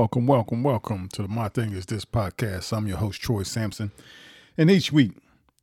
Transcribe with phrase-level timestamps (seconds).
[0.00, 2.74] Welcome, welcome, welcome to the My Thing Is This podcast.
[2.74, 3.90] I'm your host, Troy Sampson.
[4.56, 5.12] And each week,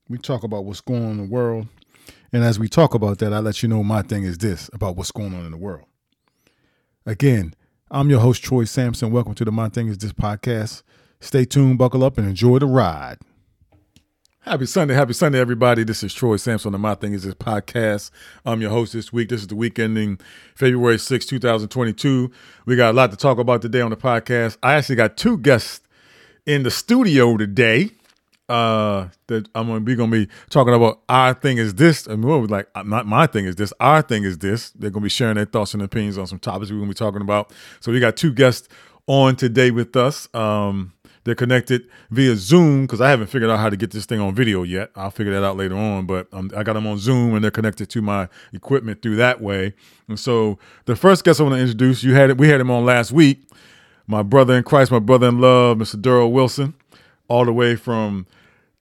[0.10, 1.66] we talk about what's going on in the world.
[2.32, 4.96] And as we talk about that, I let you know my thing is this about
[4.96, 5.86] what's going on in the world.
[7.04, 7.56] Again,
[7.90, 9.12] I'm your host, Troy Sampson.
[9.12, 10.84] Welcome to the My Thing Is This podcast.
[11.20, 13.18] Stay tuned, buckle up, and enjoy the ride.
[14.48, 15.84] Happy Sunday, happy Sunday, everybody.
[15.84, 18.12] This is Troy Sampson on My Thing Is This podcast.
[18.46, 19.28] I'm your host this week.
[19.28, 20.22] This is the week ending
[20.56, 22.32] February 6, 2022.
[22.66, 24.56] We got a lot to talk about today on the podcast.
[24.64, 25.82] I actually got two guests
[26.46, 27.92] in the studio today.
[28.48, 32.08] Uh, that I'm gonna be gonna be talking about our thing is this.
[32.08, 33.74] I mean, what was like not my thing is this.
[33.82, 34.70] Our thing is this.
[34.70, 37.22] They're gonna be sharing their thoughts and opinions on some topics we're gonna be talking
[37.22, 37.52] about.
[37.82, 38.70] So we got two guests
[39.08, 40.34] on today with us.
[40.34, 40.94] Um,
[41.28, 44.34] they're connected via Zoom because I haven't figured out how to get this thing on
[44.34, 44.92] video yet.
[44.96, 46.06] I'll figure that out later on.
[46.06, 49.42] But um, I got them on Zoom and they're connected to my equipment through that
[49.42, 49.74] way.
[50.08, 52.86] And so the first guest I want to introduce, you had we had him on
[52.86, 53.42] last week.
[54.08, 56.02] My brother in Christ, my brother in love, Mr.
[56.02, 56.74] Darryl Wilson,
[57.28, 58.26] all the way from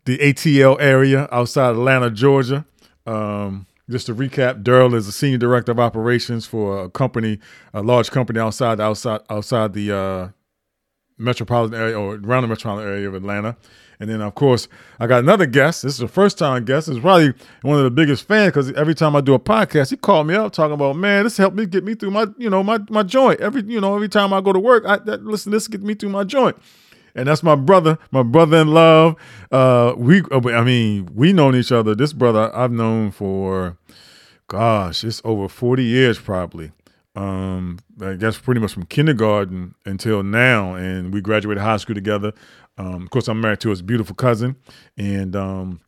[0.04, 2.64] the ATL area outside Atlanta, Georgia.
[3.06, 7.40] Um, just to recap, Darryl is a senior director of operations for a company,
[7.74, 10.28] a large company outside outside outside the uh,
[11.18, 13.56] metropolitan area or around the metropolitan area of Atlanta.
[13.98, 14.68] And then, of course,
[15.00, 15.82] I got another guest.
[15.82, 16.88] This is a first time guest.
[16.88, 17.32] It's probably
[17.62, 20.34] one of the biggest fans because every time I do a podcast, he called me
[20.34, 23.02] up talking about, man, this helped me get me through my, you know, my my
[23.02, 23.40] joint.
[23.40, 25.94] Every, you know, every time I go to work, I that, listen, this get me
[25.94, 26.56] through my joint.
[27.14, 29.16] And that's my brother, my brother in love.
[29.50, 31.94] Uh, we, uh, I mean, we known each other.
[31.94, 33.78] This brother I've known for,
[34.48, 36.72] gosh, it's over forty years probably
[37.16, 42.32] um, I guess pretty much from kindergarten until now, and we graduated high school together.
[42.76, 44.56] Um, of course, I'm married to his beautiful cousin,
[44.98, 45.80] and um,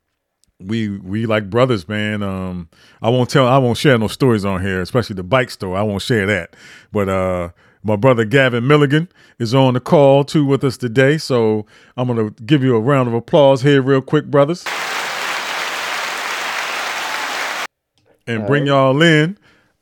[0.58, 2.22] we we like brothers, man.
[2.22, 2.70] Um,
[3.02, 5.76] I won't tell, I won't share no stories on here, especially the bike store.
[5.76, 6.56] I won't share that.
[6.92, 7.50] But uh,
[7.82, 11.66] my brother Gavin Milligan is on the call too with us today, so
[11.98, 14.64] I'm gonna give you a round of applause here, real quick, brothers,
[18.26, 19.38] and bring y'all in.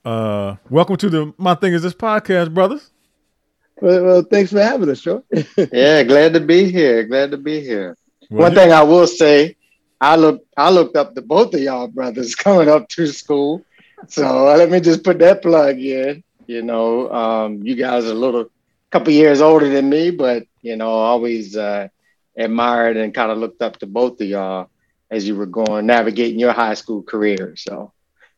[0.06, 2.92] Uh, welcome to the My Thing Is This podcast, brothers.
[3.82, 5.24] Well, well thanks for having us, Joe.
[5.72, 7.02] yeah, glad to be here.
[7.02, 7.96] Glad to be here.
[8.30, 9.56] Well, One thing I will say,
[10.00, 13.64] I look I looked up to both of y'all brothers coming up to school.
[14.06, 16.22] So uh, let me just put that plug in.
[16.46, 18.48] You know, um, you guys are a little
[18.92, 21.88] couple years older than me, but you know, always uh,
[22.38, 24.70] admired and kind of looked up to both of y'all
[25.10, 27.54] as you were going navigating your high school career.
[27.56, 27.92] So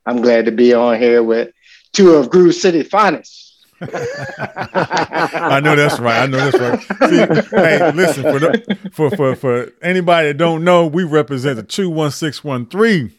[0.07, 1.51] I'm glad to be on here with
[1.93, 3.67] two of Groove City finest.
[3.81, 6.23] I know that's right.
[6.23, 7.09] I know that's right.
[7.09, 11.63] See, hey, listen for, the, for for for anybody that don't know, we represent the
[11.63, 13.13] two one six one three.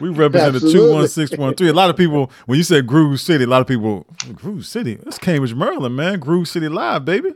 [0.00, 0.72] We represent Absolutely.
[0.72, 1.68] the two one six one three.
[1.68, 4.96] A lot of people, when you say Groove City, a lot of people, Groove City,
[4.96, 6.18] that's Cambridge, Maryland, man.
[6.18, 7.32] Groove City Live, baby.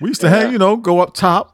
[0.00, 0.40] We used to yeah.
[0.40, 1.53] hang, you know, go up top,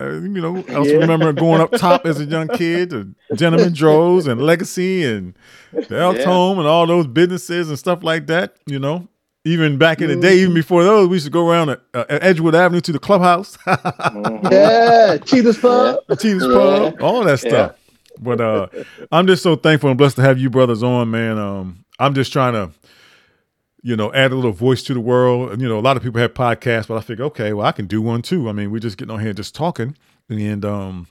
[0.00, 0.98] uh, you know, I also yeah.
[0.98, 5.34] remember going up top as a young kid, to Gentleman Joe's and Legacy and
[5.72, 6.24] the Elk yeah.
[6.24, 8.56] Home and all those businesses and stuff like that.
[8.66, 9.08] You know,
[9.44, 12.04] even back in the day, even before those, we used to go around at, uh,
[12.08, 13.56] Edgewood Avenue to the clubhouse.
[14.50, 16.90] yeah, Cheetah's Pub, Cheetah's yeah.
[16.90, 17.76] Pub, all that stuff.
[18.18, 18.66] But uh,
[19.12, 21.38] I'm just so thankful and blessed to have you brothers on, man.
[21.38, 22.72] Um, I'm just trying to
[23.86, 25.52] you know, add a little voice to the world.
[25.52, 27.70] And, you know, a lot of people have podcasts, but I figure, okay, well, I
[27.70, 28.48] can do one too.
[28.48, 29.96] I mean, we're just getting on here just talking.
[30.28, 31.06] And um,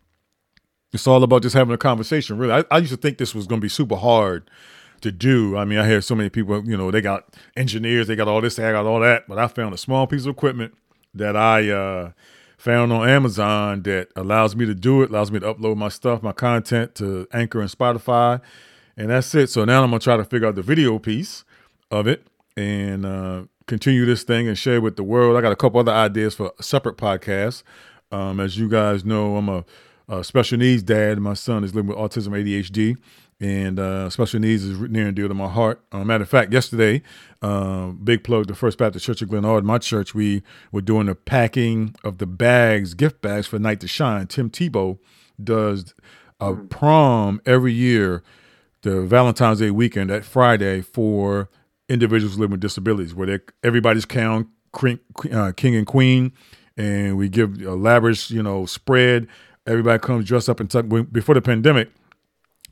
[0.91, 2.51] it's all about just having a conversation, really.
[2.51, 4.49] I, I used to think this was going to be super hard
[4.99, 5.55] to do.
[5.55, 8.41] I mean, I hear so many people, you know, they got engineers, they got all
[8.41, 10.73] this, they got all that, but I found a small piece of equipment
[11.13, 12.11] that I uh,
[12.57, 16.21] found on Amazon that allows me to do it, allows me to upload my stuff,
[16.21, 18.41] my content to Anchor and Spotify,
[18.97, 19.49] and that's it.
[19.49, 21.45] So now I'm gonna try to figure out the video piece
[21.89, 22.27] of it
[22.57, 25.37] and uh, continue this thing and share with the world.
[25.37, 27.63] I got a couple other ideas for separate podcasts.
[28.11, 29.65] Um, as you guys know, I'm a,
[30.07, 31.19] a, special needs dad.
[31.19, 32.95] My son is living with autism, ADHD,
[33.39, 35.83] and uh, special needs is near and dear to my heart.
[35.91, 37.01] Uh, matter of fact, yesterday,
[37.41, 41.15] uh, big plug to First Baptist Church of Glenarden, my church, we were doing the
[41.15, 44.27] packing of the bags, gift bags for Night to Shine.
[44.27, 44.99] Tim Tebow
[45.43, 45.93] does
[46.39, 46.69] a mm.
[46.69, 48.23] prom every year,
[48.83, 51.49] the Valentine's Day weekend, that Friday for
[51.89, 54.47] individuals living with disabilities, where everybody's count
[55.31, 56.33] uh, king and queen,
[56.77, 59.27] and we give a lavish, you know, spread.
[59.65, 60.85] Everybody comes dressed up in tuck.
[61.11, 61.89] Before the pandemic,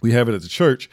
[0.02, 0.90] we have it at the church.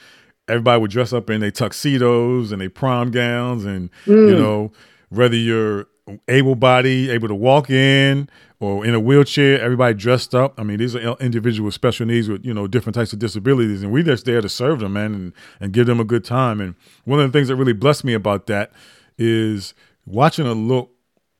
[0.49, 4.31] Everybody would dress up in their tuxedos and their prom gowns, and mm.
[4.31, 4.73] you know,
[5.11, 5.87] whether you're
[6.29, 8.29] able body, able to walk in,
[8.61, 10.59] or in a wheelchair, everybody dressed up.
[10.59, 13.83] I mean, these are individuals with special needs with, you know, different types of disabilities.
[13.83, 16.61] And we just there to serve them, man, and, and give them a good time.
[16.61, 16.75] And
[17.05, 18.73] one of the things that really blessed me about that
[19.17, 19.75] is
[20.05, 20.91] watching a look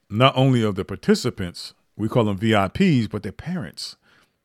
[0.09, 3.97] not only of the participants, we call them VIPs, but their parents.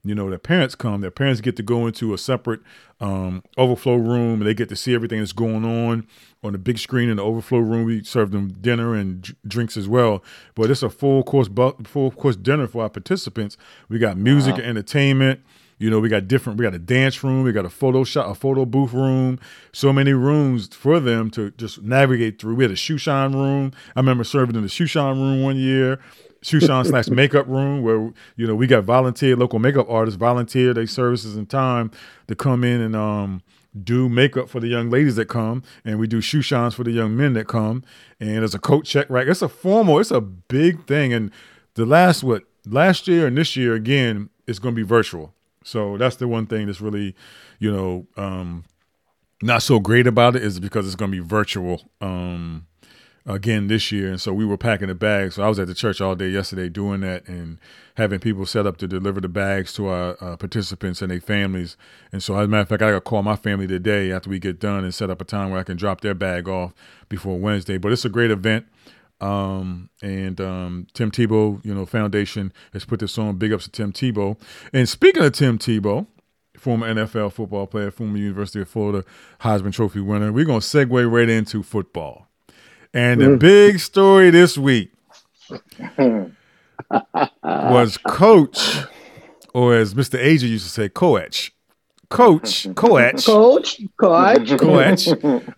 [0.05, 2.61] You know, their parents come, their parents get to go into a separate
[3.01, 6.07] um, overflow room and they get to see everything that's going on
[6.43, 7.85] on the big screen in the overflow room.
[7.85, 10.23] We serve them dinner and d- drinks as well.
[10.53, 13.57] But it's a full course, bu- full course dinner for our participants.
[13.89, 14.59] We got music wow.
[14.59, 15.41] and entertainment.
[15.77, 16.57] You know, we got different.
[16.57, 17.43] We got a dance room.
[17.43, 19.39] We got a photo shot, a photo booth room.
[19.73, 22.55] So many rooms for them to just navigate through.
[22.55, 23.73] We had a shoe shine room.
[23.95, 25.99] I remember serving in the shoe shine room one year.
[26.45, 30.85] Shushan slash makeup room where you know we got volunteer local makeup artists volunteer their
[30.85, 31.89] services and time
[32.27, 33.41] to come in and um
[33.83, 35.61] do makeup for the young ladies that come.
[35.83, 37.83] And we do shoe shines for the young men that come.
[38.19, 39.27] And there's a coat check right?
[39.27, 41.13] It's a formal it's a big thing.
[41.13, 41.31] And
[41.73, 45.33] the last what last year and this year again it's going to be virtual.
[45.63, 47.15] So that's the one thing that's really
[47.59, 48.65] you know um
[49.41, 51.81] not so great about it is because it's going to be virtual.
[52.01, 52.67] Um
[53.25, 54.09] again this year.
[54.09, 55.35] And so we were packing the bags.
[55.35, 57.57] So I was at the church all day yesterday doing that and
[57.95, 61.75] having people set up to deliver the bags to our uh, participants and their families.
[62.11, 64.29] And so, as a matter of fact, I got to call my family today after
[64.29, 66.73] we get done and set up a time where I can drop their bag off
[67.09, 67.77] before Wednesday.
[67.77, 68.67] But it's a great event.
[69.21, 73.37] Um, and um, Tim Tebow, you know, Foundation has put this on.
[73.37, 74.39] Big ups to Tim Tebow.
[74.73, 76.05] And speaking of Tim Tebow,
[76.57, 79.05] former NFL football player, former University of Florida
[79.41, 82.27] Heisman Trophy winner, we're going to segue right into football.
[82.95, 83.39] And the mm.
[83.39, 84.89] big story this week
[87.43, 88.77] was Coach,
[89.53, 90.17] or as Mr.
[90.17, 91.51] Asia used to say, Coach.
[92.09, 95.07] Coach, Coach, Coach, Coach, Coach.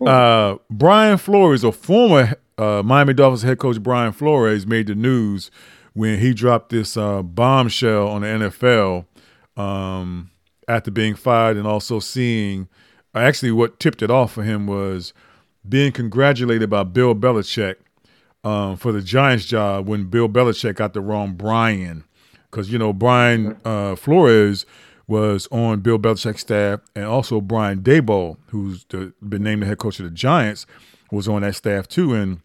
[0.04, 5.52] Uh, Brian Flores, a former uh, Miami Dolphins head coach, Brian Flores, made the news
[5.92, 9.06] when he dropped this uh, bombshell on the NFL
[9.56, 10.32] um,
[10.66, 12.68] after being fired and also seeing.
[13.14, 15.12] Actually, what tipped it off for him was
[15.68, 17.76] being congratulated by Bill Belichick
[18.44, 22.04] um, for the Giants job when Bill Belichick got the wrong Brian.
[22.50, 24.64] Because, you know, Brian uh, Flores
[25.06, 29.78] was on Bill Belichick's staff, and also Brian Daboll, who's the, been named the head
[29.78, 30.66] coach of the Giants,
[31.10, 32.14] was on that staff too.
[32.14, 32.40] And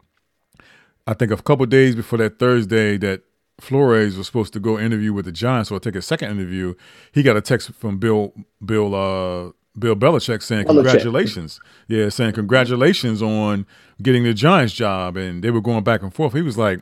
[1.06, 3.22] I think a couple days before that Thursday that
[3.60, 6.74] Flores was supposed to go interview with the Giants or take a second interview,
[7.12, 8.34] he got a text from Bill
[8.66, 11.60] Bill uh, Bill Belichick saying congratulations.
[11.88, 13.66] Yeah, saying congratulations on
[14.02, 16.34] getting the Giants job, and they were going back and forth.
[16.34, 16.82] He was like,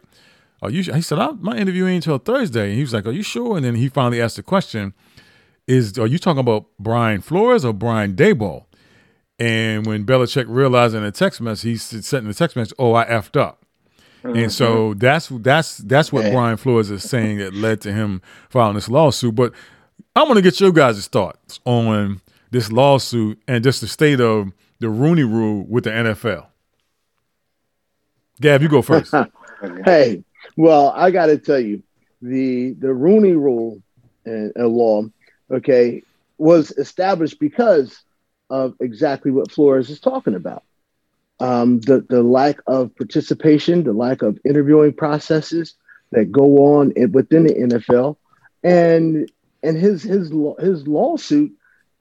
[0.62, 3.24] "Are you?" He said, "My interview ain't until Thursday." And he was like, "Are you
[3.24, 4.93] sure?" And then he finally asked the question:
[5.67, 8.65] "Is are you talking about Brian Flores or Brian Daboll?"
[9.39, 12.93] And when Belichick realized in a text message, he sent in the text message, "Oh,
[12.93, 13.65] I effed up."
[14.24, 14.38] Mm-hmm.
[14.38, 16.31] And so that's that's that's what yeah.
[16.31, 19.33] Brian Flores is saying that led to him filing this lawsuit.
[19.33, 19.53] But
[20.15, 22.21] I want to get your guys' thoughts on
[22.51, 26.48] this lawsuit and just the state of the Rooney Rule with the NFL.
[28.39, 29.13] Gab, you go first.
[29.86, 30.24] hey,
[30.58, 31.84] well, I got to tell you,
[32.22, 33.81] the the Rooney Rule
[34.25, 35.03] and, and law,
[35.50, 36.03] okay,
[36.38, 38.03] was established because
[38.50, 40.63] of exactly what Flores is talking about.
[41.39, 45.75] Um, the the lack of participation, the lack of interviewing processes
[46.12, 48.17] that go on in, within the NFL,
[48.63, 49.31] and
[49.63, 51.51] and his his his lawsuit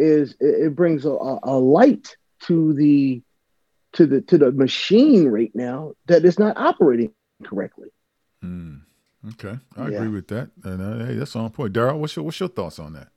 [0.00, 2.16] is it brings a, a light
[2.47, 3.23] to the
[3.92, 7.12] to the to the machine right now that is not operating
[7.45, 7.88] correctly.
[8.45, 8.83] Mm,
[9.33, 9.97] okay, I yeah.
[9.97, 10.50] agree with that.
[10.64, 11.73] And uh, hey, that's on point.
[11.73, 13.09] Darryl, what's your what's your thoughts on that?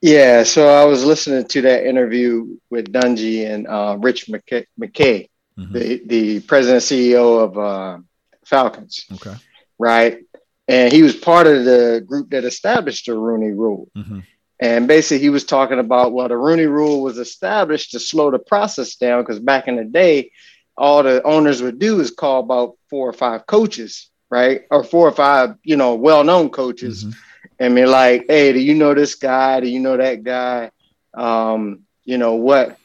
[0.00, 5.28] Yeah, so I was listening to that interview with Dungy and uh, Rich McKay, McKay
[5.58, 5.72] mm-hmm.
[5.72, 7.98] the the president CEO of uh,
[8.44, 9.06] Falcons.
[9.12, 9.34] Okay,
[9.78, 10.18] right.
[10.66, 13.88] and he was part of the group that established the Rooney Rule.
[13.96, 14.20] Mm-hmm.
[14.60, 18.38] And basically, he was talking about well, the Rooney Rule was established to slow the
[18.38, 20.32] process down because back in the day,
[20.76, 25.06] all the owners would do is call about four or five coaches, right, or four
[25.06, 27.18] or five, you know, well-known coaches, mm-hmm.
[27.60, 29.60] and be like, "Hey, do you know this guy?
[29.60, 30.70] Do you know that guy?
[31.14, 32.78] Um, you know what?"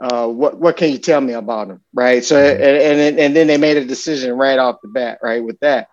[0.00, 2.24] Uh, what what can you tell me about him, right?
[2.24, 2.62] So mm-hmm.
[2.62, 5.42] and, and and then they made a decision right off the bat, right?
[5.42, 5.88] With that,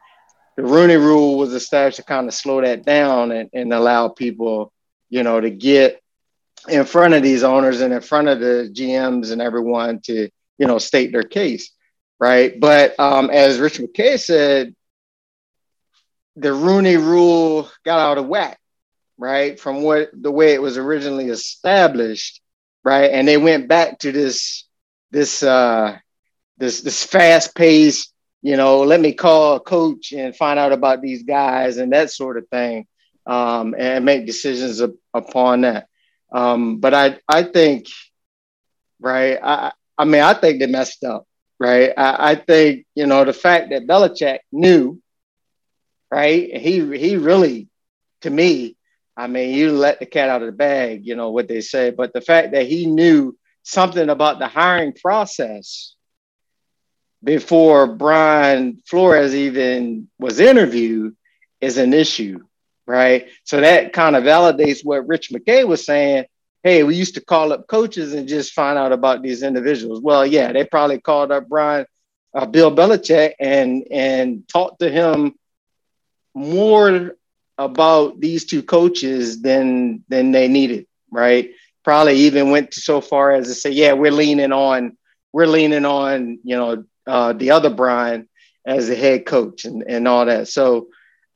[0.58, 4.74] the Rooney Rule was established to kind of slow that down and, and allow people
[5.12, 6.02] you know, to get
[6.68, 10.68] in front of these owners and in front of the GMs and everyone to, you
[10.68, 11.72] know, state their case,
[12.20, 12.60] right?
[12.60, 14.74] But um, as Rich McKay said,
[16.38, 18.58] the Rooney Rule got out of whack,
[19.18, 19.60] right?
[19.60, 22.42] From what the way it was originally established,
[22.84, 23.12] right?
[23.12, 24.66] And they went back to this
[25.12, 25.98] this uh,
[26.58, 31.02] this this fast pace, you know, let me call a coach and find out about
[31.02, 32.88] these guys and that sort of thing
[33.26, 34.82] um, and make decisions
[35.14, 35.88] upon that.
[36.32, 37.88] Um, but I, I think,
[39.00, 39.38] right?
[39.42, 41.26] I, I mean, I think they messed up,
[41.60, 41.92] right?
[41.96, 45.02] I, I think you know the fact that Belichick knew,
[46.10, 46.56] right?
[46.58, 47.68] He he really,
[48.22, 48.78] to me,
[49.16, 51.92] I mean, you let the cat out of the bag, you know what they say.
[51.92, 55.96] But the fact that he knew something about the hiring process
[57.24, 61.16] before Brian Flores even was interviewed
[61.60, 62.40] is an issue
[62.88, 63.30] right?
[63.44, 66.26] So that kind of validates what Rich McKay was saying.
[66.64, 70.02] Hey, we used to call up coaches and just find out about these individuals.
[70.02, 71.86] Well, yeah, they probably called up Brian,
[72.36, 75.34] uh, Bill Belichick, and and talked to him
[76.34, 77.16] more
[77.58, 81.52] about these two coaches than than they needed, right?
[81.84, 84.98] Probably even went so far as to say, yeah, we're leaning on
[85.34, 88.28] we're leaning on you know uh, the other Brian
[88.66, 90.48] as the head coach and and all that.
[90.48, 90.88] So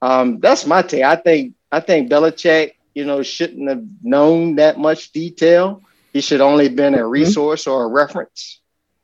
[0.06, 1.04] um, that's my take.
[1.04, 5.82] I think I think Belichick, you know, shouldn't have known that much detail.
[6.14, 7.10] He should only been a mm-hmm.
[7.10, 7.72] resource mm-hmm.
[7.72, 8.62] or a reference,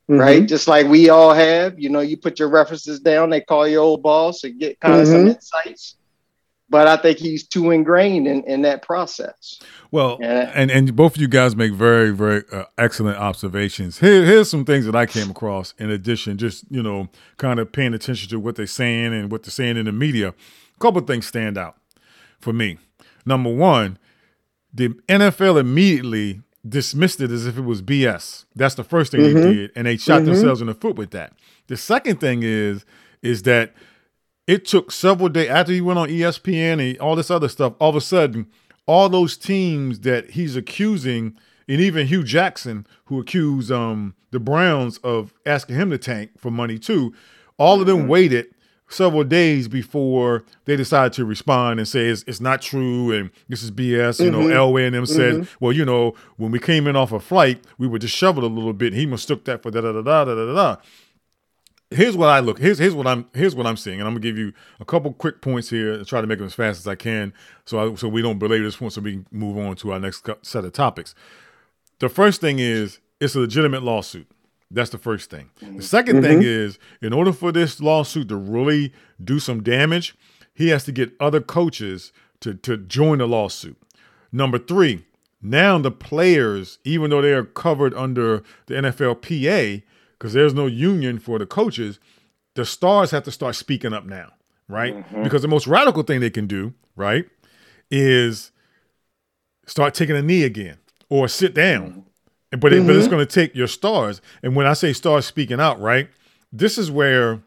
[0.08, 0.20] mm-hmm.
[0.20, 0.46] right?
[0.46, 1.78] Just like we all have.
[1.78, 4.94] You know, you put your references down, they call your old boss and get kind
[4.94, 5.12] of mm-hmm.
[5.12, 5.96] some insights.
[6.70, 9.60] But I think he's too ingrained in, in that process.
[9.90, 13.98] Well, and and both of you guys make very very uh, excellent observations.
[13.98, 15.74] Here, here's some things that I came across.
[15.78, 19.42] In addition, just you know, kind of paying attention to what they're saying and what
[19.42, 20.32] they're saying in the media
[20.82, 21.76] couple things stand out
[22.40, 22.78] for me.
[23.24, 23.98] Number one,
[24.74, 28.44] the NFL immediately dismissed it as if it was BS.
[28.54, 29.40] That's the first thing mm-hmm.
[29.40, 30.32] they did, and they shot mm-hmm.
[30.32, 31.32] themselves in the foot with that.
[31.68, 32.84] The second thing is
[33.22, 33.72] is that
[34.48, 37.74] it took several days after he went on ESPN and all this other stuff.
[37.78, 38.48] All of a sudden,
[38.86, 41.36] all those teams that he's accusing,
[41.68, 46.50] and even Hue Jackson, who accused um, the Browns of asking him to tank for
[46.50, 47.14] money too,
[47.58, 48.08] all of them mm-hmm.
[48.08, 48.46] waited
[48.92, 53.62] several days before they decided to respond and say it's, it's not true and this
[53.62, 54.22] is BS.
[54.22, 54.48] You mm-hmm.
[54.48, 55.42] know, Elway and them mm-hmm.
[55.42, 58.54] said, well, you know, when we came in off a flight, we were disheveled a
[58.54, 58.92] little bit.
[58.92, 60.76] He mistook that for da da da da da da da.
[61.90, 62.58] Here's what I look.
[62.58, 65.12] Here's here's what I'm here's what I'm seeing, and I'm gonna give you a couple
[65.12, 67.34] quick points here and try to make them as fast as I can,
[67.66, 70.00] so I, so we don't belabor this point, so we can move on to our
[70.00, 71.14] next set of topics.
[71.98, 74.26] The first thing is it's a legitimate lawsuit.
[74.72, 75.50] That's the first thing.
[75.60, 76.22] The 2nd mm-hmm.
[76.22, 80.16] thing is, in order for this lawsuit to really do some damage,
[80.54, 83.76] he has to get other coaches to, to join the lawsuit.
[84.32, 85.04] Number three,
[85.42, 89.82] now the players, even though they are covered under the NFLPA,
[90.18, 91.98] because there's no union for the coaches,
[92.54, 94.32] the stars have to start speaking up now,
[94.68, 94.94] right?
[94.94, 95.22] Mm-hmm.
[95.24, 97.26] Because the most radical thing they can do, right,
[97.90, 98.52] is
[99.66, 100.78] start taking a knee again
[101.10, 102.04] or sit down
[102.52, 102.82] But, mm-hmm.
[102.82, 103.14] it, but it's mm-hmm.
[103.14, 104.20] going to take your stars.
[104.42, 106.08] And when I say stars speaking out, right,
[106.52, 107.42] this is where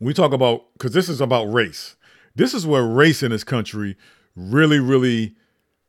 [0.00, 1.96] we talk about, because this is about race.
[2.34, 3.96] This is where race in this country
[4.34, 5.34] really, really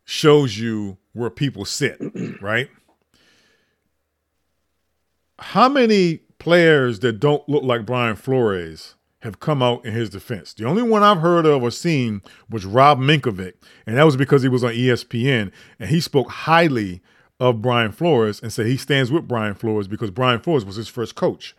[0.04, 1.98] shows you where people sit,
[2.42, 2.70] right?
[5.38, 10.54] How many players that don't look like Brian Flores have come out in his defense?
[10.54, 13.54] The only one I've heard of or seen was Rob Ninkovich,
[13.86, 17.02] and that was because he was on ESPN and he spoke highly
[17.40, 20.88] of Brian Flores and say he stands with Brian Flores because Brian Flores was his
[20.88, 21.56] first coach.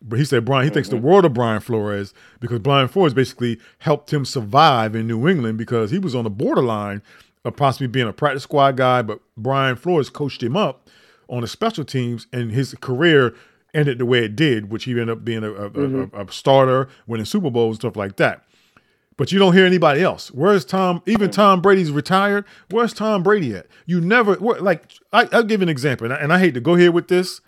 [0.00, 0.74] But he said Brian, he mm-hmm.
[0.74, 1.06] thinks the mm-hmm.
[1.06, 5.90] world of Brian Flores because Brian Flores basically helped him survive in New England because
[5.90, 7.02] he was on the borderline
[7.44, 10.88] of possibly being a practice squad guy, but Brian Flores coached him up
[11.28, 13.34] on the special teams and his career
[13.74, 16.16] ended the way it did, which he ended up being a, a, mm-hmm.
[16.16, 18.45] a, a starter, winning Super Bowls and stuff like that
[19.16, 20.30] but you don't hear anybody else.
[20.30, 21.02] Where's Tom?
[21.06, 22.44] Even Tom Brady's retired.
[22.70, 23.66] Where's Tom Brady at?
[23.86, 24.92] You never like.
[25.12, 27.40] I, will give an example, and I, and I hate to go here with this,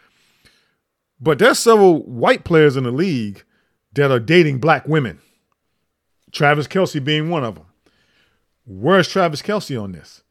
[1.20, 3.44] but there's several white players in the league
[3.94, 5.20] that are dating black women.
[6.32, 7.64] Travis Kelce being one of them.
[8.66, 10.22] Where's Travis Kelce on this?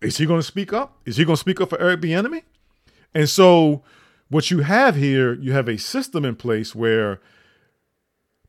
[0.00, 0.98] Is he going to speak up?
[1.04, 2.42] Is he going to speak up for Eric Bieniemy?
[3.14, 3.82] And so,
[4.28, 7.20] what you have here, you have a system in place where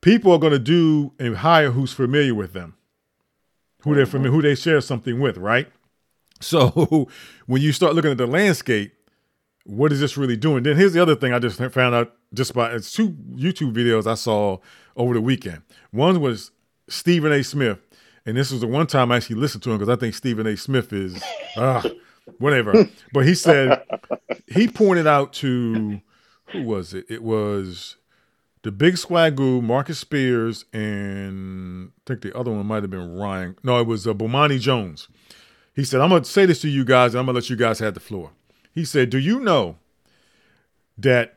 [0.06, 2.76] people are going to do and hire who's familiar with them,
[3.82, 5.68] who they're familiar, who they share something with, right?
[6.42, 7.08] So,
[7.46, 8.94] when you start looking at the landscape,
[9.64, 10.64] what is this really doing?
[10.64, 14.06] Then here's the other thing I just found out just by it's two YouTube videos
[14.06, 14.58] I saw
[14.98, 15.62] over the weekend.
[15.92, 16.52] One was
[16.90, 17.42] Stephen A.
[17.42, 17.80] Smith,
[18.26, 20.46] and this was the one time I actually listened to him because I think Stephen
[20.46, 20.58] A.
[20.58, 21.24] Smith is
[21.56, 21.88] uh,
[22.40, 22.86] whatever.
[23.14, 23.82] But he said
[24.46, 26.02] he pointed out to
[26.48, 27.06] who was it?
[27.08, 27.96] It was
[28.66, 33.56] the big Swagu, Marcus Spears, and I think the other one might have been Ryan.
[33.62, 35.08] No, it was uh, Bomani Jones.
[35.76, 37.50] He said, I'm going to say this to you guys, and I'm going to let
[37.52, 38.32] you guys have the floor.
[38.74, 39.78] He said, Do you know
[40.98, 41.36] that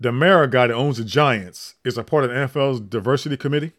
[0.00, 3.70] the Mara guy that owns the Giants is a part of the NFL's diversity committee?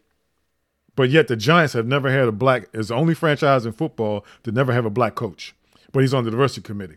[0.96, 4.24] But yet the Giants have never had a black, is the only franchise in football
[4.44, 5.54] to never have a black coach.
[5.92, 6.96] But he's on the diversity committee.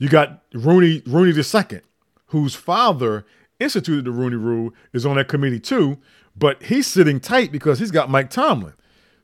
[0.00, 1.82] You got Rooney, Rooney II,
[2.26, 3.24] whose father
[3.60, 5.98] instituted the Rooney Rule, is on that committee too.
[6.36, 8.74] But he's sitting tight because he's got Mike Tomlin.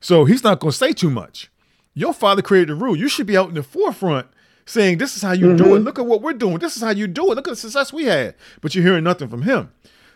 [0.00, 1.50] So he's not going to say too much.
[1.94, 2.96] Your father created the rule.
[2.96, 4.26] You should be out in the forefront
[4.66, 5.56] saying, This is how you mm-hmm.
[5.56, 5.78] do it.
[5.78, 5.84] Mm-hmm.
[5.84, 6.58] Look at what we're doing.
[6.58, 7.36] This is how you do it.
[7.36, 8.34] Look at the success we had.
[8.60, 9.72] But you're hearing nothing from him.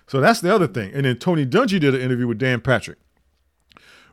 [0.07, 0.93] So that's the other thing.
[0.93, 2.99] And then Tony Dungy did an interview with Dan Patrick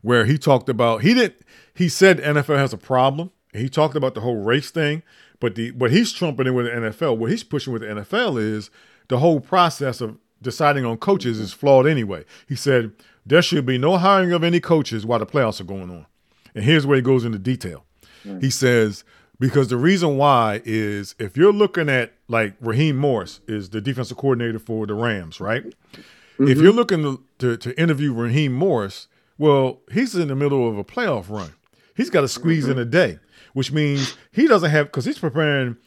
[0.02, 1.42] where he talked about he didn't,
[1.74, 3.32] he said NFL has a problem.
[3.54, 5.02] He talked about the whole race thing,
[5.40, 8.70] but the what he's trumpeting with the NFL, what he's pushing with the NFL is
[9.08, 12.24] the whole process of deciding on coaches is flawed anyway.
[12.48, 12.92] He said
[13.26, 16.06] there should be no hiring of any coaches while the playoffs are going on.
[16.54, 17.86] And here's where he goes into detail.
[18.26, 18.42] Mm.
[18.42, 19.04] He says
[19.40, 24.18] because the reason why is if you're looking at like Raheem Morris is the defensive
[24.18, 25.64] coordinator for the Rams, right?
[25.64, 26.48] Mm-hmm.
[26.48, 29.08] If you're looking to, to, to interview Raheem Morris,
[29.38, 31.54] well, he's in the middle of a playoff run.
[31.96, 32.74] He's got to squeeze mm-hmm.
[32.74, 33.20] in a day,
[33.54, 35.78] which means he doesn't have because he's preparing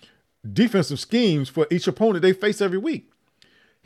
[0.51, 3.08] defensive schemes for each opponent they face every week.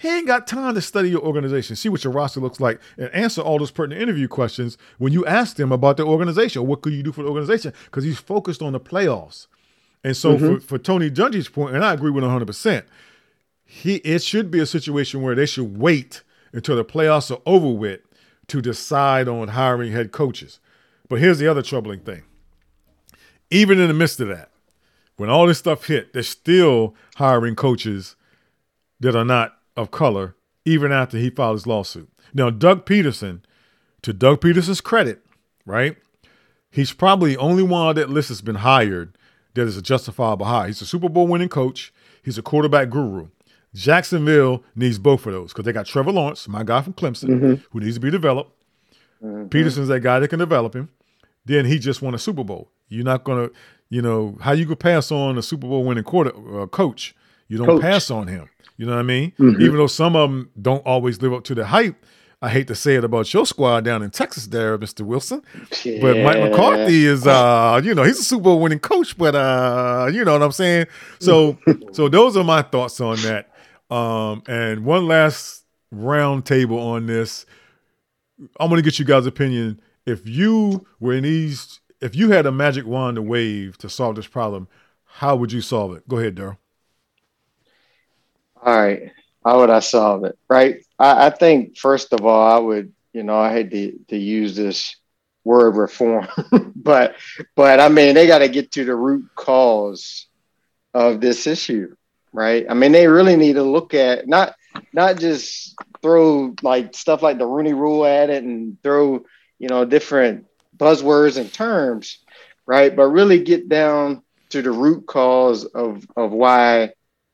[0.02, 3.08] He ain't got time to study your organization, see what your roster looks like, and
[3.14, 6.66] answer all those pertinent interview questions when you ask them about the organization.
[6.66, 7.72] What could you do for the organization?
[7.84, 9.46] Because he's focused on the playoffs.
[10.02, 10.56] And so mm-hmm.
[10.56, 12.82] for, for Tony Dungy's point, and I agree with 100%,
[13.64, 17.68] he it should be a situation where they should wait until the playoffs are over
[17.68, 18.00] with
[18.48, 20.58] to decide on hiring head coaches.
[21.08, 22.24] But here's the other troubling thing.
[23.52, 24.50] Even in the midst of that,
[25.14, 28.16] when all this stuff hit, they're still hiring coaches
[28.98, 32.10] that are not of color, even after he filed his lawsuit.
[32.34, 33.40] Now, Doug Pederson,
[34.02, 35.24] to Doug Pederson's credit,
[35.66, 35.96] right?
[36.70, 39.16] He's probably the only one on that list that's been hired
[39.54, 40.66] that is a justifiable hire.
[40.68, 41.92] He's a Super Bowl winning coach.
[42.22, 43.28] He's a quarterback guru.
[43.74, 47.54] Jacksonville needs both of those because they got Trevor Lawrence, my guy from Clemson, mm-hmm.
[47.70, 48.52] who needs to be developed.
[49.22, 49.46] Mm-hmm.
[49.48, 50.90] Pederson's that guy that can develop him.
[51.44, 52.70] Then he just won a Super Bowl.
[52.88, 53.50] You're not gonna,
[53.88, 57.14] you know, how you could pass on a Super Bowl winning quarter uh, coach.
[57.48, 57.82] You don't coach.
[57.82, 58.48] pass on him.
[58.76, 59.32] You know what I mean?
[59.38, 59.62] Mm-hmm.
[59.62, 61.96] Even though some of them don't always live up to the hype.
[62.40, 65.02] I hate to say it about your squad down in Texas, there, Mr.
[65.02, 65.42] Wilson.
[65.84, 65.98] Yeah.
[66.00, 70.10] But Mike McCarthy is, uh, you know, he's a Super Bowl winning coach, but uh,
[70.12, 70.86] you know what I'm saying.
[71.20, 71.56] So,
[71.92, 73.48] so those are my thoughts on that.
[73.94, 77.46] Um, and one last round table on this.
[78.58, 79.80] I'm going to get you guys' opinion.
[80.04, 84.16] If you were in these, if you had a magic wand to wave to solve
[84.16, 84.66] this problem,
[85.04, 86.08] how would you solve it?
[86.08, 86.56] Go ahead, Darryl.
[88.62, 89.12] All right.
[89.44, 90.38] How would I solve it?
[90.48, 90.84] Right.
[90.98, 94.54] I, I, think first of all, I would, you know, I hate to, to use
[94.54, 94.96] this
[95.44, 96.28] word reform,
[96.76, 97.16] but
[97.56, 100.26] but I mean they got to get to the root cause
[100.94, 101.96] of this issue
[102.32, 102.66] right?
[102.68, 104.54] I mean, they really need to look at not
[104.92, 109.24] not just throw like stuff like the Rooney Rule at it and throw
[109.58, 110.46] you know different
[110.76, 112.18] buzzwords and terms,
[112.66, 112.94] right?
[112.94, 116.92] But really get down to the root cause of of why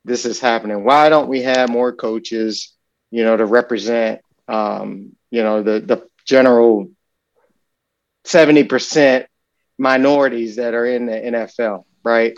[0.09, 0.85] this is happening.
[0.85, 2.75] Why don't we have more coaches,
[3.11, 6.91] you know, to represent um, you know the the general
[8.25, 9.27] seventy percent
[9.79, 12.37] minorities that are in the NFL, right?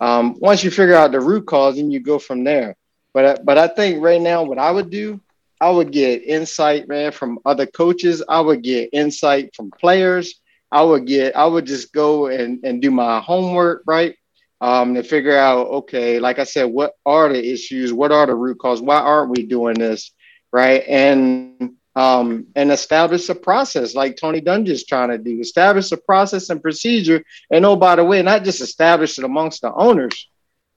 [0.00, 2.76] Um, once you figure out the root cause, then you go from there.
[3.12, 5.20] But but I think right now, what I would do,
[5.60, 8.22] I would get insight, man, from other coaches.
[8.28, 10.40] I would get insight from players.
[10.70, 14.16] I would get, I would just go and, and do my homework, right?
[14.60, 17.92] Um, to figure out, okay, like I said, what are the issues?
[17.92, 18.82] What are the root cause?
[18.82, 20.12] Why aren't we doing this?
[20.50, 20.82] Right.
[20.88, 25.40] And um, and establish a process like Tony Dungy is trying to do.
[25.40, 27.24] Establish a process and procedure.
[27.50, 30.28] And oh, by the way, not just establish it amongst the owners,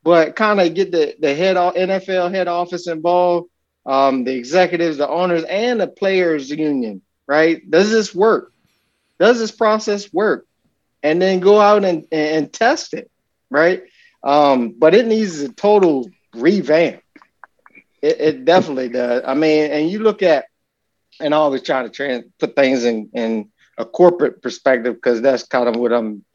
[0.01, 3.49] but kind of get the, the head NFL head office involved,
[3.85, 7.69] um, the executives, the owners, and the players union, right?
[7.69, 8.51] Does this work?
[9.19, 10.47] Does this process work?
[11.03, 13.11] And then go out and, and test it,
[13.51, 13.83] right?
[14.23, 17.01] Um, but it needs a total revamp.
[18.01, 19.23] It, it definitely does.
[19.27, 20.45] I mean, and you look at,
[21.19, 25.43] and I always try to trans, put things in, in a corporate perspective because that's
[25.43, 26.25] kind of what I'm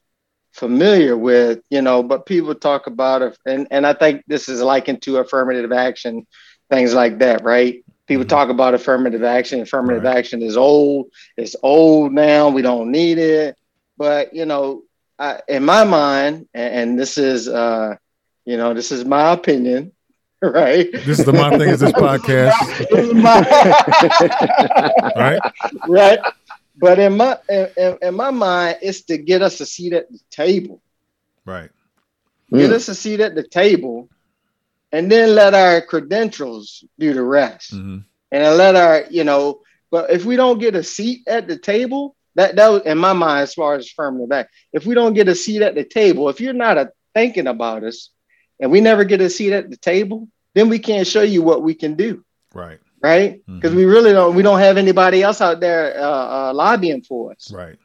[0.53, 4.63] familiar with, you know, but people talk about it, and, and I think this is
[4.63, 6.27] likened to affirmative action,
[6.71, 7.85] things like that, right?
[8.07, 8.29] People mm-hmm.
[8.29, 9.61] talk about affirmative action.
[9.61, 10.17] Affirmative right.
[10.17, 11.09] action is old.
[11.37, 12.49] It's old now.
[12.49, 13.57] We don't need it.
[13.99, 14.83] But you know,
[15.19, 17.97] I, in my mind, and, and this is, uh,
[18.45, 19.93] you know, this is my opinion,
[20.43, 20.91] right?
[20.93, 23.41] This is the my thing is this podcast, this is my
[25.17, 25.41] right,
[25.89, 26.19] right.
[26.79, 30.21] But in my in, in, my mind, it's to get us a seat at the
[30.31, 30.83] table.
[31.47, 31.71] Right.
[32.51, 32.75] Get mm.
[32.75, 34.11] us a seat at the table,
[34.93, 37.75] and then let our credentials do the rest.
[37.75, 37.99] Mm-hmm.
[38.33, 42.16] And let our, you know, but if we don't get a seat at the table,
[42.37, 44.49] that that was in my mind as far as affirmative back.
[44.73, 47.85] If we don't get a seat at the table, if you're not a, thinking about
[47.85, 48.11] us,
[48.61, 51.63] and we never get a seat at the table, then we can't show you what
[51.63, 52.25] we can do.
[52.55, 53.45] Right right?
[53.47, 53.77] Because mm-hmm.
[53.77, 57.53] we really don't we don't have anybody else out there uh, uh, lobbying for us,
[57.53, 57.79] right?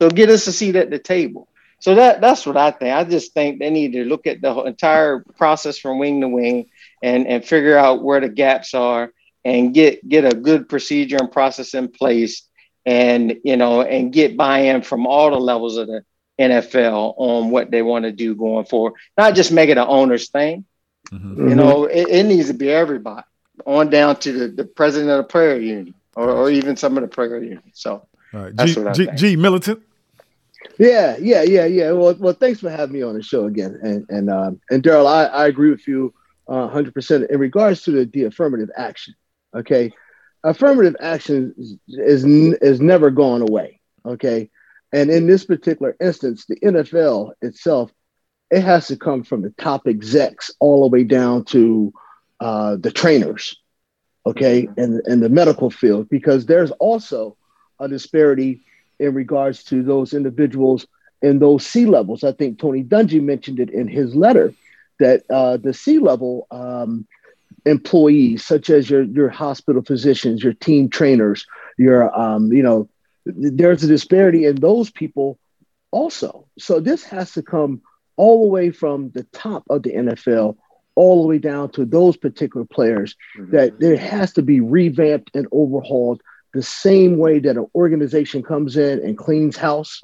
[0.00, 1.48] So get us a seat at the table.
[1.78, 2.94] So that that's what I think.
[2.94, 6.70] I just think they need to look at the entire process from wing to wing
[7.02, 9.12] and and figure out where the gaps are
[9.44, 12.42] and get get a good procedure and process in place
[12.86, 16.04] and you know and get buy-in from all the levels of the
[16.38, 18.94] NFL on what they want to do going forward.
[19.16, 20.64] Not just make it an owner's thing.
[21.10, 21.48] Mm-hmm.
[21.48, 23.26] You know, it, it needs to be everybody
[23.66, 27.02] on down to the, the president of the player union or, or even some of
[27.02, 27.62] the player union.
[27.74, 28.54] So right.
[28.56, 29.18] that's G, what I G, think.
[29.18, 29.82] G Milligan.
[30.78, 31.92] Yeah, yeah, yeah, yeah.
[31.92, 33.78] Well, well, thanks for having me on the show again.
[33.82, 36.14] And and um, and Darryl, I, I agree with you
[36.48, 39.14] uh, 100% in regards to the, the affirmative action.
[39.54, 39.92] Okay,
[40.44, 41.54] affirmative action
[41.88, 43.80] is, is never gone away.
[44.04, 44.50] Okay,
[44.92, 47.92] and in this particular instance, the NFL itself,
[48.50, 51.92] it has to come from the top execs all the way down to
[52.40, 53.56] uh, the trainers,
[54.26, 57.36] okay, and in the medical field, because there's also
[57.78, 58.62] a disparity
[58.98, 60.86] in regards to those individuals
[61.22, 62.24] in those C-levels.
[62.24, 64.54] I think Tony Dungy mentioned it in his letter
[64.98, 67.06] that uh, the C-level um,
[67.64, 71.46] employees, such as your your hospital physicians, your team trainers,
[71.78, 72.88] your um, you know,
[73.24, 75.38] there's a disparity in those people
[75.90, 76.46] also.
[76.58, 77.82] So this has to come
[78.16, 80.56] all the way from the top of the NFL
[80.94, 83.52] all the way down to those particular players mm-hmm.
[83.52, 86.20] that there has to be revamped and overhauled
[86.52, 90.02] the same way that an organization comes in and cleans house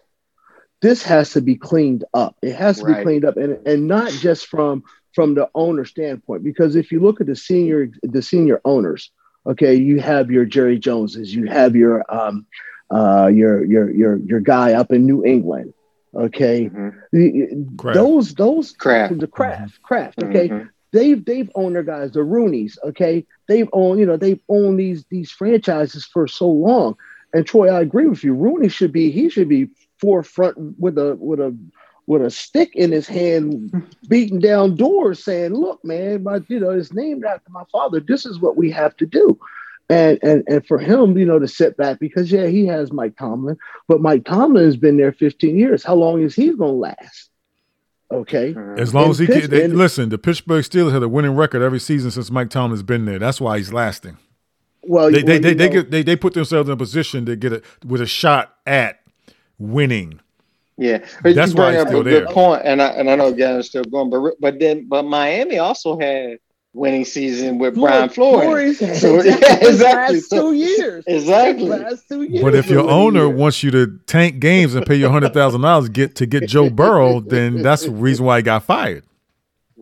[0.80, 2.98] this has to be cleaned up it has to right.
[2.98, 4.84] be cleaned up and, and not just from
[5.16, 9.10] from the owner standpoint because if you look at the senior the senior owners
[9.46, 12.46] okay you have your jerry joneses you have your um
[12.92, 15.74] uh your your your your guy up in new england
[16.14, 17.92] okay mm-hmm.
[17.92, 22.78] those those Kraft the Kraft Kraft okay mm-hmm they've they've owned their guys, the Rooneys,
[22.82, 23.26] okay?
[23.48, 26.96] They've owned, you know, they've owned these these franchises for so long.
[27.32, 28.34] And Troy, I agree with you.
[28.34, 29.68] Rooney should be he should be
[30.00, 31.56] forefront with a with a
[32.06, 36.70] with a stick in his hand, beating down doors, saying, "Look, man, my you know,
[36.70, 38.00] it's named after my father.
[38.00, 39.38] This is what we have to do."
[39.88, 43.16] And and and for him, you know, to sit back because yeah, he has Mike
[43.16, 43.56] Tomlin,
[43.88, 45.84] but Mike Tomlin has been there 15 years.
[45.84, 47.30] How long is he going to last?
[48.10, 48.54] Okay.
[48.76, 51.62] As long and as he can, they, listen, the Pittsburgh Steelers had a winning record
[51.62, 53.18] every season since Mike Tomlin's been there.
[53.18, 54.16] That's why he's lasting.
[54.82, 57.34] Well, they well, they, they, they, get, they, they put themselves in a position to
[57.34, 59.00] get it with a shot at
[59.58, 60.20] winning.
[60.78, 62.26] Yeah, but that's why he's still there.
[62.26, 65.58] Good point, and I and I know Gavin's still going, but but then but Miami
[65.58, 66.38] also had
[66.76, 68.78] winning season with Brian Flores.
[68.78, 69.36] Flores so, yeah,
[69.66, 70.16] exactly.
[70.16, 71.04] Last two years.
[71.06, 71.68] Exactly.
[71.68, 72.42] Last two years.
[72.42, 75.88] But if your owner wants you to tank games and pay you hundred thousand dollars
[75.88, 79.04] get to get Joe Burrow, then that's the reason why he got fired.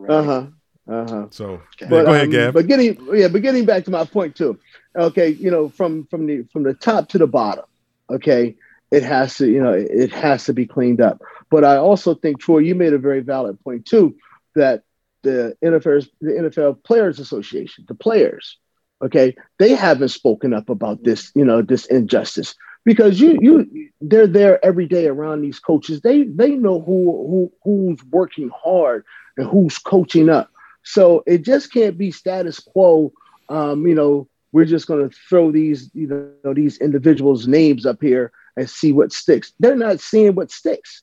[0.08, 0.46] Uh huh.
[0.86, 1.26] Uh huh.
[1.30, 2.54] So but, yeah, go ahead, um, Gav.
[2.54, 4.58] But getting yeah, but getting back to my point too.
[4.96, 7.64] Okay, you know, from from the from the top to the bottom.
[8.10, 8.54] Okay,
[8.94, 11.20] it has to you know it has to be cleaned up.
[11.50, 14.16] But I also think Troy, you made a very valid point too
[14.54, 14.82] that
[15.22, 18.58] the NFL, the NFL Players Association, the players,
[19.02, 22.54] okay, they haven't spoken up about this, you know, this injustice
[22.84, 26.00] because you you they're there every day around these coaches.
[26.00, 29.04] They they know who who who's working hard
[29.36, 30.50] and who's coaching up.
[30.82, 33.12] So it just can't be status quo.
[33.48, 36.06] Um, you know, we're just going to throw these you
[36.44, 39.52] know these individuals' names up here and see what sticks.
[39.58, 41.02] They're not seeing what sticks.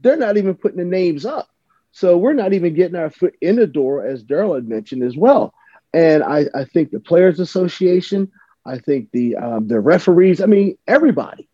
[0.00, 1.48] They're not even putting the names up.
[1.92, 5.16] So we're not even getting our foot in the door, as Darryl had mentioned as
[5.16, 5.54] well.
[5.94, 8.30] And I, I think the Players Association,
[8.66, 10.42] I think the um, the referees.
[10.42, 11.48] I mean, everybody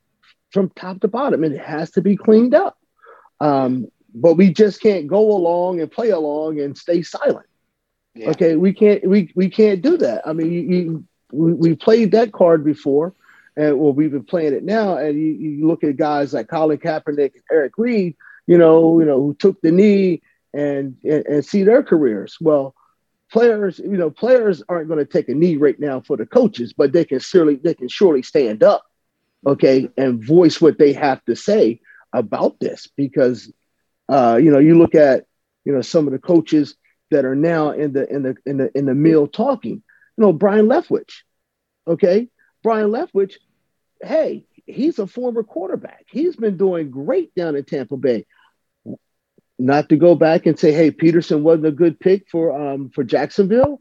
[0.53, 1.45] from top to bottom.
[1.45, 2.79] It has to be cleaned up.
[3.41, 7.47] Um, but we just can't go along and play along and stay silent.
[8.15, 8.31] Yeah.
[8.31, 10.27] Okay, we can't we we can't do that.
[10.27, 13.15] I mean, you, you, we we played that card before,
[13.57, 14.97] and well, we've been playing it now.
[14.97, 19.07] And you, you look at guys like Colin Kaepernick and Eric Reid, you know, you
[19.07, 22.37] know, who took the knee and and, and see their careers.
[22.41, 22.75] Well,
[23.31, 26.73] players, you know, players aren't going to take a knee right now for the coaches,
[26.73, 28.85] but they can surely they can surely stand up,
[29.47, 31.81] okay, and voice what they have to say
[32.13, 33.51] about this because,
[34.09, 35.27] uh, you know, you look at
[35.65, 36.77] you know some of the coaches
[37.11, 39.83] that are now in the in the in the in the mill talking.
[40.17, 41.23] You know, Brian Leftwich,
[41.87, 42.29] okay,
[42.63, 43.35] Byron Leftwich,
[44.03, 46.07] hey, he's a former quarterback.
[46.09, 48.27] He's been doing great down in Tampa Bay
[49.63, 53.05] not to go back and say, hey, Pederson wasn't a good pick for um for
[53.05, 53.81] Jacksonville,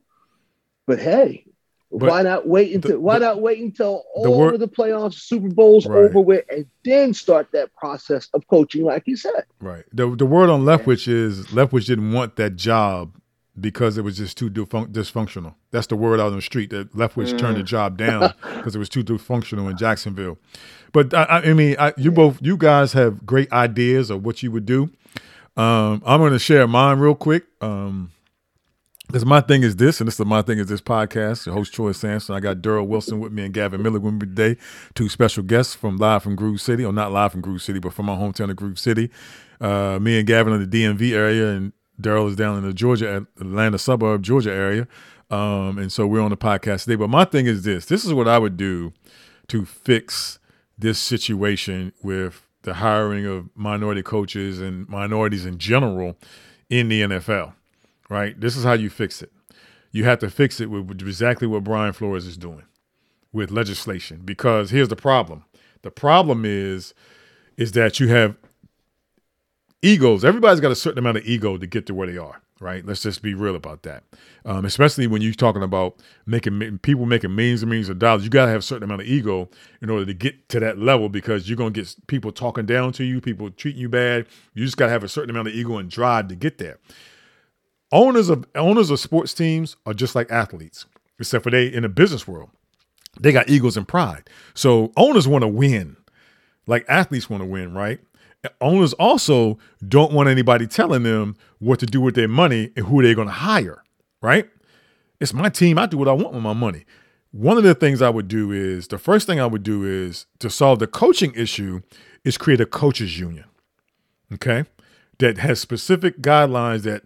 [0.85, 1.45] but hey,
[1.91, 5.15] but why not wait until the, why not wait until all word, of the playoffs,
[5.15, 5.97] Super Bowls right.
[5.97, 9.45] over with, and then start that process of coaching, like you said.
[9.59, 9.83] Right.
[9.91, 13.17] The the word on Leftwich is Leftwich didn't want that job
[13.59, 15.55] because it was just too dysfunctional.
[15.71, 17.37] That's the word out on the street that Leftwich mm.
[17.37, 20.37] turned the job down because it was too dysfunctional in Jacksonville.
[20.93, 24.51] But I, I mean, I, you both, you guys have great ideas of what you
[24.51, 24.89] would do.
[25.57, 27.45] Um, I'm going to share mine real quick.
[27.59, 28.11] Um,
[29.11, 31.45] because my thing is this, and this is my thing is this podcast.
[31.45, 32.33] Your host Troy Sampson.
[32.33, 34.55] I got Darryl Wilson with me and Gavin Miller with me today.
[34.95, 37.93] Two special guests from live from Groove City, or not live from Groove City, but
[37.93, 39.11] from my hometown of Groove City.
[39.59, 43.25] Uh, me and Gavin in the DMV area, and Darryl is down in the Georgia,
[43.39, 44.87] Atlanta suburb, Georgia area.
[45.29, 46.95] Um, and so we're on the podcast today.
[46.95, 48.93] But my thing is this: this is what I would do
[49.47, 50.39] to fix
[50.77, 56.17] this situation with the hiring of minority coaches and minorities in general
[56.69, 57.53] in the NFL,
[58.09, 58.39] right?
[58.39, 59.31] This is how you fix it.
[59.91, 62.63] You have to fix it with exactly what Brian Flores is doing
[63.33, 64.21] with legislation.
[64.25, 65.45] Because here's the problem:
[65.81, 66.93] the problem is,
[67.57, 68.35] is that you have
[69.81, 70.23] egos.
[70.23, 72.85] Everybody's got a certain amount of ego to get to where they are right?
[72.85, 74.03] Let's just be real about that.
[74.45, 78.29] Um, especially when you're talking about making people making millions and millions of dollars, you
[78.29, 79.49] got to have a certain amount of ego
[79.81, 82.93] in order to get to that level because you're going to get people talking down
[82.93, 84.27] to you, people treating you bad.
[84.53, 86.77] You just got to have a certain amount of ego and drive to get there.
[87.91, 90.85] Owners of owners of sports teams are just like athletes,
[91.19, 92.49] except for they in the business world,
[93.19, 94.29] they got egos and pride.
[94.53, 95.97] So owners want to win,
[96.67, 97.99] like athletes want to win, right?
[98.59, 103.01] Owners also don't want anybody telling them what to do with their money and who
[103.01, 103.83] they're going to hire,
[104.21, 104.49] right?
[105.19, 105.77] It's my team.
[105.77, 106.85] I do what I want with my money.
[107.31, 110.25] One of the things I would do is the first thing I would do is
[110.39, 111.81] to solve the coaching issue
[112.25, 113.45] is create a coaches union.
[114.33, 114.65] Okay?
[115.19, 117.03] That has specific guidelines that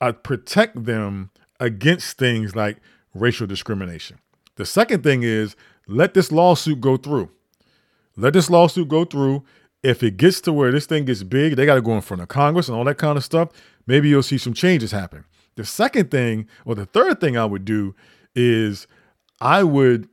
[0.00, 2.78] uh, protect them against things like
[3.12, 4.18] racial discrimination.
[4.54, 5.56] The second thing is
[5.88, 7.30] let this lawsuit go through.
[8.16, 9.44] Let this lawsuit go through
[9.86, 12.20] if it gets to where this thing gets big, they got to go in front
[12.20, 13.50] of Congress and all that kind of stuff.
[13.86, 15.24] Maybe you'll see some changes happen.
[15.54, 17.94] The second thing, or the third thing I would do
[18.34, 18.88] is
[19.40, 20.08] I would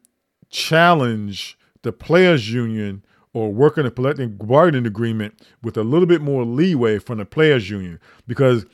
[0.49, 6.21] challenge the players' union or work in a collective bargaining agreement with a little bit
[6.21, 7.99] more leeway from the players' union.
[8.27, 8.67] Because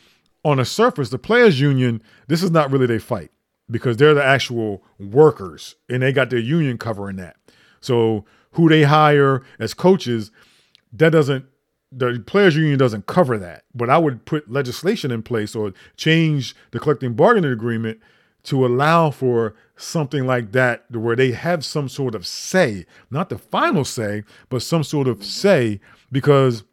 [0.44, 3.32] on the surface, the players' union, this is not really their fight
[3.72, 7.38] because they're the actual workers and they got their union covering that.
[7.80, 10.32] So who they hire as coaches
[10.94, 11.46] that doesn't
[11.92, 13.64] the players union doesn't cover that.
[13.74, 18.00] But i would put legislation in place or change the collective bargaining agreement
[18.44, 23.38] to allow for something like that where they have some sort of say not the
[23.38, 25.80] final say but some sort of say
[26.12, 26.64] because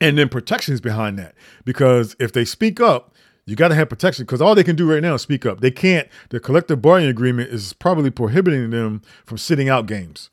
[0.00, 1.34] and then protections behind that.
[1.64, 3.14] Because if they speak up
[3.46, 5.60] you got to have protection because all they can do right now is speak up.
[5.60, 10.30] They can't the collective bargaining agreement is probably prohibiting them from sitting out games.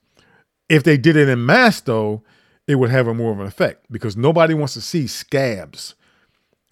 [0.67, 2.23] If they did it in mass though
[2.67, 5.95] it would have a more of an effect because nobody wants to see scabs.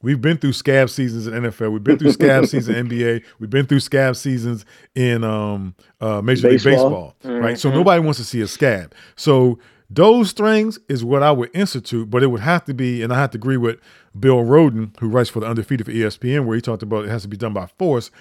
[0.01, 1.71] We've been through scab seasons in NFL.
[1.71, 3.23] We've been through scab seasons in NBA.
[3.39, 7.41] We've been through scab seasons in um, uh, Major League Baseball, mm-hmm.
[7.41, 7.58] right?
[7.58, 8.93] So nobody wants to see a scab.
[9.15, 13.13] So those things is what I would institute, but it would have to be, and
[13.13, 13.79] I have to agree with
[14.19, 17.21] Bill Rhoden, who writes for the Undefeated for ESPN, where he talked about it has
[17.21, 18.12] to be done by force.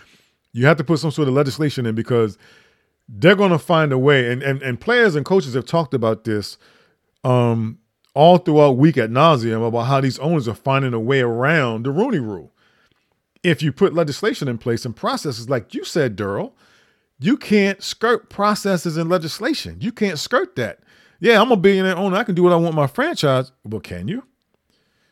[0.52, 2.38] You have to put some sort of legislation in because
[3.08, 6.24] they're going to find a way, and, and and players and coaches have talked about
[6.24, 6.58] this
[7.24, 7.78] um,
[8.14, 11.90] all throughout week at nauseum about how these owners are finding a way around the
[11.90, 12.52] Rooney Rule.
[13.42, 16.52] If you put legislation in place and processes, like you said, Darryl,
[17.18, 19.78] you can't skirt processes and legislation.
[19.80, 20.80] You can't skirt that.
[21.20, 22.16] Yeah, I'm a billionaire owner.
[22.16, 23.52] I can do what I want my franchise.
[23.64, 24.24] But can you?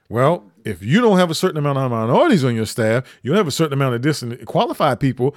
[0.08, 3.38] Well, if you don't have a certain amount of minorities on your staff, you don't
[3.38, 5.36] have a certain amount of dis qualified people,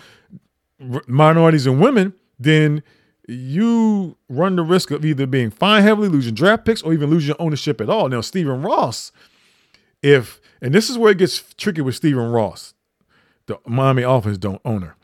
[1.07, 2.81] minorities and women, then
[3.27, 7.29] you run the risk of either being fined heavily, losing draft picks, or even losing
[7.29, 8.09] your ownership at all.
[8.09, 9.11] Now, Stephen Ross,
[10.01, 12.73] if and this is where it gets tricky with Stephen Ross,
[13.47, 14.95] the Miami Offense don't owner.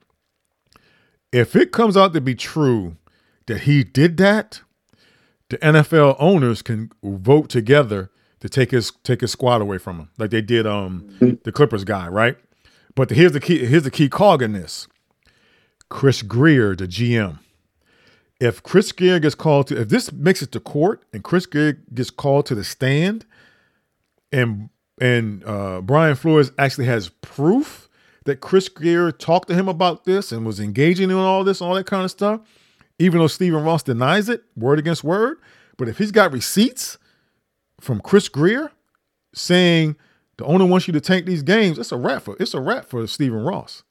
[1.31, 2.97] If it comes out to be true
[3.45, 4.61] that he did that,
[5.49, 10.09] the NFL owners can vote together to take his take his squad away from him,
[10.17, 12.37] like they did um the Clippers guy, right?
[12.95, 14.87] But here's the key here's the key cog in this.
[15.89, 17.39] Chris Grier, the GM.
[18.39, 21.73] If Chris Grier gets called to if this makes it to court and Chris Grier
[21.93, 23.25] gets called to the stand
[24.31, 24.69] and
[25.01, 27.89] and uh, Brian Flores actually has proof
[28.25, 31.73] that Chris Grier talked to him about this and was engaging in all this, all
[31.73, 32.41] that kind of stuff,
[32.99, 35.37] even though Stephen Ross denies it, word against word.
[35.77, 36.97] But if he's got receipts
[37.79, 38.71] from Chris Grier
[39.33, 39.95] saying
[40.37, 42.85] the owner wants you to tank these games, it's a wrap for it's a wrap
[42.85, 43.83] for Stephen Ross.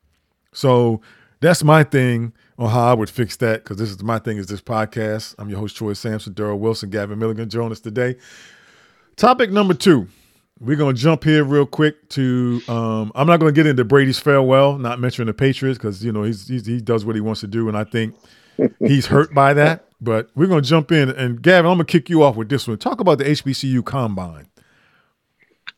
[0.53, 1.01] So
[1.41, 4.47] that's my thing on how I would fix that because this is my thing is
[4.47, 5.35] this podcast.
[5.39, 8.17] I'm your host Troy Sampson, Darryl Wilson, Gavin Milligan us today.
[9.17, 10.09] Topic number two.
[10.61, 12.61] We're gonna jump here real quick to.
[12.67, 16.25] Um, I'm not gonna get into Brady's farewell, not mentioning the Patriots because you know
[16.25, 18.17] he's, he's, he does what he wants to do, and I think
[18.81, 19.85] he's hurt by that.
[20.01, 22.77] But we're gonna jump in, and Gavin, I'm gonna kick you off with this one.
[22.79, 24.49] Talk about the HBCU combine.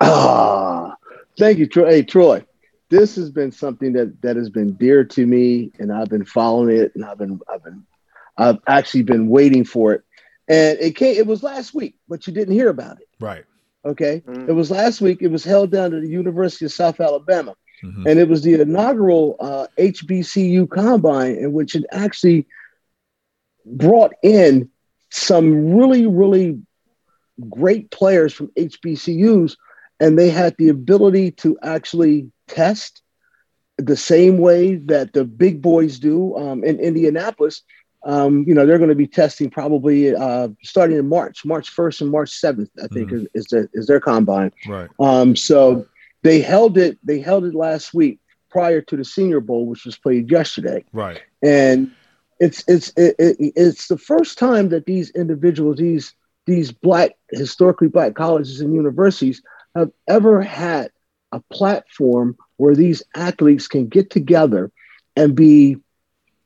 [0.01, 0.97] Ah,
[1.38, 1.90] thank you, Troy.
[1.90, 2.43] Hey, Troy,
[2.90, 6.76] this has been something that that has been dear to me, and I've been following
[6.76, 7.87] it, and I've been I've been
[8.37, 10.03] I've actually been waiting for it,
[10.48, 11.16] and it came.
[11.16, 13.09] It was last week, but you didn't hear about it.
[13.20, 13.44] Right.
[13.85, 14.22] Okay.
[14.26, 14.48] Mm.
[14.48, 15.22] It was last week.
[15.22, 17.55] It was held down at the University of South Alabama.
[17.83, 18.07] Mm-hmm.
[18.07, 22.46] And it was the inaugural uh, HBCU combine in which it actually
[23.64, 24.68] brought in
[25.11, 26.61] some really, really
[27.48, 29.57] great players from HBCUs.
[29.98, 33.03] And they had the ability to actually test
[33.79, 37.63] the same way that the big boys do um, in Indianapolis
[38.05, 42.03] um, you know, they're going to be testing probably uh, starting in March, March 1st
[42.03, 43.17] and March 7th, I think mm-hmm.
[43.17, 44.53] is, is, their, is their combine.
[44.67, 44.89] Right.
[44.99, 45.87] Um, so
[46.23, 49.99] they held it, they held it last week prior to the senior bowl, which was
[49.99, 50.85] played yesterday.
[50.93, 51.21] Right.
[51.43, 51.93] And
[52.39, 56.15] it's, it's, it, it, it's the first time that these individuals, these,
[56.47, 59.43] these black, historically black colleges and universities
[59.75, 60.91] have ever had
[61.33, 64.71] a platform where these athletes can get together
[65.16, 65.77] and be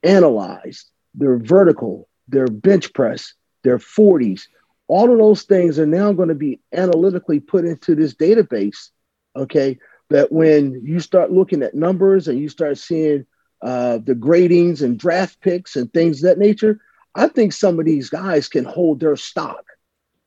[0.02, 4.42] analyzed their vertical, their bench press, their 40s,
[4.88, 8.90] all of those things are now going to be analytically put into this database.
[9.34, 9.78] Okay.
[10.10, 13.24] That when you start looking at numbers and you start seeing
[13.62, 16.80] uh, the gradings and draft picks and things that nature,
[17.14, 19.64] I think some of these guys can hold their stock.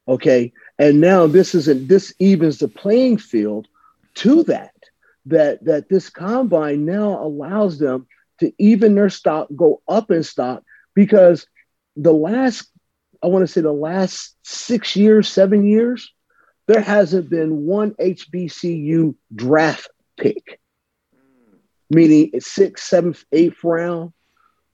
[0.08, 0.52] Okay.
[0.80, 3.68] And now this isn't, this evens the playing field
[4.18, 4.74] to that,
[5.26, 8.08] that, that this combine now allows them
[8.40, 11.48] to even their stock, go up in stock because
[11.96, 12.70] the last,
[13.24, 16.14] I want to say the last six years, seven years,
[16.68, 20.60] there hasn't been one HBCU draft pick,
[21.90, 24.14] meaning it's sixth, seventh, eighth round.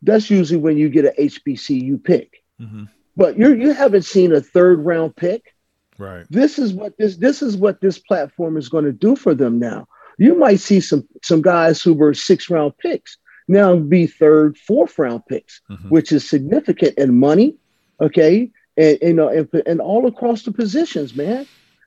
[0.01, 2.43] That's usually when you get an HBCU pick.
[2.59, 2.85] Mm-hmm.
[3.15, 5.53] But you you haven't seen a third round pick.
[5.97, 6.25] Right.
[6.29, 9.59] This is what this this is what this platform is going to do for them
[9.59, 9.87] now.
[10.17, 14.97] You might see some some guys who were six round picks now be third, fourth
[14.97, 15.89] round picks, mm-hmm.
[15.89, 17.55] which is significant in money.
[18.01, 18.51] Okay.
[18.77, 21.45] And you know, and, and all across the positions, man.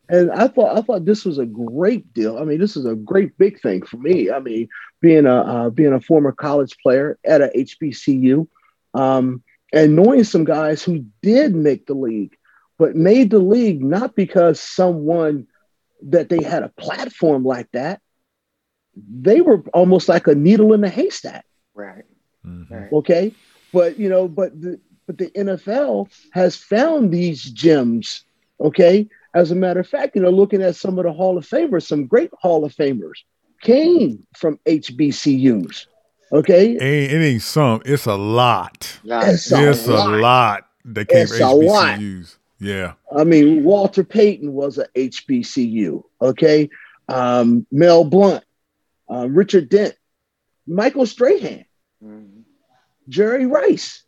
[0.09, 2.39] And I thought I thought this was a great deal.
[2.39, 4.31] I mean, this is a great big thing for me.
[4.31, 4.69] I mean,
[5.01, 8.47] being a uh, being a former college player at a HBCU,
[8.95, 9.43] um,
[9.73, 12.37] and knowing some guys who did make the league,
[12.79, 15.47] but made the league not because someone
[16.03, 18.01] that they had a platform like that,
[18.95, 21.45] they were almost like a needle in a haystack.
[21.75, 22.05] Right.
[22.45, 22.95] Mm-hmm.
[22.95, 23.33] Okay.
[23.73, 28.25] But you know, but the but the NFL has found these gems.
[28.61, 29.09] Okay.
[29.35, 31.87] As a matter of fact, you know, looking at some of the Hall of Famers,
[31.87, 33.19] some great Hall of Famers
[33.63, 35.87] came from HBCUs.
[36.33, 36.71] Okay.
[36.71, 38.99] Ain't, it ain't some, it's a lot.
[39.05, 40.15] It's, a, it's lot.
[40.15, 42.37] a lot that came it's from HBCUs.
[42.59, 42.95] Yeah.
[43.15, 46.03] I mean, Walter Payton was a HBCU.
[46.23, 46.71] Okay.
[47.09, 48.45] Um, Mel Blount
[49.11, 49.95] uh, Richard Dent,
[50.67, 51.65] Michael Strahan,
[52.05, 52.41] mm-hmm.
[53.09, 54.03] Jerry Rice.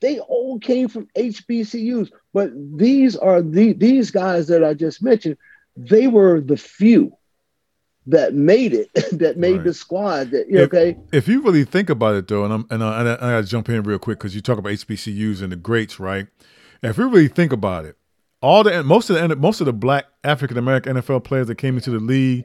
[0.00, 5.36] They all came from HBCUs, but these are the these guys that I just mentioned.
[5.76, 7.16] They were the few
[8.06, 9.64] that made it, that made right.
[9.64, 10.30] the squad.
[10.30, 10.96] That if, okay.
[11.12, 13.40] If you really think about it, though, and I'm and I, and I, I got
[13.40, 16.28] to jump in real quick because you talk about HBCUs and the greats, right?
[16.82, 17.96] If you really think about it,
[18.40, 21.76] all the most of the most of the black African American NFL players that came
[21.76, 22.44] into the league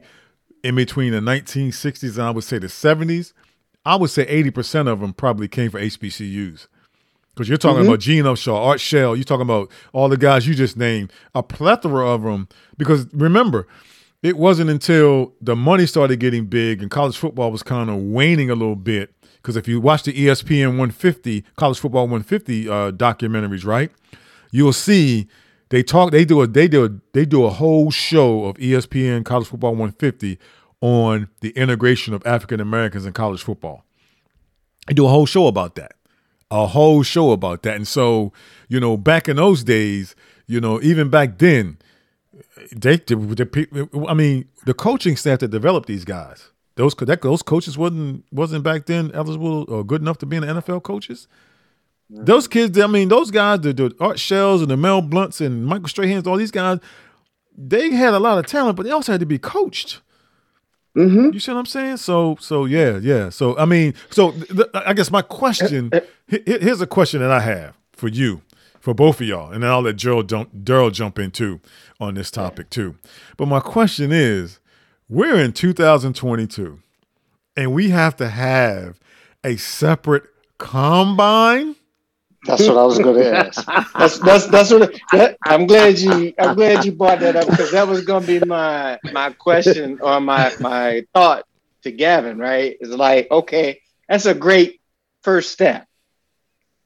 [0.64, 3.34] in between the 1960s and I would say the 70s,
[3.84, 6.66] I would say 80% of them probably came from HBCUs.
[7.34, 7.88] Because you're talking mm-hmm.
[7.88, 11.42] about Gene Shaw, Art Shell, you're talking about all the guys you just named, a
[11.42, 12.48] plethora of them.
[12.78, 13.66] Because remember,
[14.22, 18.50] it wasn't until the money started getting big and college football was kind of waning
[18.50, 19.14] a little bit.
[19.36, 23.90] Because if you watch the ESPN 150, College Football 150 uh, documentaries, right,
[24.54, 25.28] you'll see
[25.70, 26.12] they talk.
[26.12, 29.72] They do a they do a they do a whole show of ESPN College Football
[29.72, 30.38] 150
[30.80, 33.84] on the integration of African Americans in college football.
[34.86, 35.96] They do a whole show about that
[36.50, 37.74] a whole show about that.
[37.74, 38.32] And so,
[38.68, 40.14] you know, back in those days,
[40.46, 41.78] you know, even back then,
[42.70, 47.78] they, the, I mean, the coaching staff that developed these guys, those that, those coaches
[47.78, 51.28] wasn't wasn't back then eligible or good enough to be in the NFL coaches.
[52.10, 55.66] Those kids, I mean, those guys, the, the Art Shells and the Mel Blounts and
[55.66, 56.78] Michael Strahans, all these guys,
[57.56, 60.00] they had a lot of talent, but they also had to be coached.
[60.96, 61.30] Mm-hmm.
[61.32, 61.96] You see what I'm saying?
[61.96, 63.28] So, so yeah, yeah.
[63.30, 65.90] So, I mean, so th- I guess my question
[66.28, 68.42] here's a question that I have for you,
[68.80, 71.60] for both of y'all, and then I'll let Darryl jump, Darryl jump in too
[72.00, 72.96] on this topic too.
[73.36, 74.60] But my question is,
[75.08, 76.78] we're in 2022,
[77.56, 78.98] and we have to have
[79.42, 80.24] a separate
[80.58, 81.76] combine
[82.46, 83.66] that's what I was going to ask.
[83.94, 87.72] That's that's that's what that, I'm glad you I'm glad you brought that up because
[87.72, 91.46] that was going to be my my question or my my thought
[91.82, 92.38] to Gavin.
[92.38, 92.76] Right?
[92.80, 94.80] It's like okay, that's a great
[95.22, 95.86] first step.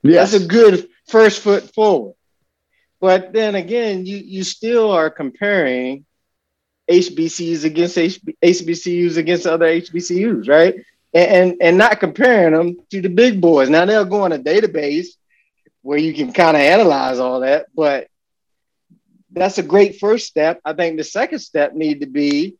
[0.02, 0.30] Yes.
[0.30, 2.14] That's a good first foot forward.
[3.00, 6.04] But then again, you you still are comparing
[6.90, 10.74] HBCUs against HB, HBCUs against other HBCUs, right?
[11.14, 13.68] And, and and not comparing them to the big boys.
[13.68, 15.08] Now they'll go on a database
[15.82, 17.66] where you can kind of analyze all that.
[17.74, 18.08] But
[19.30, 20.60] that's a great first step.
[20.64, 22.56] I think the second step need to be,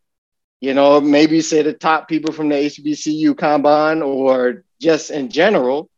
[0.61, 5.89] you know, maybe say the top people from the HBCU combine or just in general,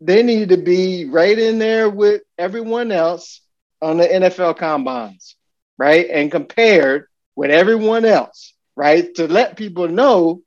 [0.00, 3.40] they need to be right in there with everyone else
[3.80, 5.36] on the NFL combines,
[5.78, 6.08] right?
[6.10, 9.14] And compared with everyone else, right?
[9.16, 10.42] To let people know,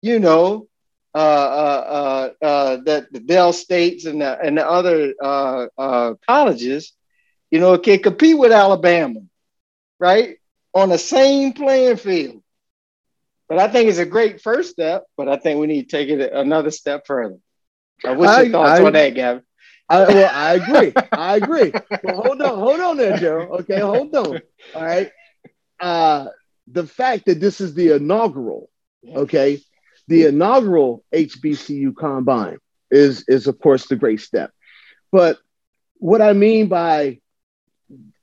[0.00, 0.68] you know,
[1.14, 6.14] uh, uh, uh, uh, that the Del States and the, and the other uh, uh,
[6.26, 6.92] colleges,
[7.50, 9.20] you know, can compete with Alabama,
[9.98, 10.36] right,
[10.74, 12.42] on the same playing field.
[13.48, 15.04] But I think it's a great first step.
[15.16, 17.36] But I think we need to take it another step further.
[18.02, 19.42] Uh, what's your I, thoughts I, on that, Gavin?
[19.88, 20.92] I, well, I agree.
[21.12, 21.72] I agree.
[22.02, 23.58] Well, hold on, hold on there, Joe.
[23.60, 24.40] Okay, hold on.
[24.74, 25.10] All right.
[25.78, 26.28] Uh,
[26.66, 28.70] the fact that this is the inaugural,
[29.06, 29.60] okay,
[30.08, 32.58] the inaugural HBCU combine
[32.90, 34.50] is, is of course, the great step.
[35.10, 35.38] But
[35.98, 37.20] what I mean by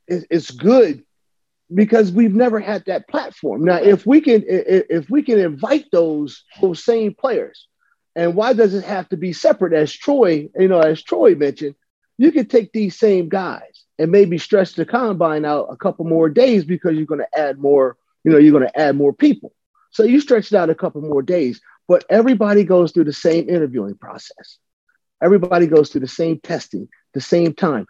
[0.07, 1.03] it's good
[1.73, 3.63] because we've never had that platform.
[3.63, 7.67] Now, if we can if we can invite those those same players,
[8.15, 9.73] and why does it have to be separate?
[9.73, 11.75] As Troy, you know, as Troy mentioned,
[12.17, 16.29] you can take these same guys and maybe stretch the combine out a couple more
[16.29, 17.97] days because you're going to add more.
[18.23, 19.53] You know, you're going to add more people.
[19.91, 23.49] So you stretch it out a couple more days, but everybody goes through the same
[23.49, 24.57] interviewing process.
[25.21, 27.87] Everybody goes through the same testing, the same time.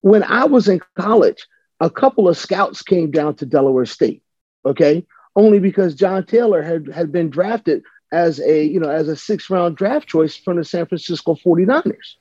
[0.00, 1.46] When I was in college,
[1.80, 4.22] a couple of scouts came down to Delaware State,
[4.64, 5.04] okay?
[5.36, 7.82] Only because John Taylor had, had been drafted
[8.12, 12.14] as a, you know, as a six round draft choice from the San Francisco 49ers.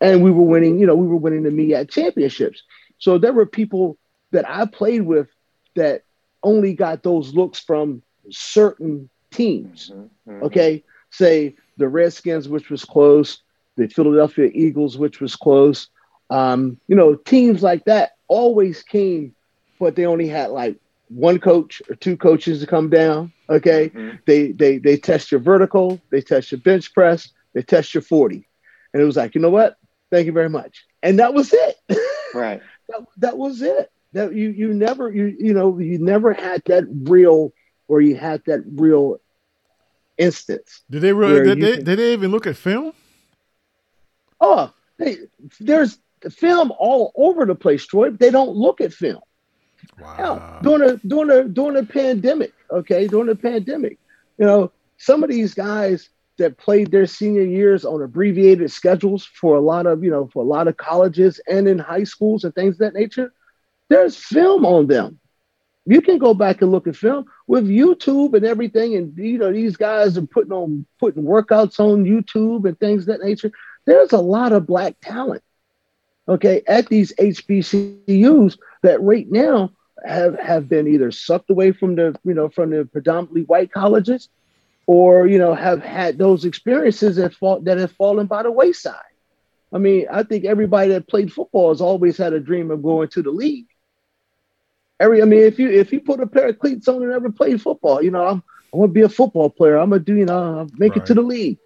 [0.00, 2.62] And we were winning, you know, we were winning the MEAC championships.
[2.98, 3.98] So there were people
[4.30, 5.28] that I played with
[5.76, 6.02] that
[6.42, 9.90] only got those looks from certain teams.
[9.90, 10.42] Mm-hmm, mm-hmm.
[10.44, 10.84] Okay.
[11.10, 13.40] Say the Redskins, which was close,
[13.76, 15.88] the Philadelphia Eagles, which was close.
[16.30, 19.34] Um, you know, teams like that always came,
[19.80, 20.76] but they only had like
[21.08, 23.32] one coach or two coaches to come down.
[23.48, 23.88] Okay.
[23.88, 24.16] Mm-hmm.
[24.26, 28.46] They they they test your vertical, they test your bench press, they test your 40.
[28.92, 29.76] And it was like, you know what?
[30.10, 30.84] Thank you very much.
[31.02, 31.76] And that was it.
[32.34, 32.60] Right.
[32.90, 33.90] that, that was it.
[34.12, 37.52] That you you never you you know you never had that real
[37.88, 39.20] or you had that real
[40.16, 40.82] instance.
[40.90, 41.44] Did they really?
[41.44, 42.92] Did they, can, did they even look at film?
[44.40, 45.16] Oh, they,
[45.58, 45.98] there's
[46.30, 48.10] film all over the place, Troy.
[48.10, 49.22] But They don't look at film.
[49.98, 50.14] Wow.
[50.14, 53.98] Hell, during a during a during a pandemic, okay, during the pandemic,
[54.36, 59.56] you know, some of these guys that played their senior years on abbreviated schedules for
[59.56, 62.54] a lot of you know for a lot of colleges and in high schools and
[62.54, 63.32] things of that nature,
[63.88, 65.18] there's film on them.
[65.88, 69.50] You can go back and look at film with YouTube and everything, and you know
[69.50, 73.50] these guys are putting on putting workouts on YouTube and things of that nature.
[73.86, 75.42] There's a lot of black talent,
[76.28, 79.70] okay, at these HBCUs that right now
[80.04, 84.28] have have been either sucked away from the you know from the predominantly white colleges,
[84.86, 88.94] or you know have had those experiences that fall that have fallen by the wayside.
[89.72, 93.08] I mean, I think everybody that played football has always had a dream of going
[93.08, 93.67] to the league.
[95.00, 97.30] Every, I mean, if you if you put a pair of cleats on and ever
[97.30, 98.42] played football, you know, I'm
[98.72, 99.76] I want to be a football player.
[99.76, 101.02] I'm gonna do, you know, make right.
[101.02, 101.58] it to the league.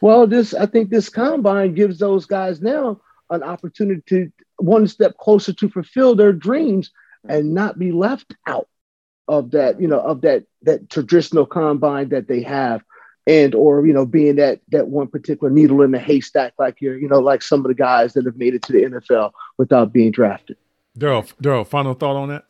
[0.00, 5.16] Well, this I think this combine gives those guys now an opportunity to one step
[5.18, 6.90] closer to fulfill their dreams
[7.28, 8.68] and not be left out
[9.28, 12.82] of that, you know, of that that traditional combine that they have
[13.26, 16.98] and or you know being that that one particular needle in the haystack like you're
[16.98, 19.92] you know like some of the guys that have made it to the NFL without
[19.92, 20.56] being drafted.
[20.98, 22.44] Darryl, Darryl, final thought on that?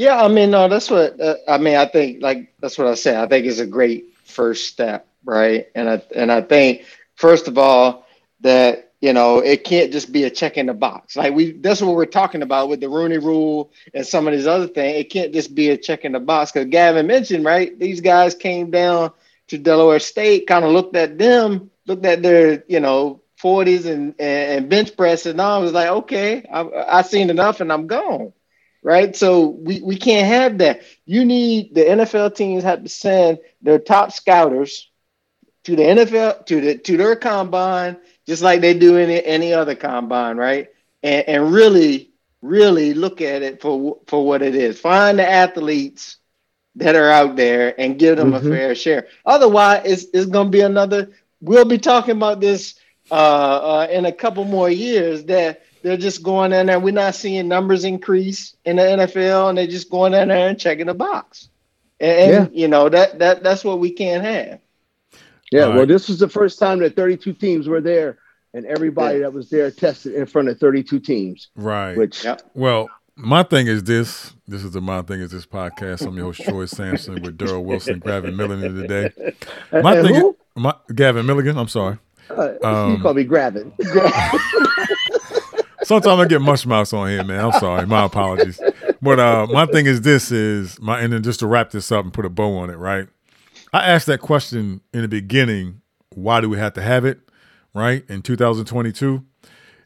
[0.00, 1.76] Yeah, I mean, no, that's what uh, I mean.
[1.76, 3.16] I think like that's what I said.
[3.16, 5.66] I think it's a great first step, right?
[5.74, 6.86] And I and I think
[7.16, 8.06] first of all
[8.40, 11.16] that you know it can't just be a check in the box.
[11.16, 14.46] Like we, that's what we're talking about with the Rooney Rule and some of these
[14.46, 15.00] other things.
[15.00, 17.78] It can't just be a check in the box because Gavin mentioned right.
[17.78, 19.12] These guys came down
[19.48, 24.14] to Delaware State, kind of looked at them, looked at their, you know, 40s and,
[24.18, 28.32] and bench press, and I was like, okay, I, I seen enough and I'm gone.
[28.82, 29.14] Right.
[29.14, 30.82] So we, we can't have that.
[31.04, 34.90] You need the NFL teams have to send their top scouters
[35.64, 39.74] to the NFL, to the to their combine, just like they do in any other
[39.74, 40.68] combine, right?
[41.02, 42.10] And, and really,
[42.40, 44.80] really look at it for for what it is.
[44.80, 46.16] Find the athletes
[46.76, 48.46] that are out there and give them mm-hmm.
[48.46, 49.08] a fair share.
[49.26, 51.10] Otherwise, it's, it's going to be another.
[51.40, 52.74] We'll be talking about this
[53.10, 56.80] uh, uh, in a couple more years that they're just going in there.
[56.80, 60.58] We're not seeing numbers increase in the NFL, and they're just going in there and
[60.58, 61.48] checking the box.
[62.00, 62.46] And, yeah.
[62.52, 64.60] you know that that that's what we can't have.
[65.52, 68.18] Yeah, well, this was the first time that 32 teams were there,
[68.54, 69.24] and everybody yeah.
[69.24, 71.48] that was there tested in front of 32 teams.
[71.56, 71.96] Right.
[71.96, 72.42] Which, yep.
[72.54, 74.32] well, my thing is this.
[74.46, 76.06] This is the my thing is this podcast.
[76.06, 79.10] I'm your host Troy Sampson with Darryl Wilson, Gavin Milligan today.
[79.72, 80.30] My and thing, who?
[80.30, 81.58] Is, my Gavin Milligan.
[81.58, 81.98] I'm sorry.
[82.30, 83.72] Uh, um, you call me Gravin.
[85.90, 87.44] sometimes I get mush mouths on here, man.
[87.44, 87.86] I'm sorry.
[87.86, 88.60] My apologies.
[89.02, 92.04] But uh, my thing is this is my and then just to wrap this up
[92.04, 93.08] and put a bow on it, right?
[93.72, 95.80] I asked that question in the beginning.
[96.14, 97.20] Why do we have to have it?
[97.72, 99.24] Right in 2022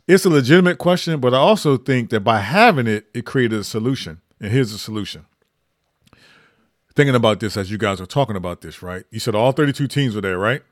[0.06, 3.64] it's a legitimate question, but I also think that by having it, it created a
[3.64, 4.20] solution.
[4.40, 5.24] And here's the solution.
[6.94, 9.04] Thinking about this as you guys are talking about this, right?
[9.10, 10.62] You said all 32 teams were there, right?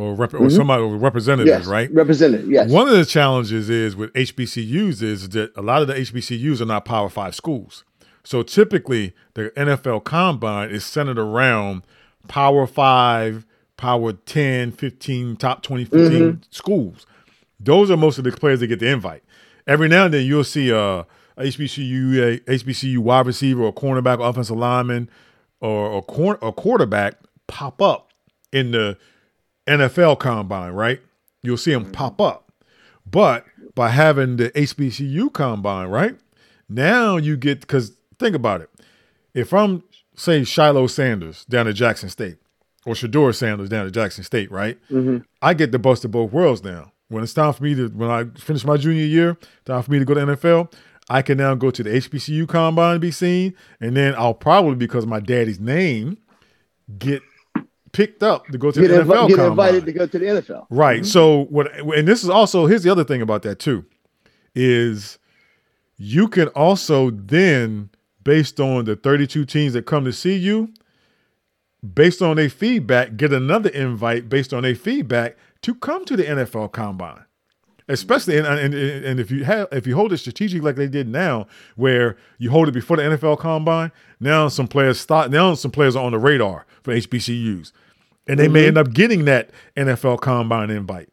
[0.00, 0.46] Or, rep- mm-hmm.
[0.46, 1.66] or somebody or representatives, yes.
[1.66, 1.92] right?
[1.92, 2.70] Representative, yes.
[2.70, 6.66] One of the challenges is with HBCUs is that a lot of the HBCUs are
[6.66, 7.84] not Power Five schools.
[8.24, 11.82] So typically, the NFL Combine is centered around
[12.28, 13.44] Power Five,
[13.76, 16.42] Power 10, 15, top 20, 15 mm-hmm.
[16.50, 17.06] schools.
[17.58, 19.22] Those are most of the players that get the invite.
[19.66, 21.06] Every now and then you'll see a, a
[21.38, 25.10] HBCU a HBCU wide receiver or cornerback or offensive lineman
[25.60, 26.02] or
[26.40, 27.14] or quarterback
[27.46, 28.10] pop up
[28.52, 28.96] in the
[29.78, 31.00] NFL combine, right?
[31.42, 32.52] You'll see them pop up.
[33.10, 33.44] But
[33.74, 36.16] by having the HBCU combine, right?
[36.68, 38.70] Now you get because think about it.
[39.34, 39.82] If I'm
[40.14, 42.38] say Shiloh Sanders down at Jackson State
[42.84, 44.78] or Shedeur Sanders down at Jackson State, right?
[44.90, 45.18] Mm-hmm.
[45.42, 46.92] I get the bust of both worlds now.
[47.08, 49.98] When it's time for me to, when I finish my junior year, time for me
[49.98, 50.72] to go to NFL,
[51.08, 54.76] I can now go to the HBCU combine and be seen, and then I'll probably
[54.76, 56.18] because my daddy's name
[56.98, 57.22] get
[57.92, 59.28] picked up to go to get the NFL.
[59.28, 59.50] Get combine.
[59.50, 60.66] invited to go to the NFL.
[60.70, 61.00] Right.
[61.00, 61.06] Mm-hmm.
[61.06, 61.74] So what?
[61.74, 63.84] And this is also here's the other thing about that too,
[64.54, 65.18] is
[65.96, 67.90] you can also then
[68.22, 70.72] based on the 32 teams that come to see you,
[71.94, 76.24] based on their feedback, get another invite based on their feedback to come to the
[76.24, 77.24] NFL Combine.
[77.90, 81.08] Especially and, and, and if you have if you hold it strategic like they did
[81.08, 85.70] now, where you hold it before the NFL Combine, now some players start now some
[85.70, 87.72] players are on the radar for HBCUs,
[88.28, 88.52] and they mm-hmm.
[88.52, 91.08] may end up getting that NFL Combine invite.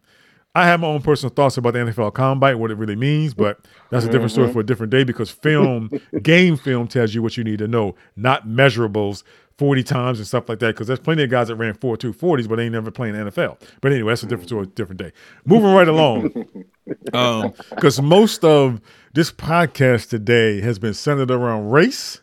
[0.54, 3.60] I have my own personal thoughts about the NFL Combine, what it really means, but
[3.92, 4.54] that's a different story mm-hmm.
[4.54, 5.92] for a different day because film,
[6.24, 9.22] game film tells you what you need to know, not measurables
[9.58, 12.14] 40 times and stuff like that because there's plenty of guys that ran 4 2
[12.14, 13.60] 40s, but they ain't never playing NFL.
[13.82, 15.12] But anyway, that's a different story, different day.
[15.46, 16.46] Moving right along.
[16.86, 18.82] Because um, most of
[19.14, 22.22] this podcast today has been centered around race.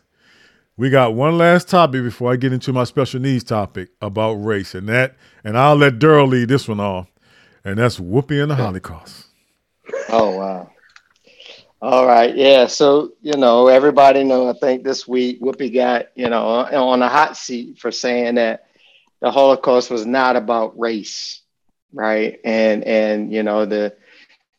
[0.77, 4.75] We got one last topic before I get into my special needs topic about race,
[4.75, 7.07] and that, and I'll let Daryl lead this one off,
[7.63, 9.27] and that's Whoopi and the Holocaust.
[10.09, 10.69] Oh wow!
[11.81, 12.67] All right, yeah.
[12.67, 14.49] So you know, everybody know.
[14.49, 18.65] I think this week Whoopi got you know on a hot seat for saying that
[19.21, 21.41] the Holocaust was not about race,
[21.93, 22.39] right?
[22.43, 23.95] And and you know the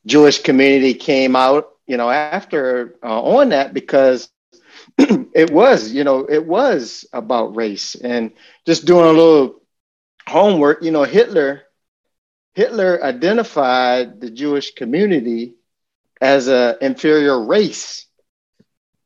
[0.07, 4.29] Jewish community came out you know after uh, on that because
[4.99, 8.33] it was you know it was about race and
[8.67, 9.63] just doing a little
[10.29, 10.83] homework.
[10.83, 11.63] You know, Hitler
[12.55, 15.55] Hitler identified the Jewish community
[16.21, 18.07] as an inferior race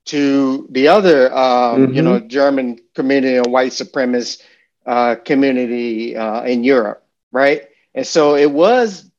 [0.06, 1.94] to the other, um, mm-hmm.
[1.94, 4.42] you know, German community and white supremacist
[4.86, 7.68] uh, community uh, in Europe, right?
[7.94, 9.10] And so it was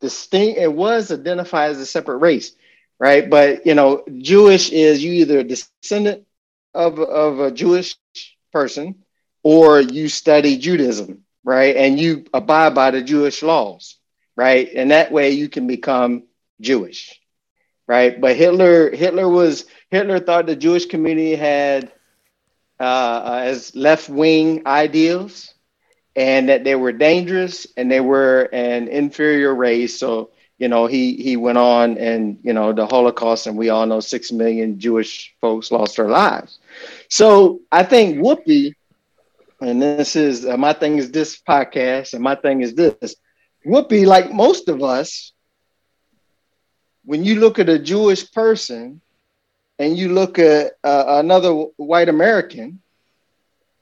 [0.00, 0.58] distinct.
[0.58, 2.52] It was identified as a separate race,
[2.98, 3.28] right?
[3.28, 6.26] But you know, Jewish is you either a descendant
[6.74, 7.96] of of a Jewish
[8.52, 9.02] person
[9.42, 11.76] or you study Judaism, right?
[11.76, 13.96] And you abide by the Jewish laws,
[14.36, 14.68] right?
[14.74, 16.24] And that way you can become
[16.60, 17.20] Jewish,
[17.86, 18.20] right?
[18.20, 21.90] But Hitler, Hitler was Hitler thought the Jewish community had
[22.80, 25.54] uh, as left wing ideals,
[26.14, 29.98] and that they were dangerous and they were an inferior race.
[29.98, 33.86] So you know he he went on and you know the Holocaust, and we all
[33.86, 36.58] know six million Jewish folks lost their lives.
[37.08, 38.74] So I think Whoopi,
[39.60, 43.02] and this is uh, my thing is this podcast, and my thing is this.
[43.66, 45.32] Whoopi, like most of us,
[47.06, 49.00] when you look at a Jewish person
[49.78, 52.80] and you look at uh, another white American,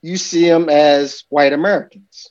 [0.03, 2.29] you see them as white Americans,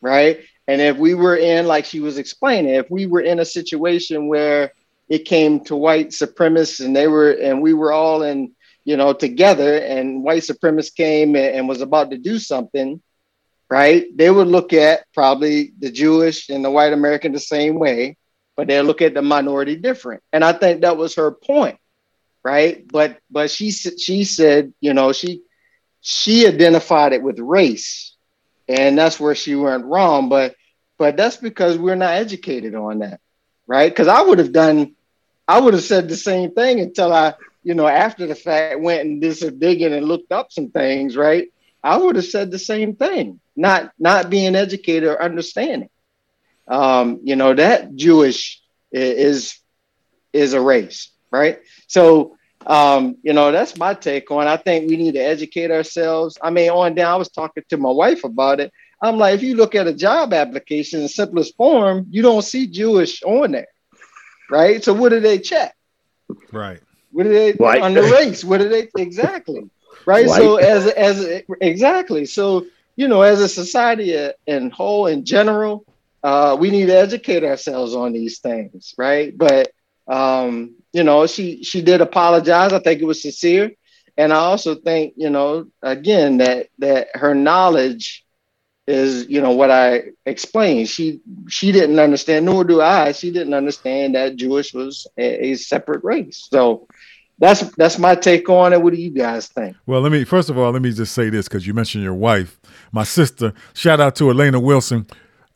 [0.00, 0.40] right?
[0.66, 4.26] And if we were in, like she was explaining, if we were in a situation
[4.26, 4.72] where
[5.08, 8.52] it came to white supremacists and they were, and we were all in,
[8.84, 13.00] you know, together and white supremacists came and, and was about to do something,
[13.70, 14.04] right?
[14.16, 18.16] They would look at probably the Jewish and the white American the same way,
[18.56, 20.22] but they'll look at the minority different.
[20.32, 21.78] And I think that was her point
[22.44, 22.86] right?
[22.86, 25.42] But but she she said, you know, she
[26.00, 28.14] she identified it with race,
[28.68, 30.28] and that's where she went wrong.
[30.28, 30.54] But
[30.98, 33.20] but that's because we're not educated on that,
[33.66, 33.90] right?
[33.90, 34.94] Because I would have done,
[35.48, 37.34] I would have said the same thing until I,
[37.64, 41.16] you know, after the fact went and did some digging and looked up some things,
[41.16, 41.48] right?
[41.82, 45.88] I would have said the same thing, not not being educated or understanding.
[46.66, 48.62] Um, you know that Jewish
[48.92, 49.58] is
[50.32, 51.60] is a race, right?
[51.86, 52.36] So,
[52.66, 54.46] um, you know, that's my take on.
[54.46, 56.38] I think we need to educate ourselves.
[56.42, 58.72] I mean, on down, I was talking to my wife about it.
[59.02, 62.66] I'm like, if you look at a job application in simplest form, you don't see
[62.66, 63.66] Jewish on there,
[64.50, 64.82] right?
[64.82, 65.74] So, what do they check?
[66.52, 66.80] Right.
[67.12, 67.82] What do they White.
[67.82, 68.42] on the race?
[68.42, 69.70] What do they exactly?
[70.06, 70.26] Right.
[70.26, 70.36] White.
[70.36, 72.26] So, as as exactly.
[72.26, 74.14] So, you know, as a society
[74.46, 75.86] in whole in general,
[76.24, 79.36] uh, we need to educate ourselves on these things, right?
[79.36, 79.70] But
[80.08, 82.72] um, you know, she she did apologize.
[82.72, 83.72] I think it was sincere,
[84.16, 88.24] and I also think, you know, again that that her knowledge
[88.86, 90.88] is, you know, what I explained.
[90.88, 93.12] She she didn't understand, nor do I.
[93.12, 96.48] She didn't understand that Jewish was a, a separate race.
[96.50, 96.88] So
[97.38, 98.80] that's that's my take on it.
[98.80, 99.76] What do you guys think?
[99.84, 102.14] Well, let me first of all let me just say this because you mentioned your
[102.14, 102.58] wife,
[102.92, 103.52] my sister.
[103.74, 105.06] Shout out to Elena Wilson,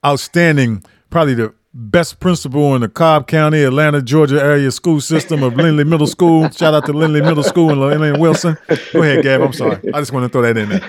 [0.04, 5.54] outstanding, probably the best principal in the Cobb County, Atlanta, Georgia area school system of
[5.56, 6.48] Lindley Middle School.
[6.50, 8.56] Shout out to Lindley Middle School and Lindley Wilson.
[8.92, 9.42] Go ahead, Gav.
[9.42, 9.78] I'm sorry.
[9.92, 10.80] I just want to throw that in there.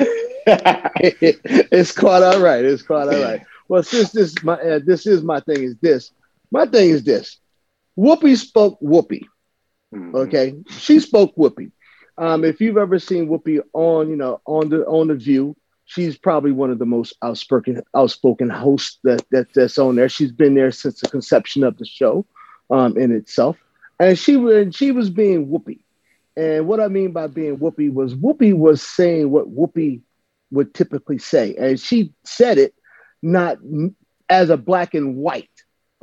[1.72, 2.64] it's quite all right.
[2.66, 3.42] It's quite all right.
[3.68, 6.12] Well, since this my uh, this is my thing is this.
[6.52, 7.38] My thing is this.
[7.98, 9.22] Whoopi spoke Whoopi.
[9.94, 10.16] Mm-hmm.
[10.16, 11.72] Okay, she spoke Whoopi.
[12.18, 15.56] Um, if you've ever seen Whoopi on, you know, on the on the View,
[15.90, 20.08] she's probably one of the most outspoken outspoken hosts that, that that's on there.
[20.08, 22.26] She's been there since the conception of the show
[22.70, 23.58] um, in itself,
[24.00, 25.80] and she and she was being Whoopi.
[26.38, 30.02] And what I mean by being Whoopi was Whoopi was saying what Whoopi
[30.52, 32.76] would typically say, and she said it
[33.22, 33.58] not
[34.30, 35.50] as a black and white,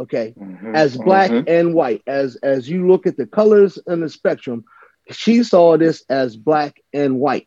[0.00, 1.48] okay, mm-hmm, as black mm-hmm.
[1.48, 2.02] and white.
[2.08, 4.64] As as you look at the colors and the spectrum,
[5.12, 7.46] she saw this as black and white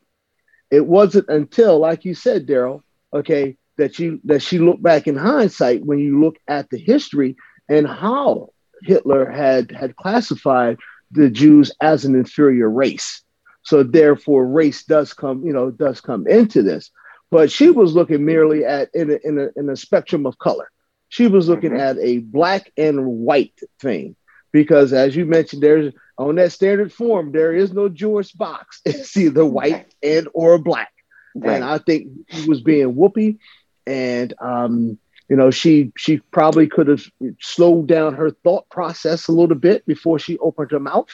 [0.70, 5.16] it wasn't until, like you said, Darryl, okay, that you that she looked back in
[5.16, 7.36] hindsight when you look at the history
[7.68, 8.50] and how
[8.82, 10.78] Hitler had had classified
[11.10, 13.22] the Jews as an inferior race.
[13.62, 16.90] So therefore, race does come, you know, does come into this.
[17.30, 20.70] But she was looking merely at in a, in a, in a spectrum of color.
[21.08, 21.80] She was looking mm-hmm.
[21.80, 24.16] at a black and white thing
[24.52, 28.80] because, as you mentioned, there's on that standard form, there is no Jewish box.
[28.84, 30.92] It's either white and or black.
[31.34, 31.54] Right.
[31.54, 33.38] And I think he was being Whoopi.
[33.86, 34.98] and um,
[35.28, 37.04] you know, she she probably could have
[37.40, 41.08] slowed down her thought process a little bit before she opened her mouth.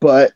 [0.00, 0.32] But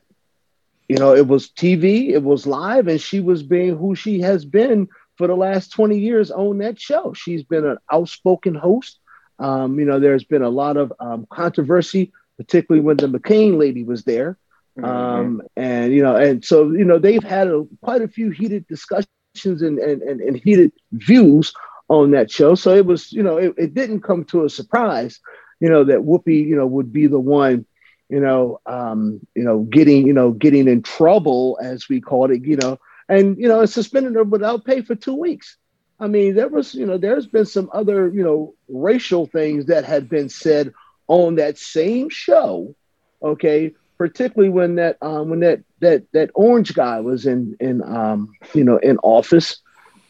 [0.88, 4.44] you know, it was TV, it was live, and she was being who she has
[4.44, 4.88] been
[5.18, 7.12] for the last 20 years on that show.
[7.12, 8.98] She's been an outspoken host.
[9.38, 13.84] Um, you know, there's been a lot of um, controversy particularly when the McCain lady
[13.84, 14.38] was there.
[14.78, 14.84] Mm-hmm.
[14.84, 18.66] Um, and you know, and so you know, they've had a, quite a few heated
[18.66, 19.08] discussions
[19.44, 21.52] and, and, and, and heated views
[21.88, 22.54] on that show.
[22.54, 25.20] So it was, you know, it, it didn't come to a surprise,
[25.60, 27.66] you know, that Whoopi, you know, would be the one,
[28.08, 32.44] you know, um, you know, getting, you know, getting in trouble as we called it,
[32.44, 32.78] you know,
[33.08, 35.56] and you know, suspended her without pay for two weeks.
[36.00, 39.84] I mean, there was, you know, there's been some other, you know, racial things that
[39.84, 40.72] had been said
[41.12, 42.74] on that same show,
[43.22, 48.32] okay, particularly when that um, when that that that orange guy was in in um,
[48.54, 49.60] you know in office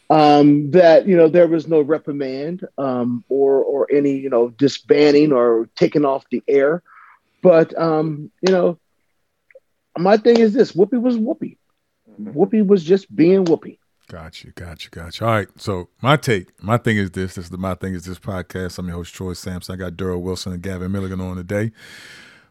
[0.09, 5.33] um, that you know there was no reprimand um, or or any you know disbanding
[5.33, 6.81] or taking off the air.
[7.41, 8.79] But um, you know
[9.97, 11.57] my thing is this whoopi was whoopi.
[12.09, 12.39] Mm-hmm.
[12.39, 13.77] whoopi was just being whoopi
[14.13, 15.25] Got you, got you, got you.
[15.25, 15.47] All right.
[15.57, 17.33] So my take, my thing is this.
[17.33, 18.77] This is the my thing is this podcast.
[18.77, 19.73] I'm your host Troy Sampson.
[19.73, 21.71] I got Darryl Wilson and Gavin Milligan on today.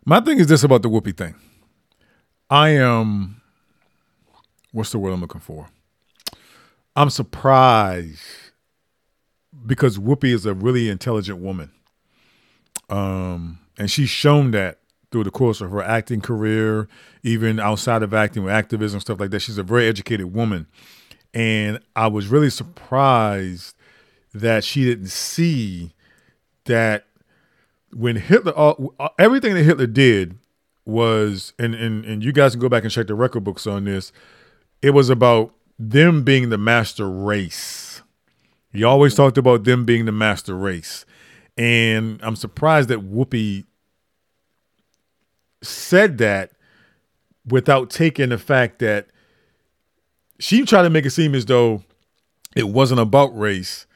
[0.04, 1.36] My thing is this about the Whoopi thing.
[2.50, 3.40] I am,
[4.72, 5.68] what's the word I'm looking for?
[6.96, 8.18] I'm surprised
[9.64, 11.70] because Whoopi is a really intelligent woman.
[12.90, 14.80] Um, and she's shown that
[15.12, 16.88] through the course of her acting career,
[17.22, 19.38] even outside of acting with activism stuff like that.
[19.38, 20.66] She's a very educated woman.
[21.34, 23.74] And I was really surprised
[24.34, 25.94] that she didn't see
[26.64, 27.06] that
[27.92, 30.38] when Hitler, uh, uh, everything that Hitler did
[30.84, 33.84] was, and, and, and you guys can go back and check the record books on
[33.84, 34.12] this,
[34.80, 38.02] it was about them being the master race.
[38.72, 41.04] He always talked about them being the master race.
[41.56, 43.64] And I'm surprised that Whoopi
[45.62, 46.52] said that
[47.46, 49.08] without taking the fact that
[50.42, 51.84] she tried to make it seem as though
[52.56, 53.86] it wasn't about race.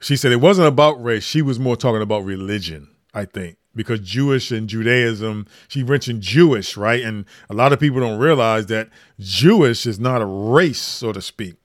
[0.00, 1.24] She said it wasn't about race.
[1.24, 6.76] She was more talking about religion, I think, because Jewish and Judaism, she mentioned Jewish,
[6.76, 7.02] right?
[7.02, 8.88] And a lot of people don't realize that
[9.18, 11.56] Jewish is not a race, so to speak.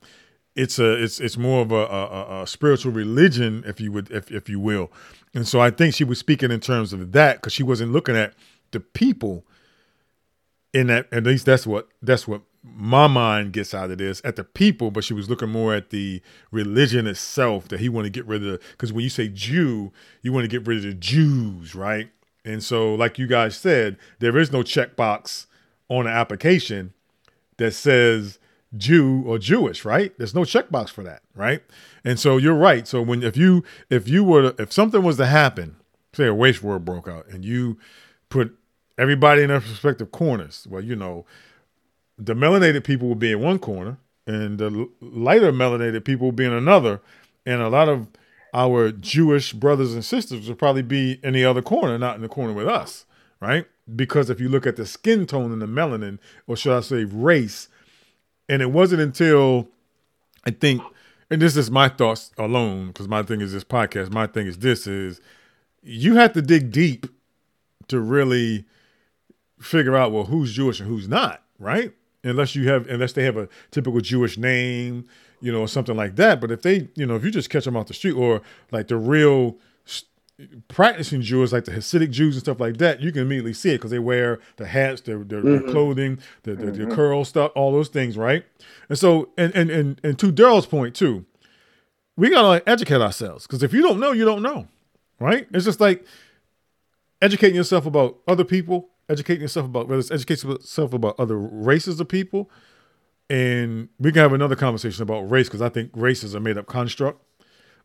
[0.55, 4.32] It's a it's it's more of a, a, a spiritual religion, if you would if
[4.32, 4.91] if you will.
[5.36, 8.15] And so I think she was speaking in terms of that because she wasn't looking
[8.15, 8.34] at
[8.71, 9.45] the people
[10.76, 14.36] in that at least that's what that's what my mind gets out of this at
[14.36, 16.21] the people, but she was looking more at the
[16.51, 18.59] religion itself that he wanted to get rid of.
[18.71, 22.09] Because when you say Jew, you want to get rid of the Jews, right?
[22.43, 25.45] And so, like you guys said, there is no checkbox
[25.88, 26.93] on an application
[27.57, 28.38] that says
[28.76, 30.13] Jew or Jewish, right?
[30.17, 31.63] There's no checkbox for that, right?
[32.03, 32.86] And so you're right.
[32.86, 35.78] So when if you if you were to, if something was to happen,
[36.11, 37.78] say a waste war broke out, and you
[38.28, 38.57] put
[38.97, 41.25] everybody in their respective corners, well, you know,
[42.17, 46.45] the melanated people will be in one corner and the lighter melanated people will be
[46.45, 47.01] in another.
[47.45, 48.07] And a lot of
[48.53, 52.29] our Jewish brothers and sisters will probably be in the other corner, not in the
[52.29, 53.05] corner with us,
[53.41, 53.67] right?
[53.95, 57.03] Because if you look at the skin tone and the melanin, or should I say
[57.03, 57.67] race,
[58.47, 59.67] and it wasn't until
[60.45, 60.81] I think,
[61.29, 64.59] and this is my thoughts alone, because my thing is this podcast, my thing is
[64.59, 65.19] this is
[65.83, 67.07] you have to dig deep
[67.89, 68.65] to really
[69.59, 71.93] figure out well who's Jewish and who's not, right?
[72.25, 75.05] unless you have unless they have a typical Jewish name,
[75.39, 76.41] you know, or something like that.
[76.41, 78.41] But if they, you know, if you just catch them off the street or
[78.71, 79.57] like the real
[80.67, 83.77] practicing Jews, like the Hasidic Jews and stuff like that, you can immediately see it
[83.77, 85.65] because they wear the hats, their their, mm-hmm.
[85.65, 86.87] their clothing, their, their, mm-hmm.
[86.87, 88.43] their curl stuff, all those things, right?
[88.89, 91.25] And so, and and and, and to Darryl's point too,
[92.17, 94.67] we gotta like educate ourselves because if you don't know, you don't know,
[95.19, 95.47] right?
[95.53, 96.05] It's just like
[97.21, 101.99] educating yourself about other people educating yourself about whether it's educating yourself about other races
[101.99, 102.49] of people,
[103.29, 106.57] and we can have another conversation about race because I think race is a made
[106.57, 107.21] up construct.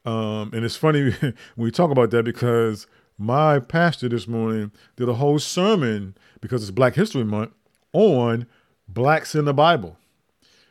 [0.04, 2.86] Um, and it's funny when we talk about that because
[3.18, 7.52] my pastor this morning did a whole sermon because it's Black History Month
[7.92, 8.46] on
[8.88, 9.96] blacks in the Bible.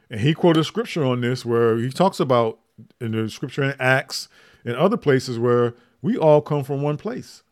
[0.10, 2.60] And he quoted scripture on this where he talks about
[3.00, 4.28] in the scripture in Acts
[4.66, 7.44] and other places where we all come from one place.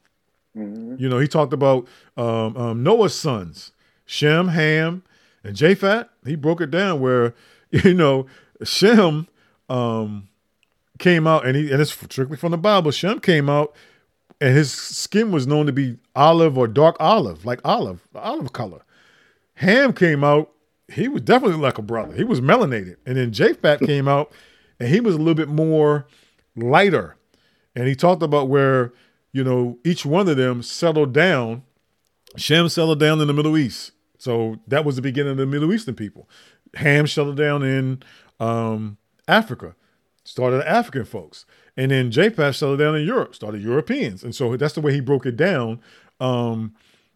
[0.57, 0.95] Mm-hmm.
[0.97, 3.71] You know, he talked about um, um, Noah's sons,
[4.05, 5.03] Shem, Ham,
[5.43, 6.07] and Japheth.
[6.25, 7.33] He broke it down where,
[7.71, 8.25] you know,
[8.63, 9.27] Shem
[9.69, 10.29] um,
[10.99, 12.91] came out, and he and it's strictly from the Bible.
[12.91, 13.75] Shem came out,
[14.41, 18.83] and his skin was known to be olive or dark olive, like olive, olive color.
[19.55, 20.51] Ham came out,
[20.87, 22.13] he was definitely like a brother.
[22.15, 24.31] He was melanated, and then Japheth came out,
[24.79, 26.07] and he was a little bit more
[26.55, 27.15] lighter.
[27.75, 28.93] And he talked about where
[29.31, 31.63] you know, each one of them settled down.
[32.35, 33.91] Shem settled down in the Middle East.
[34.17, 36.29] So that was the beginning of the Middle Eastern people.
[36.75, 38.03] Ham settled down in
[38.39, 38.97] um,
[39.27, 39.75] Africa,
[40.23, 41.45] started African folks.
[41.75, 44.23] And then Japheth settled down in Europe, started Europeans.
[44.23, 45.79] And so that's the way he broke it down
[46.19, 46.73] um,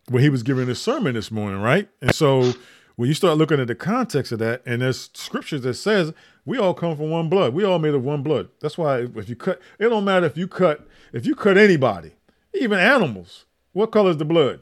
[0.09, 1.89] when he was giving his sermon this morning, right?
[2.01, 2.53] And so
[2.95, 6.13] when you start looking at the context of that, and there's scriptures that says
[6.45, 7.53] we all come from one blood.
[7.53, 8.49] We all made of one blood.
[8.61, 12.13] That's why if you cut, it don't matter if you cut if you cut anybody,
[12.53, 13.45] even animals.
[13.73, 14.59] What color is the blood?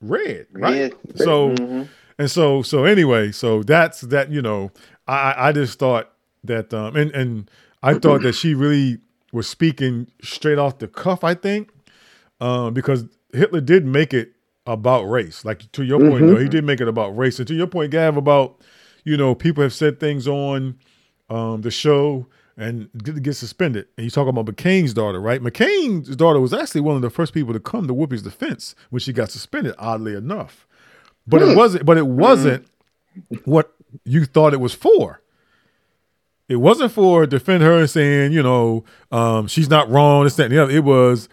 [0.00, 0.92] Red, right?
[0.92, 1.18] Red.
[1.18, 1.82] So mm-hmm.
[2.18, 4.30] and so so anyway, so that's that.
[4.30, 4.70] You know,
[5.06, 6.12] I I just thought
[6.44, 7.50] that um and and
[7.82, 8.98] I thought that she really
[9.32, 11.24] was speaking straight off the cuff.
[11.24, 11.70] I think
[12.40, 14.32] um because Hitler did make it
[14.66, 15.44] about race.
[15.44, 16.26] Like to your point, mm-hmm.
[16.26, 17.38] though, he did make it about race.
[17.38, 18.60] And to your point, Gav, about
[19.08, 20.78] you know people have said things on
[21.30, 23.86] um, the show and get, get suspended.
[23.96, 25.40] And you talk about McCain's daughter, right?
[25.40, 29.00] McCain's daughter was actually one of the first people to come to Whoopi's defense when
[29.00, 29.74] she got suspended.
[29.78, 30.66] Oddly enough,
[31.26, 31.52] but mm.
[31.52, 31.86] it wasn't.
[31.86, 32.66] But it wasn't
[33.32, 33.46] mm.
[33.46, 35.22] what you thought it was for.
[36.48, 40.24] It wasn't for defend her and saying, you know, um, she's not wrong.
[40.24, 40.72] This, that, and the other.
[40.72, 41.28] It was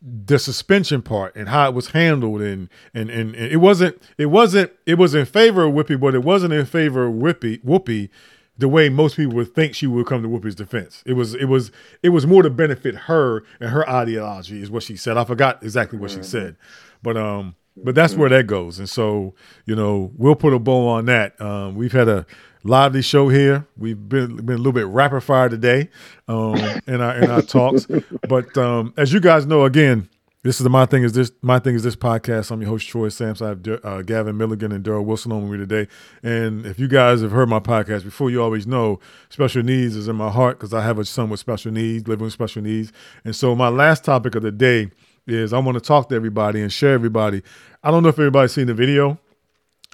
[0.00, 4.26] the suspension part and how it was handled and, and and and, it wasn't it
[4.26, 8.08] wasn't it was in favor of Whoopi, but it wasn't in favor of Whoopi Whoopi
[8.56, 11.02] the way most people would think she would come to Whoopi's defense.
[11.06, 11.72] It was it was
[12.02, 15.16] it was more to benefit her and her ideology is what she said.
[15.16, 16.24] I forgot exactly what she mm-hmm.
[16.24, 16.56] said.
[17.02, 18.78] But um but that's where that goes.
[18.78, 19.34] And so,
[19.64, 21.40] you know, we'll put a bow on that.
[21.40, 22.26] Um, we've had a
[22.68, 23.66] lively show here.
[23.76, 25.88] We've been been a little bit rapid fire today
[26.28, 26.56] um,
[26.86, 27.86] in our in our talks.
[28.28, 30.08] But um, as you guys know, again,
[30.42, 32.50] this is the my thing is this my thing is this podcast.
[32.50, 33.46] I'm your host Troy Sampson.
[33.46, 35.90] I have uh, Gavin Milligan and Darryl Wilson on with me today.
[36.22, 39.00] And if you guys have heard my podcast before, you always know
[39.30, 42.24] special needs is in my heart because I have a son with special needs, living
[42.24, 42.92] with special needs.
[43.24, 44.90] And so my last topic of the day
[45.26, 47.42] is I want to talk to everybody and share everybody.
[47.82, 49.18] I don't know if everybody's seen the video,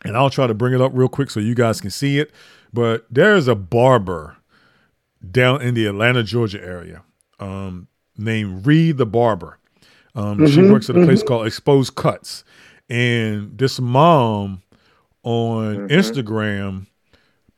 [0.05, 2.31] and I'll try to bring it up real quick so you guys can see it.
[2.75, 4.37] But there is a barber
[5.31, 7.05] down in the Atlanta, Georgia area
[7.39, 9.59] um, named Ree the Barber.
[10.17, 11.29] Um, mm-hmm, she works at a place mm-hmm.
[11.29, 12.43] called Exposed Cuts.
[12.91, 14.63] And this mom
[15.23, 15.87] on mm-hmm.
[15.87, 16.87] Instagram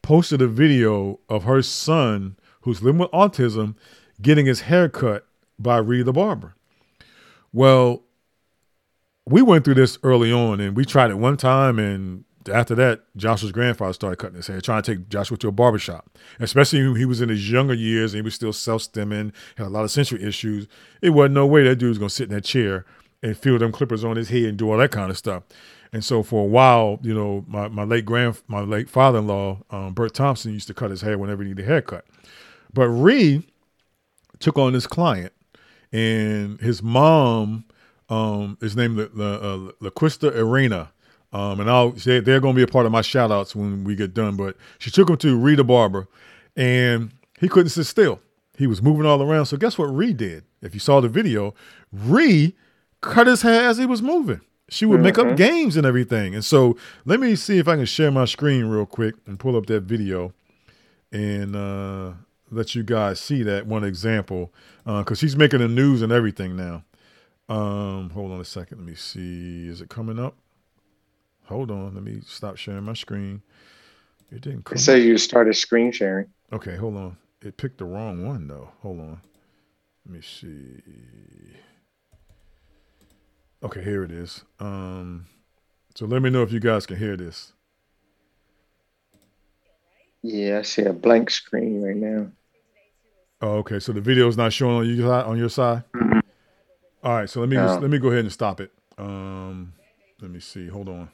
[0.02, 3.74] posted a video of her son, who's living with autism,
[4.20, 5.26] getting his hair cut
[5.58, 6.54] by Ree the Barber.
[7.54, 8.02] Well,
[9.24, 13.02] we went through this early on and we tried it one time and after that,
[13.16, 16.18] Joshua's grandfather started cutting his hair, trying to take Joshua to a barbershop.
[16.40, 19.70] Especially when he was in his younger years and he was still self-stimming, had a
[19.70, 20.66] lot of sensory issues.
[21.02, 22.84] It wasn't no way that dude was gonna sit in that chair
[23.22, 25.42] and feel them clippers on his head and do all that kind of stuff.
[25.92, 29.94] And so for a while, you know, my, my late grand my late father-in-law, um,
[29.94, 32.04] Bert Thompson, used to cut his hair whenever he needed a haircut.
[32.72, 33.46] But Ree
[34.38, 35.32] took on this client,
[35.92, 37.64] and his mom
[38.08, 40.92] um, is named La, La, uh, LaQuista Arena
[41.36, 43.84] um, and I'll say they're going to be a part of my shout outs when
[43.84, 44.36] we get done.
[44.36, 46.08] But she took him to Ree the Barber
[46.56, 48.20] and he couldn't sit still.
[48.56, 49.44] He was moving all around.
[49.44, 50.44] So guess what Ree did?
[50.62, 51.54] If you saw the video,
[51.92, 52.54] Ree
[53.02, 54.40] cut his hair as he was moving.
[54.70, 55.32] She would make mm-hmm.
[55.32, 56.34] up games and everything.
[56.34, 56.74] And so
[57.04, 59.82] let me see if I can share my screen real quick and pull up that
[59.82, 60.32] video
[61.12, 62.12] and uh,
[62.50, 64.54] let you guys see that one example
[64.86, 66.82] because uh, she's making the news and everything now.
[67.50, 68.78] Um, hold on a second.
[68.78, 69.68] Let me see.
[69.68, 70.34] Is it coming up?
[71.46, 73.42] Hold on, let me stop sharing my screen.
[74.30, 74.76] It didn't come.
[74.76, 76.26] It says you started screen sharing.
[76.52, 77.16] Okay, hold on.
[77.42, 78.70] It picked the wrong one though.
[78.82, 79.20] Hold on.
[80.04, 80.82] Let me see.
[83.62, 84.44] Okay, here it is.
[84.60, 85.26] Um,
[85.94, 87.52] so let me know if you guys can hear this.
[90.22, 92.30] Yeah, I see a blank screen right now.
[93.40, 93.78] Oh, okay.
[93.78, 95.84] So the video is not showing on you on your side.
[95.94, 96.18] Mm-hmm.
[97.04, 97.30] All right.
[97.30, 97.66] So let me no.
[97.66, 98.72] just, let me go ahead and stop it.
[98.98, 99.74] Um,
[100.20, 100.68] let me see.
[100.68, 101.10] Hold on.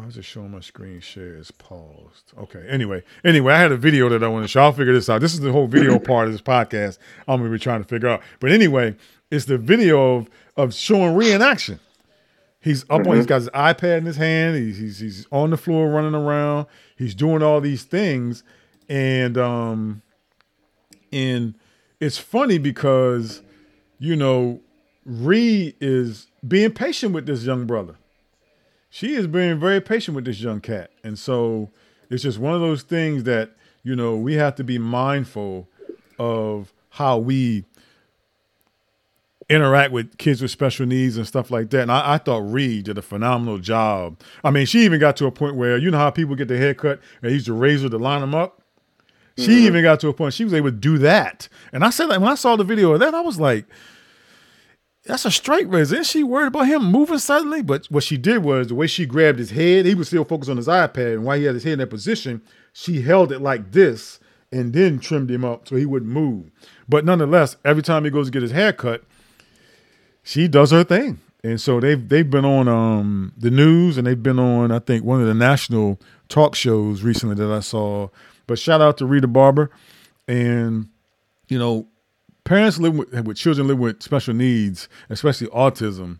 [0.00, 2.32] Why is it showing my screen share is paused?
[2.38, 2.64] Okay.
[2.66, 4.62] Anyway, anyway, I had a video that I want to show.
[4.62, 5.20] I'll figure this out.
[5.20, 6.96] This is the whole video part of this podcast.
[7.28, 8.22] I'm gonna be trying to figure out.
[8.40, 8.96] But anyway,
[9.30, 11.80] it's the video of of showing Ree in action.
[12.60, 13.10] He's up mm-hmm.
[13.10, 13.16] on.
[13.18, 14.56] He's got his iPad in his hand.
[14.56, 16.66] He's, he's he's on the floor running around.
[16.96, 18.42] He's doing all these things,
[18.88, 20.00] and um,
[21.12, 21.54] and
[22.00, 23.42] it's funny because
[23.98, 24.60] you know,
[25.04, 27.96] Ree is being patient with this young brother
[28.90, 30.90] she is being very patient with this young cat.
[31.02, 31.70] And so
[32.10, 33.52] it's just one of those things that,
[33.84, 35.68] you know, we have to be mindful
[36.18, 37.64] of how we
[39.48, 41.82] interact with kids with special needs and stuff like that.
[41.82, 44.20] And I, I, thought Ree did a phenomenal job.
[44.44, 46.58] I mean, she even got to a point where, you know how people get their
[46.58, 48.62] hair cut and use a razor to line them up?
[49.36, 49.66] She mm-hmm.
[49.66, 51.48] even got to a point she was able to do that.
[51.72, 53.66] And I said, like, when I saw the video of that, I was like,
[55.04, 55.96] that's a straight razor.
[55.96, 57.62] Isn't she worried about him moving suddenly?
[57.62, 60.50] But what she did was the way she grabbed his head, he was still focused
[60.50, 61.14] on his iPad.
[61.14, 62.42] And while he had his head in that position,
[62.72, 64.20] she held it like this
[64.52, 66.50] and then trimmed him up so he wouldn't move.
[66.88, 69.02] But nonetheless, every time he goes to get his hair cut,
[70.22, 71.20] she does her thing.
[71.42, 75.04] and so they've they've been on um, the news and they've been on I think
[75.04, 75.98] one of the national
[76.28, 78.08] talk shows recently that I saw.
[78.46, 79.70] But shout out to Ree the Barber,
[80.26, 80.88] and
[81.48, 81.86] you know,
[82.50, 86.18] parents live with, with children live with special needs, especially autism.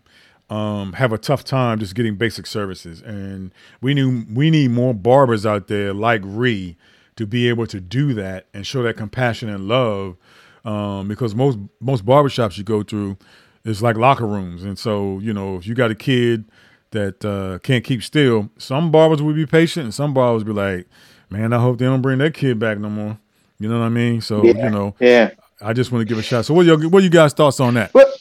[0.49, 4.93] Um, have a tough time just getting basic services, and we knew we need more
[4.93, 6.77] barbers out there like Ree
[7.17, 10.15] to be able to do that and show that compassion and love.
[10.63, 13.17] Um, because most most barbershops you go through,
[13.65, 14.63] it's like locker rooms.
[14.63, 16.45] And so, you know, if you got a kid
[16.91, 20.87] that uh, can't keep still, some barbers will be patient and some barbers be like,
[21.29, 23.17] man, I hope they don't bring that kid back no more.
[23.59, 24.21] You know what I mean?
[24.21, 24.65] So, yeah.
[24.65, 25.31] you know, yeah.
[25.61, 26.45] I just want to give a shot.
[26.45, 27.93] So what your what you guys thoughts on that?
[27.93, 28.11] Well,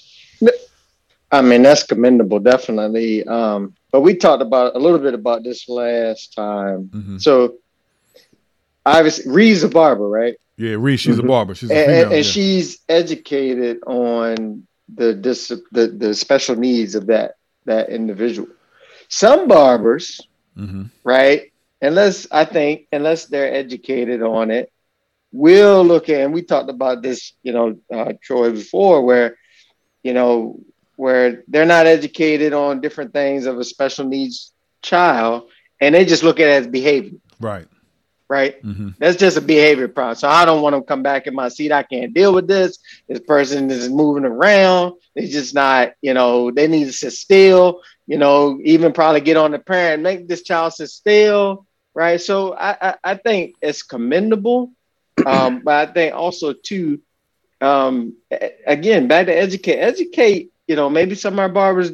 [1.33, 3.25] I mean, that's commendable, definitely.
[3.25, 6.91] Um, but we talked about a little bit about this last time.
[6.93, 7.19] Mm-hmm.
[7.19, 7.59] So
[8.85, 10.37] obviously Ree's a barber, right?
[10.57, 11.27] Yeah, Ree, she's mm-hmm.
[11.27, 11.55] a barber.
[11.55, 12.23] She's a and, female, and yeah.
[12.23, 18.49] she's educated on the, dis- the the special needs of that that individual.
[19.09, 20.21] Some barbers,
[20.57, 20.85] mm-hmm.
[21.05, 21.53] right?
[21.81, 24.71] Unless I think, unless they're educated on it,
[25.33, 26.21] will look at.
[26.21, 29.37] And we talked about this, you know, uh, Troy before, where
[30.03, 30.61] you know
[30.97, 34.53] where they're not educated on different things of a special needs
[34.83, 35.49] child,
[35.81, 37.19] and they just look at it as behavior.
[37.39, 37.67] Right
[38.31, 38.63] right?
[38.63, 38.91] Mm-hmm.
[38.99, 40.15] That's just a behavior problem.
[40.15, 41.73] So I don't want to come back in my seat.
[41.73, 42.79] I can't deal with this.
[43.09, 44.95] This person is moving around.
[45.17, 49.37] It's just not, you know, they need to sit still, you know, even probably get
[49.37, 52.21] on the parent, make this child sit still, right?
[52.21, 54.71] So I, I, I think it's commendable.
[55.27, 57.01] Um, but I think also too,
[57.61, 58.17] um,
[58.67, 61.93] again, back to educate, educate, you know, maybe some of our barbers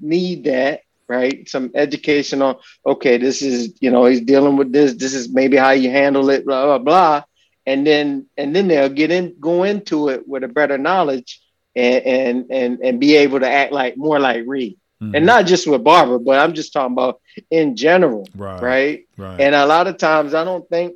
[0.00, 1.48] need that right?
[1.48, 4.94] Some education on, okay, this is, you know, he's dealing with this.
[4.94, 7.22] This is maybe how you handle it, blah, blah, blah.
[7.64, 11.40] And then, and then they'll get in, go into it with a better knowledge
[11.74, 14.78] and, and, and, and be able to act like more like Reed.
[15.02, 15.14] Mm-hmm.
[15.14, 17.20] And not just with barber but I'm just talking about
[17.50, 18.26] in general.
[18.34, 19.08] Right, right.
[19.16, 19.40] Right.
[19.40, 20.94] And a lot of times I don't think,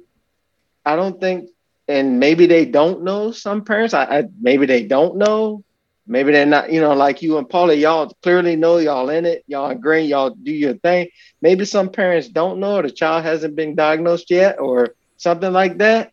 [0.84, 1.50] I don't think,
[1.90, 3.94] and maybe they don't know some parents.
[3.94, 5.64] I, I maybe they don't know
[6.10, 9.44] Maybe they're not, you know, like you and Paula, y'all clearly know y'all in it,
[9.46, 11.08] y'all agree, y'all do your thing.
[11.40, 16.12] Maybe some parents don't know the child hasn't been diagnosed yet or something like that.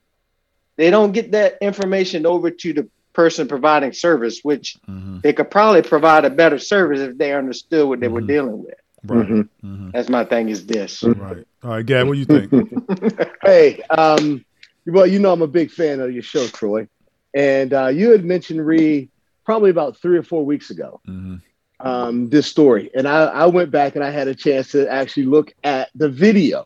[0.76, 5.22] They don't get that information over to the person providing service, which mm-hmm.
[5.22, 8.14] they could probably provide a better service if they understood what they mm-hmm.
[8.14, 8.76] were dealing with.
[9.04, 9.28] Right.
[9.28, 9.68] Mm-hmm.
[9.68, 9.90] mm-hmm.
[9.94, 11.02] That's my thing is this.
[11.02, 11.44] Right.
[11.64, 13.32] All right, Gav, what do you think?
[13.44, 14.46] hey, um,
[14.88, 16.88] well, you know I'm a big fan of your show, Troy.
[17.34, 19.10] And uh, you had mentioned Ree
[19.46, 21.02] probably about three or four weeks ago.
[21.08, 21.36] Mm-hmm.
[21.80, 25.28] Um, this story, and I, I went back and I had a chance to actually
[25.28, 26.66] look at the video,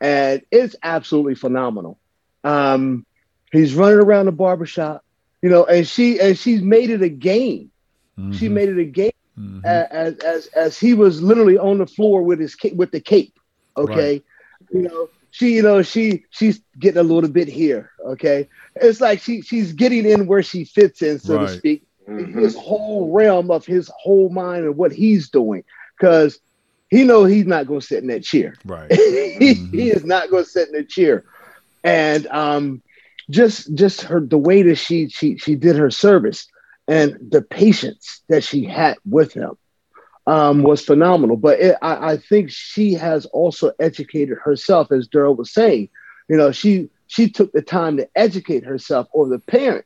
[0.00, 1.98] and it's absolutely phenomenal.
[2.42, 3.04] Um,
[3.52, 5.04] he's running around the barbershop,
[5.42, 7.70] you know, and she and she's made it a game.
[8.18, 8.32] Mm-hmm.
[8.32, 9.66] She made it a game mm-hmm.
[9.66, 13.38] as, as as he was literally on the floor with his with the cape.
[13.76, 14.24] Okay, right.
[14.72, 17.90] you know, she you know she she's getting a little bit here.
[18.04, 21.48] Okay, it's like she she's getting in where she fits in, so right.
[21.48, 22.38] to speak mm-hmm.
[22.38, 25.64] his whole realm of his whole mind and what he's doing
[25.98, 26.38] because
[26.90, 28.54] he know he's not going to sit in that chair.
[28.64, 28.92] Right.
[28.92, 29.76] he, mm-hmm.
[29.76, 31.24] he is not going to sit in the chair.
[31.82, 32.82] And um,
[33.30, 36.46] just just her the way that she she she did her service
[36.86, 39.56] and the patience that she had with him
[40.26, 41.36] um, was phenomenal.
[41.36, 45.88] But it, I, I think she has also educated herself, as Darryl was saying.
[46.28, 49.84] You know, she she took the time to educate herself or the parent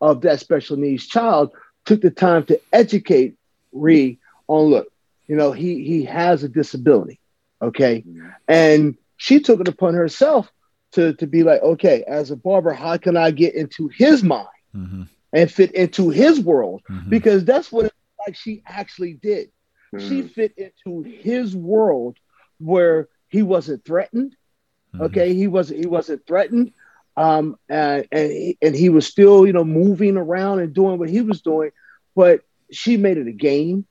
[0.00, 1.52] of that special needs child
[1.84, 3.36] took the time to educate
[3.72, 4.18] Ree
[4.48, 4.92] on look,
[5.26, 7.20] you know, he he has a disability.
[7.62, 8.02] Okay.
[8.06, 8.28] Mm-hmm.
[8.48, 10.50] And she took it upon herself
[10.92, 14.48] to to be like, okay, as a barber, how can I get into his mind
[14.74, 15.02] mm-hmm.
[15.32, 16.82] and fit into his world?
[16.90, 17.10] Mm-hmm.
[17.10, 17.92] Because that's what
[18.26, 19.50] like she actually did.
[19.98, 20.28] She mm-hmm.
[20.28, 22.18] fit into his world
[22.58, 24.36] where he wasn't threatened.
[24.94, 25.04] Mm-hmm.
[25.04, 26.72] Okay, he wasn't he wasn't threatened
[27.16, 31.10] um, and and he, and he was still you know moving around and doing what
[31.10, 31.70] he was doing,
[32.14, 32.40] but
[32.72, 33.86] she made it a game.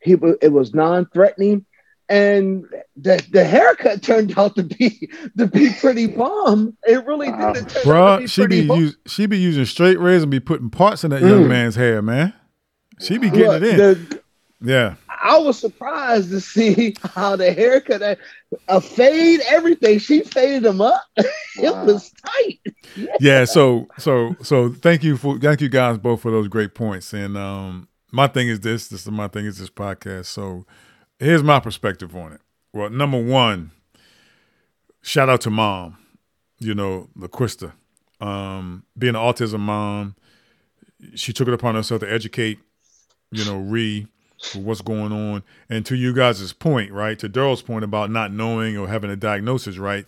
[0.00, 1.64] He it was non-threatening,
[2.08, 2.66] and
[2.96, 6.76] the the haircut turned out to be to be pretty bomb.
[6.86, 7.72] It really uh, did.
[7.84, 11.22] Bro, she be use, she be using straight razor and be putting parts in that
[11.22, 11.28] mm.
[11.28, 12.34] young man's hair, man.
[13.00, 13.76] She be getting Look, it in.
[13.78, 14.22] The,
[14.60, 14.94] yeah.
[15.22, 18.18] I was surprised to see how the haircut,
[18.68, 19.98] a fade, everything.
[19.98, 21.02] She faded them up.
[21.16, 22.60] it was tight.
[22.96, 23.16] Yeah.
[23.20, 23.44] yeah.
[23.44, 27.12] So, so, so thank you for, thank you guys both for those great points.
[27.12, 30.26] And, um, my thing is this, this is my thing is this podcast.
[30.26, 30.64] So
[31.18, 32.40] here's my perspective on it.
[32.72, 33.72] Well, number one,
[35.02, 35.98] shout out to mom,
[36.58, 37.72] you know, LaQuista,
[38.20, 40.16] um, being an autism mom,
[41.14, 42.58] she took it upon herself to educate,
[43.30, 44.08] you know, Ree
[44.40, 45.42] for what's going on.
[45.68, 47.18] And to you guys' point, right?
[47.18, 50.06] To Darryl's point about not knowing or having a diagnosis, right?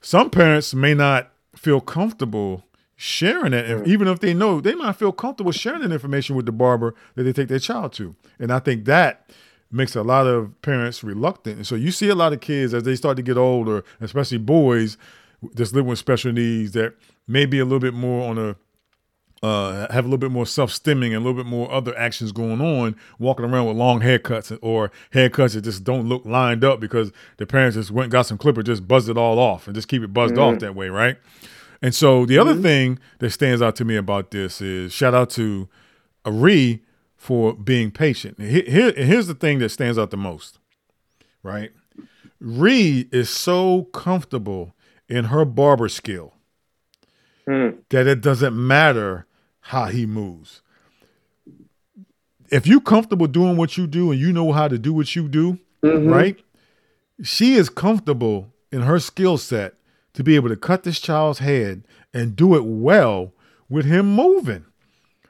[0.00, 2.64] Some parents may not feel comfortable
[2.96, 3.86] sharing it, mm.
[3.86, 7.24] even if they know they might feel comfortable sharing that information with the barber that
[7.24, 8.14] they take their child to.
[8.38, 9.30] And I think that
[9.70, 11.56] makes a lot of parents reluctant.
[11.56, 14.38] And so you see a lot of kids as they start to get older, especially
[14.38, 14.96] boys
[15.54, 16.94] that's living with special needs that
[17.26, 18.56] may be a little bit more on a
[19.44, 22.62] uh, have a little bit more self-stimming and a little bit more other actions going
[22.62, 27.12] on, walking around with long haircuts or haircuts that just don't look lined up because
[27.36, 30.02] the parents just went got some clipper, just buzzed it all off and just keep
[30.02, 30.54] it buzzed mm-hmm.
[30.54, 31.18] off that way, right?
[31.82, 32.62] And so the other mm-hmm.
[32.62, 35.68] thing that stands out to me about this is shout out to
[36.24, 36.82] Ari
[37.14, 38.40] for being patient.
[38.40, 40.58] Here, here's the thing that stands out the most,
[41.42, 41.70] right?
[42.40, 44.74] Ree is so comfortable
[45.06, 46.32] in her barber skill
[47.46, 47.76] mm.
[47.90, 49.26] that it doesn't matter
[49.64, 50.60] how he moves.
[52.50, 55.26] If you're comfortable doing what you do and you know how to do what you
[55.26, 56.08] do, mm-hmm.
[56.08, 56.38] right?
[57.22, 59.74] She is comfortable in her skill set
[60.12, 63.32] to be able to cut this child's head and do it well
[63.70, 64.66] with him moving.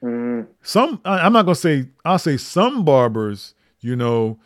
[0.03, 0.51] Mm-hmm.
[0.63, 4.41] Some I'm not gonna say I'll say some barbers, you know,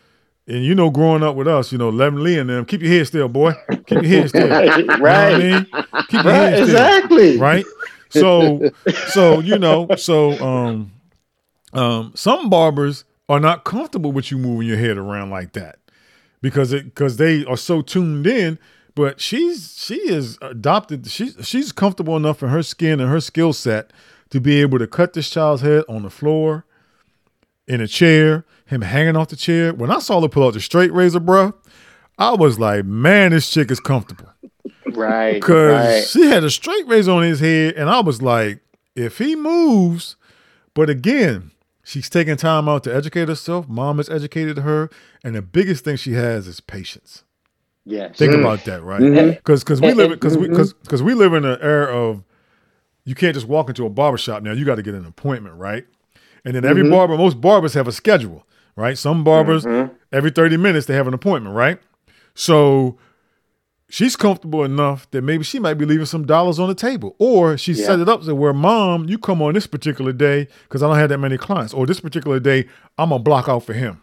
[0.46, 2.92] and you know, growing up with us, you know, Levin Lee and them, keep your
[2.92, 3.54] head still, boy.
[3.86, 4.48] Keep your head still.
[4.48, 4.78] right.
[4.78, 5.66] You know I mean?
[6.08, 6.64] Keep your right, head still.
[6.64, 7.38] Exactly.
[7.38, 7.64] Right.
[8.10, 8.70] So,
[9.08, 10.92] so you know, so um,
[11.72, 15.78] um, some barbers are not comfortable with you moving your head around like that
[16.40, 18.58] because it because they are so tuned in.
[18.94, 21.06] But she's she is adopted.
[21.06, 23.92] She's she's comfortable enough in her skin and her skill set
[24.30, 26.64] to be able to cut this child's head on the floor,
[27.66, 29.72] in a chair, him hanging off the chair.
[29.72, 31.54] When I saw her pull out the straight razor, bro,
[32.18, 34.28] I was like, man, this chick is comfortable.
[34.98, 35.34] Right.
[35.34, 36.04] Because right.
[36.04, 38.60] she had a straight razor on his head, and I was like,
[38.94, 40.16] if he moves,
[40.74, 41.52] but again,
[41.84, 43.68] she's taking time out to educate herself.
[43.68, 44.90] Mom has educated her,
[45.22, 47.24] and the biggest thing she has is patience.
[47.84, 48.18] Yes.
[48.18, 48.40] Think mm.
[48.40, 49.00] about that, right?
[49.00, 49.74] Because mm-hmm.
[49.74, 52.22] because we live because we because because we live in an era of
[53.04, 54.52] you can't just walk into a barbershop now.
[54.52, 55.86] You got to get an appointment, right?
[56.44, 56.92] And then every mm-hmm.
[56.92, 58.46] barber, most barbers have a schedule,
[58.76, 58.98] right?
[58.98, 59.94] Some barbers mm-hmm.
[60.12, 61.80] every 30 minutes they have an appointment, right?
[62.34, 62.98] So
[63.88, 67.56] she's comfortable enough that maybe she might be leaving some dollars on the table, or
[67.56, 67.86] she yeah.
[67.86, 70.98] set it up to where mom, you come on this particular day because I don't
[70.98, 72.68] have that many clients, or this particular day
[72.98, 74.00] I'm gonna block out for him,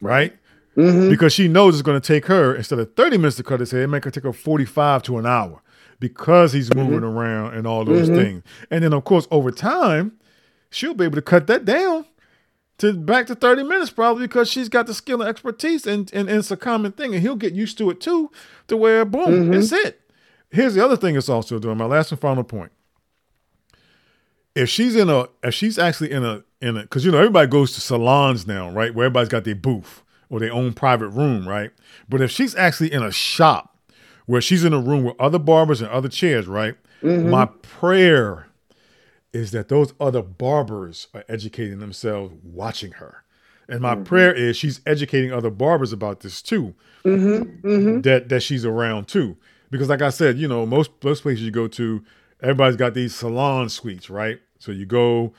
[0.00, 0.34] right?
[0.76, 1.10] Mm-hmm.
[1.10, 3.82] Because she knows it's gonna take her instead of 30 minutes to cut his hair,
[3.82, 5.62] it make her take her 45 to an hour
[6.00, 6.90] because he's mm-hmm.
[6.90, 8.16] moving around and all those mm-hmm.
[8.16, 8.42] things.
[8.70, 10.18] And then of course over time,
[10.70, 12.06] she'll be able to cut that down
[12.82, 16.28] to back to 30 minutes probably because she's got the skill and expertise and, and,
[16.28, 18.30] and it's a common thing and he'll get used to it too
[18.66, 19.54] to where boom mm-hmm.
[19.54, 20.00] it's it
[20.50, 22.72] here's the other thing it's also doing my last and final point
[24.56, 27.48] if she's in a if she's actually in a in a because you know everybody
[27.48, 31.48] goes to salons now right where everybody's got their booth or their own private room
[31.48, 31.70] right
[32.08, 33.78] but if she's actually in a shop
[34.26, 37.30] where she's in a room with other barbers and other chairs right mm-hmm.
[37.30, 38.48] my prayer
[39.32, 43.24] is that those other barbers are educating themselves watching her.
[43.68, 44.04] And my mm-hmm.
[44.04, 46.74] prayer is she's educating other barbers about this too.
[47.04, 47.66] Mm-hmm.
[47.66, 48.00] Mm-hmm.
[48.02, 49.36] That that she's around too.
[49.70, 52.04] Because like I said, you know, most most places you go to,
[52.42, 54.40] everybody's got these salon suites, right?
[54.58, 55.32] So you go,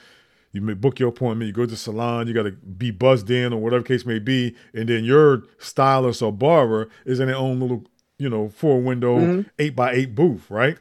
[0.51, 3.29] you may book your appointment, you go to the salon, you got to be buzzed
[3.29, 7.35] in or whatever case may be, and then your stylist or barber is in their
[7.35, 7.85] own little,
[8.17, 9.49] you know, four window, mm-hmm.
[9.59, 10.77] eight by eight booth, right?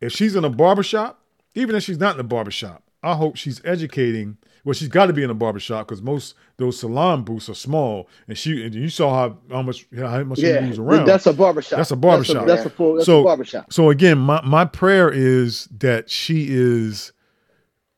[0.00, 1.19] If she's in a barbershop,
[1.54, 4.36] even if she's not in the barbershop, I hope she's educating.
[4.64, 8.08] Well, she's got to be in a barbershop because most those salon booths are small,
[8.28, 11.06] and she and you saw how how much how much yeah, she moves around.
[11.06, 11.78] That's a barbershop.
[11.78, 12.46] That's a barbershop.
[12.46, 12.94] That's a, that's a full.
[12.96, 13.72] That's so, a barbershop.
[13.72, 17.12] So again, my my prayer is that she is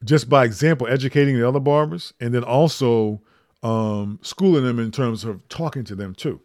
[0.04, 3.20] just by example educating the other barbers, and then also
[3.62, 6.40] um, schooling them in terms of talking to them too.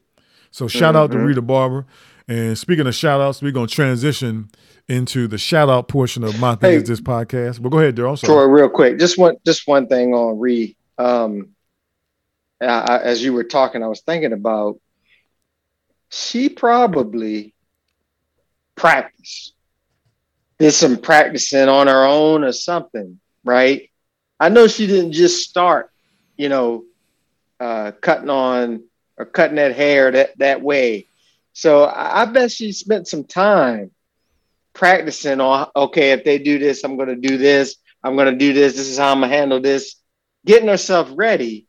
[0.52, 1.04] So shout mm-hmm.
[1.04, 1.26] out to mm-hmm.
[1.28, 1.86] Ree the Barber.
[2.28, 4.50] And speaking of shout outs, we're going to transition
[4.90, 7.62] into the shout out portion of my thing hey, this podcast.
[7.62, 8.22] But go ahead, Darryl.
[8.22, 10.76] Troy, real quick, just one just one thing on Ree.
[10.98, 11.50] Um,
[12.62, 14.80] I, as you were talking, I was thinking about
[16.10, 17.54] she probably
[18.76, 19.54] practiced,
[20.58, 23.90] did some practicing on her own or something, right?
[24.40, 25.92] I know she didn't just start,
[26.36, 26.86] you know,
[27.60, 28.84] uh, cutting on
[29.18, 31.08] or cutting that hair that that way.
[31.58, 33.90] So I, I bet she spent some time
[34.74, 38.38] practicing on okay if they do this i'm going to do this i'm going to
[38.38, 39.96] do this this is how i'm going to handle this
[40.46, 41.66] getting herself ready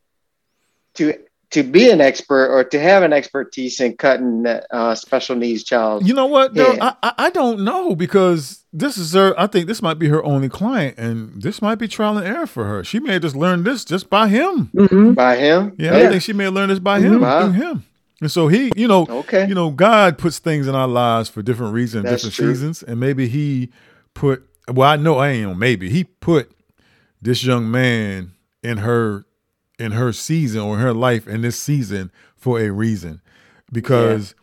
[0.92, 1.14] to
[1.52, 6.06] to be an expert or to have an expertise in cutting uh, special needs child
[6.06, 9.34] you know what no I, I don't know because this is her.
[9.40, 12.46] I think this might be her only client, and this might be trial and error
[12.46, 12.84] for her.
[12.84, 14.70] She may have just learned this just by him.
[14.74, 15.14] Mhm.
[15.14, 15.74] By him?
[15.78, 17.40] Yeah, I think she may have learned this by him, Wow.
[17.40, 17.84] through him.
[18.20, 19.46] And so he, you know, Okay.
[19.46, 22.54] you know, God puts things in our lives for different reasons, That's different true.
[22.54, 23.70] seasons, and maybe he
[24.14, 24.44] put.
[24.72, 25.54] Well, I know I ain't know.
[25.54, 26.50] Maybe he put
[27.22, 28.32] this young man
[28.62, 29.24] in her,
[29.78, 33.20] in her season or in her life in this season for a reason,
[33.72, 34.34] because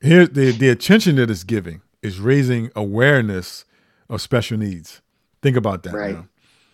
[0.00, 3.64] here the the attention that it's giving is raising awareness
[4.08, 5.00] of special needs.
[5.42, 5.92] Think about that.
[5.92, 6.14] Right.
[6.14, 6.26] now.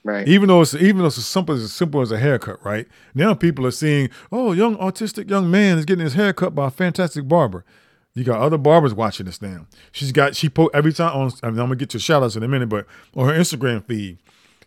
[0.04, 0.28] Right.
[0.28, 2.86] Even though it's even though it's as simple as simple as a haircut, right?
[3.14, 6.66] Now people are seeing, oh, young autistic young man is getting his hair cut by
[6.68, 7.64] a fantastic barber.
[8.14, 9.66] You got other barbers watching this now.
[9.92, 11.32] She's got she put every time on.
[11.42, 12.86] I mean, I'm gonna get your shout outs in a minute, but
[13.16, 14.18] on her Instagram feed,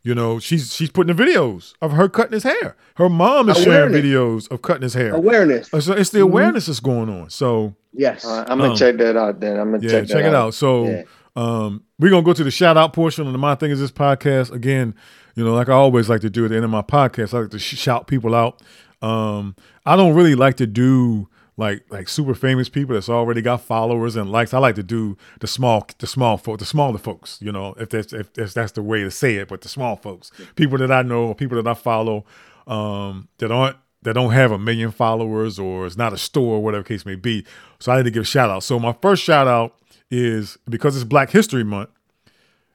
[0.02, 2.76] you know, she's she's putting the videos of her cutting his hair.
[2.96, 5.14] Her mom is sharing videos of cutting his hair.
[5.14, 5.70] Awareness.
[5.70, 7.30] So it's the awareness that's going on.
[7.30, 8.26] So Yes.
[8.26, 9.60] All right, I'm gonna Um, check that out then.
[9.60, 10.54] I'm gonna yeah, check, check, that it out.
[10.54, 11.04] So Yeah.
[11.38, 13.92] Um, we're gonna go to the shout out portion of the My Thing Is This
[13.92, 14.96] podcast again.
[15.36, 17.42] You know, like I always like to do at the end of my podcast, I
[17.42, 18.60] like to sh- shout people out.
[19.04, 19.56] Um,
[19.86, 24.16] I don't really like to do like like super famous people that's already got followers
[24.16, 24.52] and likes.
[24.52, 27.40] I like to do the small the small folk the smaller folks.
[27.40, 29.96] You know, if that's if that's, that's the way to say it, but the small
[29.96, 32.26] folks, people that I know, people that I follow,
[32.66, 36.64] um, that aren't that don't have a million followers or it's not a store or
[36.64, 37.46] whatever case may be.
[37.80, 38.64] So I need to give shout out.
[38.64, 39.76] So my first shout out
[40.10, 41.90] is because it's Black History Month.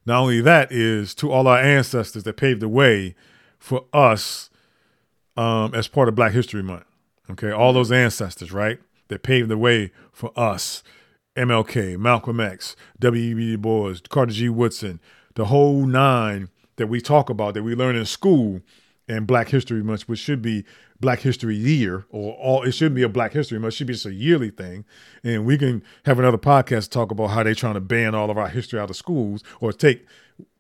[0.04, 3.14] Not only that is to all our ancestors that paved the way
[3.58, 4.50] for us
[5.36, 6.84] um, as part of Black History Month.
[7.30, 8.78] Okay, all those ancestors, right?
[9.08, 10.82] That paved the way for us.
[11.36, 13.52] MLK, Malcolm X, W.E.B.
[13.52, 14.48] Du Bois, Carter G.
[14.48, 15.00] Woodson,
[15.34, 18.60] the whole nine that we talk about that we learn in school
[19.08, 20.64] and Black History Month, which should be
[21.02, 23.92] Black History Year, or all it shouldn't be a Black History Month, it should be
[23.92, 24.86] just a yearly thing.
[25.22, 28.38] And we can have another podcast talk about how they're trying to ban all of
[28.38, 30.06] our history out of schools or take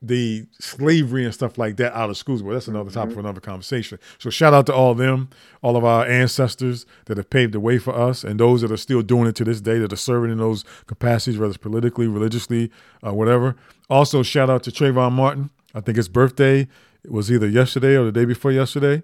[0.02, 2.42] the slavery and stuff like that out of schools.
[2.42, 3.98] But that's another topic for another conversation.
[4.18, 5.30] So shout out to all of them,
[5.62, 8.76] all of our ancestors that have paved the way for us, and those that are
[8.76, 12.08] still doing it to this day, that are serving in those capacities, whether it's politically,
[12.08, 12.70] religiously,
[13.06, 13.56] uh, whatever.
[13.88, 15.50] Also, shout out to Trayvon Martin.
[15.72, 16.66] I think his birthday
[17.08, 19.02] was either yesterday or the day before yesterday.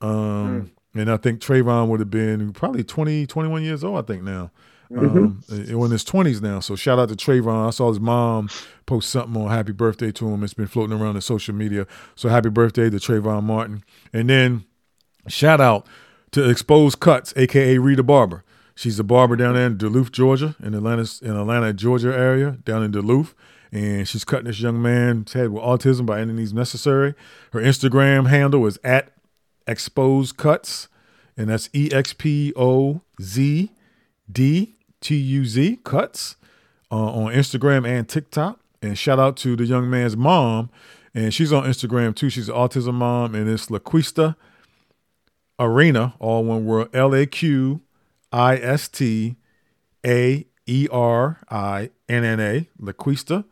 [0.00, 4.22] Um, And I think Trayvon would have been probably 20, 21 years old, I think
[4.22, 4.50] now.
[4.96, 6.60] Um, in his 20s now.
[6.60, 7.66] So shout out to Trayvon.
[7.66, 8.48] I saw his mom
[8.86, 10.42] post something on happy birthday to him.
[10.42, 11.86] It's been floating around in social media.
[12.14, 13.84] So happy birthday to Trayvon Martin.
[14.14, 14.64] And then
[15.26, 15.86] shout out
[16.30, 18.44] to Exposed Cuts, aka Ree the Barber.
[18.74, 22.82] She's a barber down there in Duluth, Georgia, in Atlanta, in Atlanta, Georgia area, down
[22.82, 23.34] in Duluth.
[23.72, 27.14] And she's cutting this young man's head with autism by any means necessary.
[27.52, 29.12] Her Instagram handle is at
[29.68, 30.88] Exposed Cuts,
[31.36, 33.70] and that's E X P O Z
[34.30, 36.36] D T U Z Cuts
[36.90, 38.58] uh, on Instagram and TikTok.
[38.80, 40.70] And shout out to the young man's mom,
[41.14, 42.30] and she's on Instagram too.
[42.30, 44.36] She's an autism mom, and it's Laquista
[45.58, 47.82] Arena, all one word, L A Q
[48.32, 49.36] I S T
[50.06, 53.44] A E R I N N A, Laquista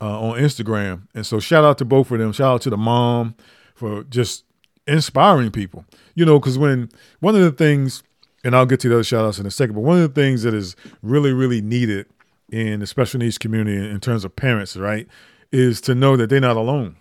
[0.00, 1.08] uh, on Instagram.
[1.14, 2.32] And so shout out to both of them.
[2.32, 3.34] Shout out to the mom
[3.74, 4.44] for just
[4.86, 5.84] inspiring people.
[6.14, 6.90] You know, because when
[7.20, 8.02] one of the things,
[8.44, 10.20] and I'll get to the other shout outs in a second, but one of the
[10.20, 12.06] things that is really, really needed
[12.50, 15.08] in the special needs community in terms of parents, right,
[15.50, 16.96] is to know that they're not alone.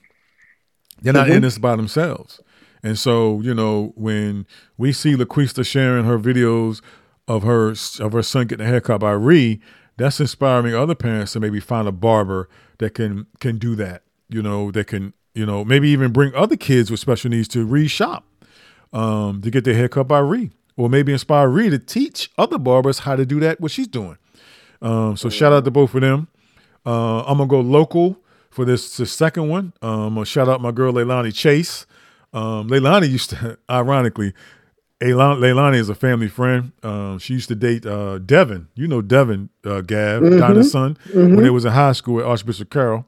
[1.01, 1.37] They're not mm-hmm.
[1.37, 2.41] in this by themselves.
[2.83, 4.45] And so, you know, when
[4.77, 6.81] we see LaQuista sharing her videos
[7.27, 9.61] of her of her son getting a haircut by Ree,
[9.97, 12.49] that's inspiring other parents to maybe find a barber
[12.79, 14.03] that can can do that.
[14.29, 17.65] You know, that can, you know, maybe even bring other kids with special needs to
[17.65, 18.25] Ree shop
[18.93, 20.51] um, to get their haircut by Ree.
[20.77, 24.17] Or maybe inspire Ree to teach other barbers how to do that, what she's doing.
[24.81, 26.27] Um, so shout out to both of them.
[26.85, 28.17] Uh, I'm gonna go local
[28.49, 29.73] for this, this second one.
[29.81, 31.85] Um, I'm gonna shout out my girl Leilani Chase.
[32.33, 34.33] Um, Leilani used to, ironically,
[35.01, 36.71] Leilani is a family friend.
[36.83, 38.67] Um, she used to date uh, Devin.
[38.75, 42.69] You know Devin, uh, Gav, Dinah's son, when they was in high school at Archbishop
[42.69, 43.05] Carroll.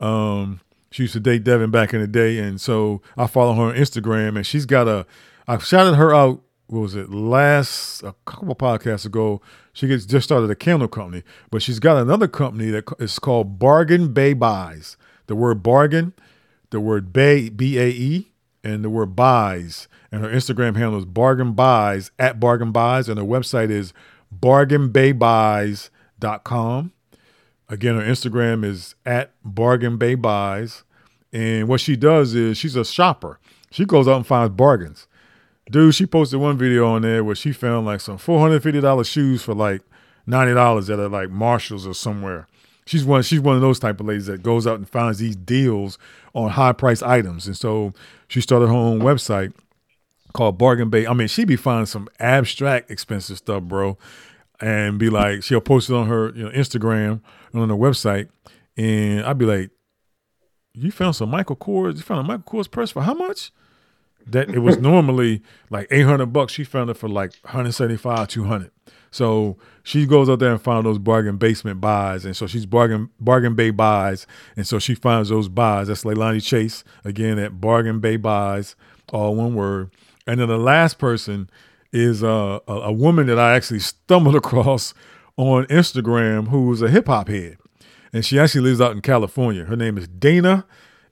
[0.00, 0.60] Um,
[0.94, 3.74] she used to date Devin back in the day, and so I follow her on
[3.74, 5.04] Instagram, and she's got a.
[5.48, 6.40] I shouted her out.
[6.68, 9.42] What was it last a couple podcasts ago?
[9.72, 13.58] She gets just started a candle company, but she's got another company that is called
[13.58, 14.96] Bargain Bae Buys.
[15.26, 16.12] The word bargain,
[16.70, 18.30] the word bay B A E,
[18.62, 19.88] and the word buys.
[20.12, 23.92] And her Instagram handle is bargain buys at bargain buys, and her website is
[24.32, 26.92] bargainbaebuys.com.
[27.68, 30.84] Again, her Instagram is at bargain bae buys.
[31.32, 33.38] And what she does is she's a shopper.
[33.70, 35.08] She goes out and finds bargains.
[35.70, 39.54] Dude, she posted one video on there where she found like some $450 shoes for
[39.54, 39.82] like
[40.28, 42.46] $90 at like Marshalls or somewhere.
[42.86, 45.36] she's one she's one of those type of ladies that goes out and finds these
[45.36, 45.98] deals
[46.34, 47.92] on high price items, and so
[48.28, 49.52] she started her own website
[50.32, 51.06] called Bargain Bae.
[51.06, 53.96] I mean, she be finding some abstract expensive stuff, bro,
[54.60, 57.20] and be like, she'll post it on her you know Instagram
[57.52, 58.28] and on her website,
[58.76, 59.70] and I'd be like,
[60.72, 63.52] you found some Michael Kors, you found a Michael Kors purse for how much?
[64.26, 66.52] That it was normally like eight hundred bucks.
[66.52, 68.70] She found it for like 175, 200.
[69.10, 73.10] So she goes out there and finds those bargain basement buys, and so she's bargain
[73.20, 74.26] bargain bae buys,
[74.56, 75.88] and so she finds those buys.
[75.88, 78.74] That's Leilani Chase again at bargain bae buys,
[79.12, 79.90] all one word.
[80.26, 81.48] And then the last person
[81.94, 84.92] is uh, a, a woman that I actually stumbled across
[85.36, 87.56] on Instagram who's a hip hop head,
[88.12, 89.64] and she actually lives out in California.
[89.64, 90.66] Her name is Dana,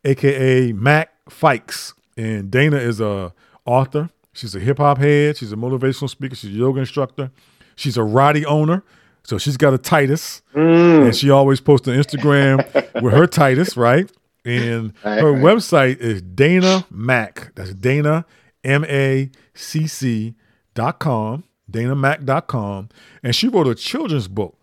[0.05, 3.33] aka Mac Fikes, and Dana is a
[3.65, 4.11] author.
[4.35, 5.37] She's a hip hop head.
[5.37, 6.35] She's a motivational speaker.
[6.35, 7.31] She's a yoga instructor.
[7.77, 8.83] She's a Roddy owner.
[9.25, 11.05] So she's got a Titus, mm.
[11.05, 14.11] and she always posts on Instagram with her Titus, right?
[14.45, 17.53] And her website is Dana Mac.
[17.55, 18.27] That's Dana
[18.65, 20.35] M A C C
[20.75, 22.89] dot com, danamacc.com.
[23.23, 24.57] And she wrote a children's book.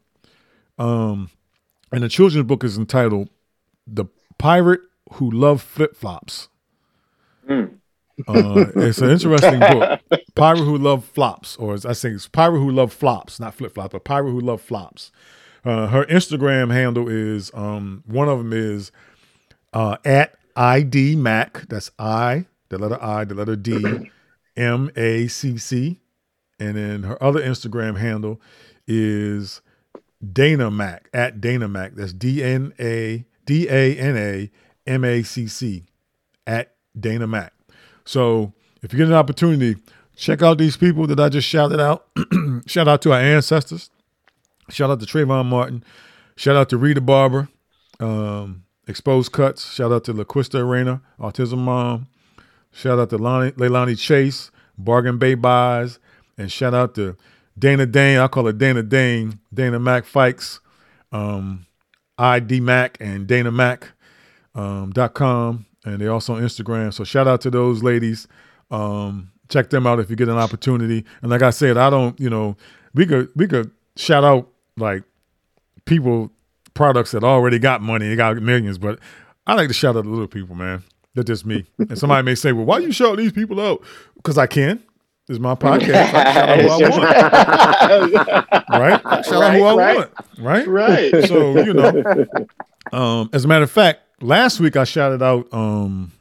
[0.77, 1.29] Um,
[1.91, 3.29] and the children's book is entitled
[3.85, 4.05] The
[4.37, 4.81] Pirate
[5.13, 6.49] Who Loved Flip Flops.
[7.47, 7.79] Mm.
[8.27, 10.01] Uh, it's an interesting book.
[10.35, 13.73] Pirate Who Loved Flops, or as I think it's Pirate Who Loved Flops, not flip
[13.73, 15.11] flops, but Pirate Who Loved Flops.
[15.65, 18.91] Uh, her Instagram handle is um, one of them is
[19.73, 21.67] uh, at ID Mac.
[21.67, 24.09] That's I, the letter I, the letter D,
[24.59, 26.01] M A C C,
[26.59, 28.41] and then her other Instagram handle
[28.85, 29.61] is
[30.33, 31.95] Dana Mac at Dana Mac.
[31.95, 34.51] That's D N A D A N A
[34.85, 35.85] M A C C
[36.45, 37.53] at Dana Mac.
[38.05, 39.79] So if you get an opportunity,
[40.15, 42.07] check out these people that I just shouted out.
[42.65, 43.89] Shout out to our ancestors.
[44.69, 45.83] Shout out to Trayvon Martin.
[46.35, 47.49] Shout out to Ree the Barber.
[47.99, 49.71] Um, Exposed Cuts.
[49.71, 52.07] Shout out to LaQuista Arena, Autism Mom.
[52.71, 55.99] Shout out to Lonnie, Leilani Chase, Bargain Bae Buys.
[56.37, 57.17] And shout out to
[57.57, 58.19] Dana Dane.
[58.19, 60.59] I call it Dana Dane, Dana Mac Fikes,
[61.11, 61.65] um,
[62.17, 63.91] ID Mac, and Dana Mac
[64.55, 66.93] um, com and they're also on Instagram.
[66.93, 68.27] So shout out to those ladies.
[68.71, 71.05] Um, check them out if you get an opportunity.
[71.21, 72.57] And like I said, I don't, you know,
[72.93, 75.03] we could we could shout out like
[75.85, 76.31] people
[76.73, 78.99] products that already got money, they got millions, but
[79.47, 80.83] I like to shout out the little people, man.
[81.15, 81.65] That's just me.
[81.77, 83.83] And somebody may say, "Well, why you shout these people out?"
[84.15, 84.83] Because I can.
[85.27, 86.13] This is my podcast.
[86.13, 87.03] I shout out who I want.
[88.69, 89.01] right?
[89.05, 89.95] I shout right, out who I right.
[89.97, 90.11] want.
[90.39, 90.67] Right?
[90.67, 91.27] Right.
[91.27, 92.25] So, you know.
[92.91, 96.11] Um, as a matter of fact, last week I shouted out um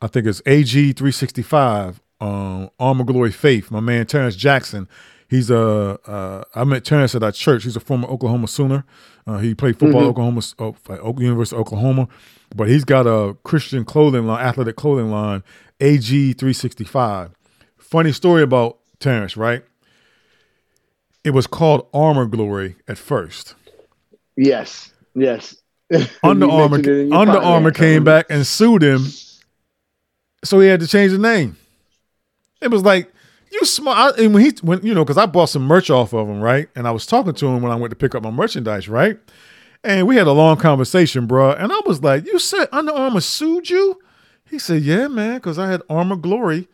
[0.00, 4.88] I think it's AG365, um, Armor Glory Faith, my man Terrence Jackson.
[5.28, 7.64] He's a uh, I met Terrence at our church.
[7.64, 8.84] He's a former Oklahoma Sooner.
[9.26, 10.20] Uh, he played football mm-hmm.
[10.60, 12.08] Oklahoma uh, University of Oklahoma,
[12.54, 15.42] but he's got a Christian clothing line, athletic clothing line,
[15.80, 17.32] AG365.
[17.78, 19.64] Funny story about Terrence, right?
[21.24, 23.54] It was called Armor Glory at first.
[24.36, 25.56] Yes, yes.
[26.22, 26.78] Under Armour
[27.12, 29.06] Under Armour came back and sued him,
[30.44, 31.56] so he had to change the name.
[32.60, 33.12] It was like
[33.52, 34.18] you smart.
[34.18, 36.68] And when he when you know because I bought some merch off of him, right?
[36.74, 39.18] And I was talking to him when I went to pick up my merchandise, right?
[39.86, 41.52] And we had a long conversation, bro.
[41.52, 44.00] And I was like, "You said Under Armour sued you?"
[44.50, 46.68] He said, "Yeah, man, because I had Armor Glory."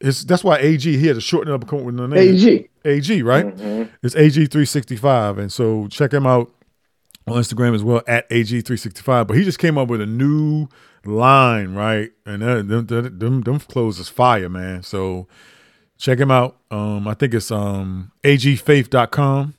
[0.00, 3.46] It's that's why AG he had to shorten up with the name AG AG right.
[3.46, 3.92] Mm-hmm.
[4.02, 6.52] It's AG three sixty five, and so check him out
[7.26, 9.26] on Instagram as well at AG365.
[9.26, 10.68] But he just came up with a new
[11.04, 12.10] line, right?
[12.24, 14.82] And them, them, them, them clothes is fire, man.
[14.82, 15.26] So
[15.96, 16.58] check him out.
[16.70, 19.54] Um, I think it's um agfaith.com.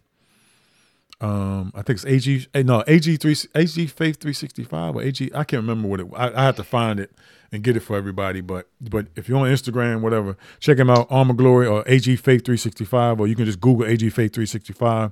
[1.21, 5.61] Um, I think it's AG eh, no AG3 AG Faith 365 or AG I can't
[5.61, 7.11] remember what it I, I have to find it
[7.51, 8.41] and get it for everybody.
[8.41, 12.45] But but if you're on Instagram, whatever, check him out, Armor Glory or AG Faith
[12.45, 15.11] 365, or you can just Google AG Faith 365.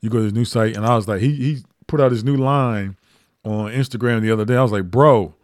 [0.00, 2.22] You go to his new site, and I was like, he he put out his
[2.22, 2.96] new line
[3.44, 4.56] on Instagram the other day.
[4.56, 5.34] I was like, bro,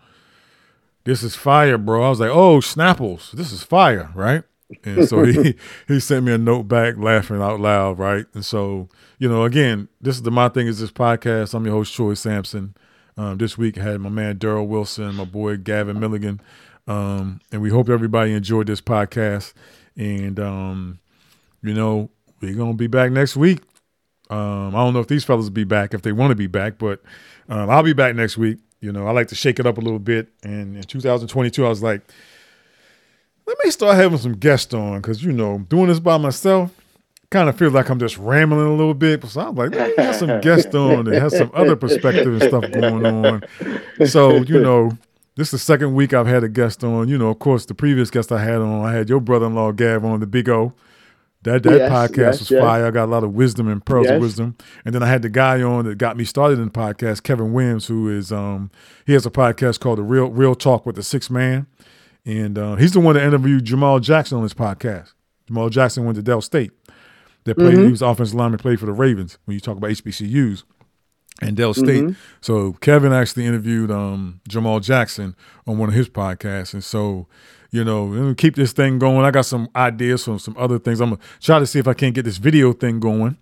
[1.05, 2.03] this is fire, bro.
[2.03, 4.45] I was like, oh, Snapples, this is fire, right?
[4.85, 5.55] And so he
[5.89, 8.27] he sent me a note back, laughing out loud, right?
[8.35, 8.89] And so
[9.19, 11.55] you know, again, this is the my thing is this podcast.
[11.55, 12.75] I'm your host Troy Sampson.
[13.17, 16.41] Um, this week I had my man Darryl Wilson, my boy Gavin Milligan,
[16.89, 19.53] um, and we hope everybody enjoyed this podcast.
[19.97, 20.99] And um,
[21.63, 22.11] you know,
[22.41, 23.61] we're gonna be back next week.
[24.31, 26.47] Um, I don't know if these fellas will be back if they want to be
[26.47, 27.03] back, but
[27.49, 28.59] um, I'll be back next week.
[28.81, 30.29] You know, I like to shake it up a little bit.
[30.43, 32.03] And in 2022, I was like,
[33.47, 36.71] let me start having some guests on because you know, doing this by myself,
[37.31, 39.25] kind of feels like I'm just rambling a little bit.
[39.27, 42.43] So I'm like, let me have some guests on that has some other perspective and
[42.43, 43.43] stuff going on.
[44.07, 44.93] So, you know,
[45.37, 47.09] this is the second week I've had a guest on.
[47.09, 50.05] You know, of course, the previous guest I had on, I had your brother-in-law Gav
[50.05, 50.73] on the Big O.
[51.43, 52.63] That that yes, podcast yes, was yes.
[52.63, 52.87] fire.
[52.87, 54.57] I got a lot of wisdom and pearls of wisdom.
[54.87, 57.53] And then I had the guy on that got me started in the podcast, Kevin
[57.53, 58.71] Williams, who is um
[59.07, 61.67] he has a podcast called the Real Real Talk with the Six Man,
[62.25, 65.13] and uh, he's the one that interviewed Jamal Jackson on his podcast.
[65.47, 66.73] Jamal Jackson went to Del State.
[67.45, 67.85] That played mm-hmm.
[67.85, 69.39] he was offensive lineman, played for the Ravens.
[69.45, 70.65] When you talk about HBCUs,
[71.43, 72.05] and Del State.
[72.05, 72.13] Mm-hmm.
[72.41, 75.35] So Kevin actually interviewed um, Jamal Jackson
[75.67, 77.27] on one of his podcasts, and so
[77.75, 79.25] you know, keep this thing going.
[79.25, 81.01] I got some ideas from some other things.
[81.01, 83.37] I'm gonna try to see if I can't get this video thing going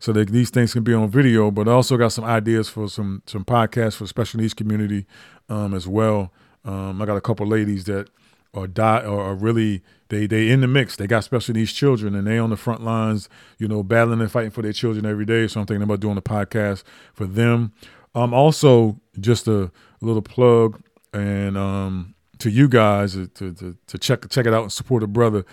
[0.00, 1.52] so that these things can be on video.
[1.52, 5.06] But I also got some ideas for some some podcasts for the special needs community
[5.48, 6.32] um, as well.
[6.64, 8.10] Um, I got a couple ladies that
[8.56, 10.96] are die or are really they they in the mix.
[10.96, 13.28] They got special needs children and they on the front lines,
[13.58, 15.46] you know, battling and fighting for their children every day.
[15.46, 17.72] So I'm thinking about doing a podcast for them.
[18.14, 19.70] Um, also just a,
[20.02, 20.80] little plug
[21.14, 25.06] and um, to you guys to, to, to check check it out and support a
[25.06, 25.44] brother.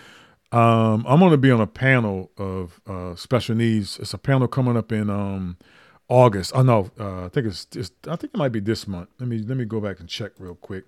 [0.51, 3.97] Um, I'm going to be on a panel of uh, special needs.
[3.99, 5.57] It's a panel coming up in um,
[6.09, 6.51] August.
[6.53, 9.09] Oh no, uh, I think it's, it's, I think it might be this month.
[9.19, 10.83] Let me let me go back and check real quick.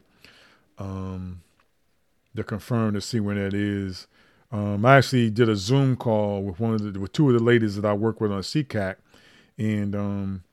[0.77, 1.41] Um,
[2.35, 4.07] to confirm to see when that is.
[4.51, 7.43] Um, I actually did a Zoom call with one of the with two of the
[7.43, 8.95] ladies that I work with on CCAC,
[9.57, 10.43] and um,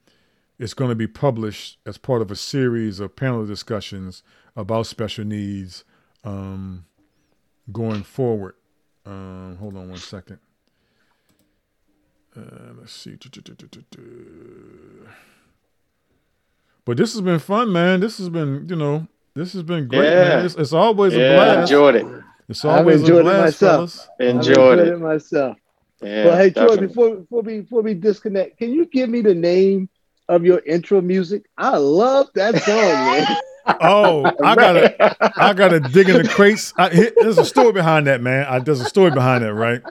[0.59, 4.23] it's going to be published as part of a series of panel discussions
[4.57, 5.85] about special needs
[6.25, 6.87] um,
[7.71, 8.55] going forward.
[9.05, 10.39] Um, hold on one second.
[12.37, 13.19] Uh, let's see.
[16.85, 18.01] But this has been fun, man.
[18.01, 20.29] This has been, you know, this has been great, yeah.
[20.29, 20.47] man.
[20.47, 21.73] It's, it's always yeah, a blast.
[21.73, 22.07] Enjoyed it.
[22.49, 24.09] It's always I've enjoyed a blast, it myself.
[24.21, 24.89] Enjoyed, enjoyed it.
[24.89, 25.57] it myself.
[26.03, 29.35] Yeah, well, hey, Troy, before before we before we disconnect, can you give me the
[29.35, 29.89] name
[30.29, 31.45] of your intro music?
[31.57, 33.37] I love that song, man.
[33.81, 36.75] oh, I gotta, I gotta dig in the crates.
[36.77, 38.47] I, there's a story behind that, man.
[38.49, 39.83] I, there's a story behind that, right?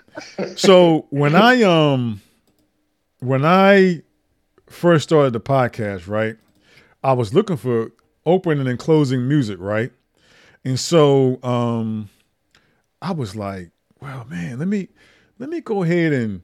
[0.58, 2.22] So when I um,
[3.20, 4.02] when I
[4.68, 6.36] first started the podcast, right,
[7.04, 7.92] I was looking for
[8.26, 9.92] opening and closing music, right,
[10.64, 12.10] and so um,
[13.02, 14.90] I was like, well, man, let me
[15.40, 16.44] let me go ahead and,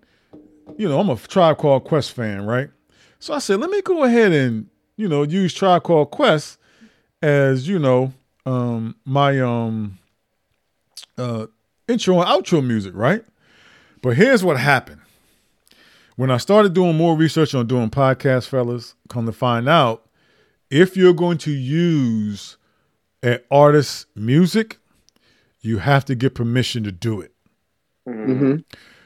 [0.76, 2.70] you know, I'm a Tribe Called Quest fan, right?
[3.20, 6.58] So I said, let me go ahead and, you know, use Tribe Called Quest
[7.22, 8.14] as you know
[8.48, 10.00] um, my um,
[11.18, 11.46] uh,
[11.88, 13.24] intro and outro music, right?
[14.02, 15.02] But here's what happened.
[16.16, 20.07] When I started doing more research on doing podcasts, fellas, come to find out,
[20.70, 22.58] if you're going to use
[23.24, 24.80] an artist's music,
[25.62, 27.34] you have to get permission to do it.
[28.08, 28.58] Mm-hmm.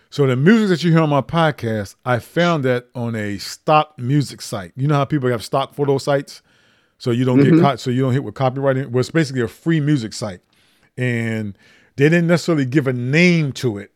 [0.09, 3.97] So the music that you hear on my podcast, I found that on a stock
[3.97, 4.73] music site.
[4.75, 6.41] You know how people have stock photo sites?
[7.01, 7.55] so you don't mm-hmm.
[7.55, 8.91] get caught, so you don't hit with copyright.
[8.91, 10.41] Well, it's basically a free music site,
[10.95, 11.57] and
[11.95, 13.91] they didn't necessarily give a name to it,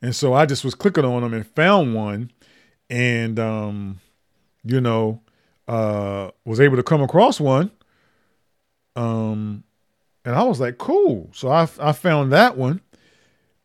[0.00, 2.30] and so I just was clicking on them and found one,
[2.88, 3.98] and um,
[4.62, 5.22] you know,
[5.68, 7.70] uh, was able to come across one,
[8.94, 9.64] um,
[10.24, 11.30] and I was like, cool.
[11.32, 12.80] So I I found that one,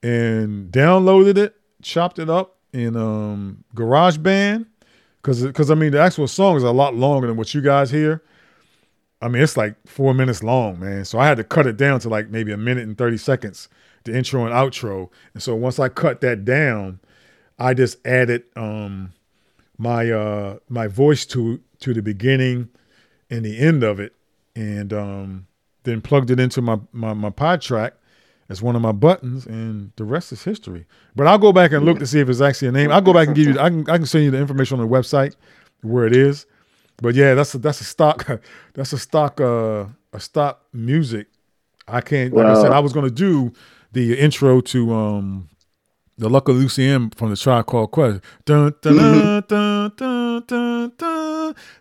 [0.03, 4.65] and downloaded it, chopped it up in um GarageBand,
[5.21, 7.91] because because I mean the actual song is a lot longer than what you guys
[7.91, 8.23] hear.
[9.21, 11.05] I mean, it's like four minutes long, man.
[11.05, 13.69] So I had to cut it down to like maybe a minute and 30 seconds,
[14.03, 15.09] the intro and outro.
[15.35, 16.99] And so once I cut that down,
[17.59, 19.13] I just added um
[19.81, 22.69] my uh my voice to to the beginning
[23.31, 24.13] and the end of it
[24.55, 25.47] and um
[25.83, 27.93] then plugged it into my my, my PodTrak
[28.47, 30.85] as one of my buttons and the rest is history.
[31.15, 32.91] But I'll go back and look to see if it's actually a name.
[32.91, 34.87] I'll go back and give you I can I can send you the information on
[34.87, 35.35] the website
[35.81, 36.45] where it is.
[37.01, 38.29] But yeah, that's a that's a stock
[38.75, 41.27] that's a stock uh a stock music.
[41.87, 43.51] I can't like I said, I was gonna do
[43.93, 45.49] the intro to um
[46.21, 48.21] the Luck of Lucien from the Tribe Called Quest.
[48.45, 49.39] Dun, dun, mm-hmm.
[49.47, 50.91] dun, dun, dun,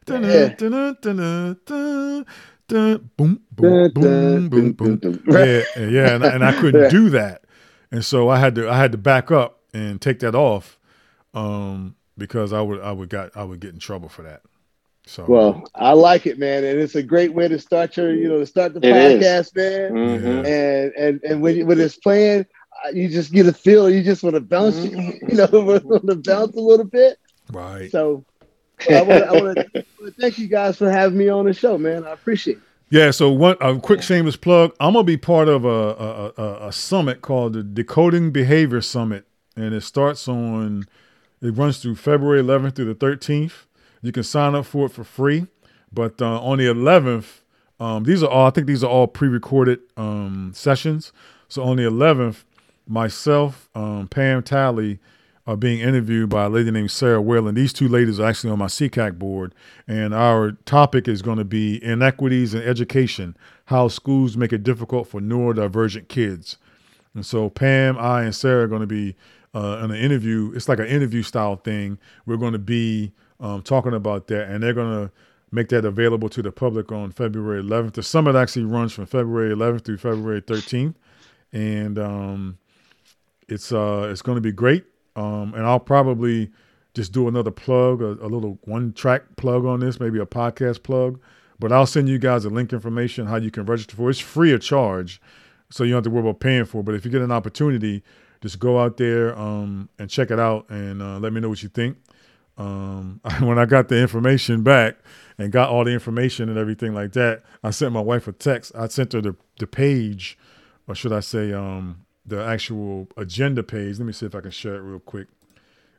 [0.07, 0.55] dun, yeah.
[5.77, 7.45] Yeah, and, and I couldn't do that,
[7.93, 10.79] and so I had to I had to back up and take that off,
[11.35, 14.41] um, because I would I would got I would get in trouble for that.
[15.05, 18.29] So well, I like it, man, and it's a great way to start your you
[18.29, 19.55] know to start the it podcast, is.
[19.55, 20.47] man, mm-hmm.
[20.47, 22.47] and and and when when it's playing
[22.93, 23.90] you just get a feel.
[23.90, 25.28] You just want to bounce, mm-hmm.
[25.31, 27.19] you know, want to bounce a little bit.
[27.52, 27.90] Right.
[27.90, 28.24] So
[28.89, 29.85] I want to
[30.19, 32.07] thank you guys for having me on the show, man.
[32.07, 32.62] I appreciate it.
[32.93, 34.74] Yeah, so one a quick shameless plug.
[34.81, 39.27] I'm gonna be part of a a, a, a summit called the Decoding Behavior Summit
[39.57, 40.86] and it starts on.
[41.43, 43.65] It runs through February 11th through the 13th.
[44.02, 45.47] You can sign up for it for free,
[45.90, 47.40] but uh, on the 11th,
[47.78, 48.47] um, these are all.
[48.47, 51.12] I think these are all pre-recorded um, sessions.
[51.48, 52.44] So on the 11th,
[52.91, 54.99] myself, um, Pam Talley,
[55.47, 57.55] are being interviewed by a lady named Sarah Whalen.
[57.55, 59.55] These two ladies are actually on my CCAC board,
[59.89, 63.37] and our topic is going to be inequities in education,
[63.67, 66.59] how schools make it difficult for neurodivergent kids.
[67.15, 69.17] And so Pam, I, and Sarah are going to be
[69.55, 70.53] uh, in an interview.
[70.55, 71.99] It's like an interview style thing.
[72.27, 75.12] We're going to be um, talking about that, and they're going to
[75.51, 77.95] make that available to the public on February 11th.
[77.95, 80.95] The summit actually runs from February 11th through February 13th,
[81.53, 82.59] and um,
[83.51, 84.85] it's uh, it's going to be great.
[85.17, 86.51] Um, and I'll probably
[86.95, 90.83] just do another plug, a, a little one track plug on this, maybe a podcast
[90.83, 91.21] plug.
[91.59, 94.09] But I'll send you guys a link information how you can register for.
[94.09, 94.13] It.
[94.13, 95.21] It's free of charge,
[95.69, 96.81] so you don't have to worry about paying for.
[96.81, 96.85] it.
[96.85, 98.03] But if you get an opportunity,
[98.41, 101.63] just go out there um, and check it out and uh, let me know what
[101.63, 101.99] you think.
[102.57, 104.97] Um, when I got the information back
[105.39, 108.73] and got all the information and everything like that, I sent my wife a text.
[108.75, 110.39] I sent her the, the page,
[110.89, 113.98] or should I say, um, the actual agenda page.
[113.98, 115.28] Let me see if I can share it real quick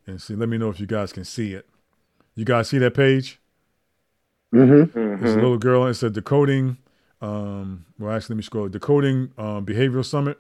[0.07, 0.35] and see.
[0.35, 1.67] Let me know if you guys can see it.
[2.35, 3.39] You guys see that page?
[4.53, 4.97] Mm-hmm.
[4.97, 5.21] Mhm.
[5.23, 5.85] It's a little girl.
[5.87, 6.77] It said decoding.
[7.21, 8.67] Um, well, actually, let me scroll.
[8.67, 10.39] Decoding um, behavioral summit.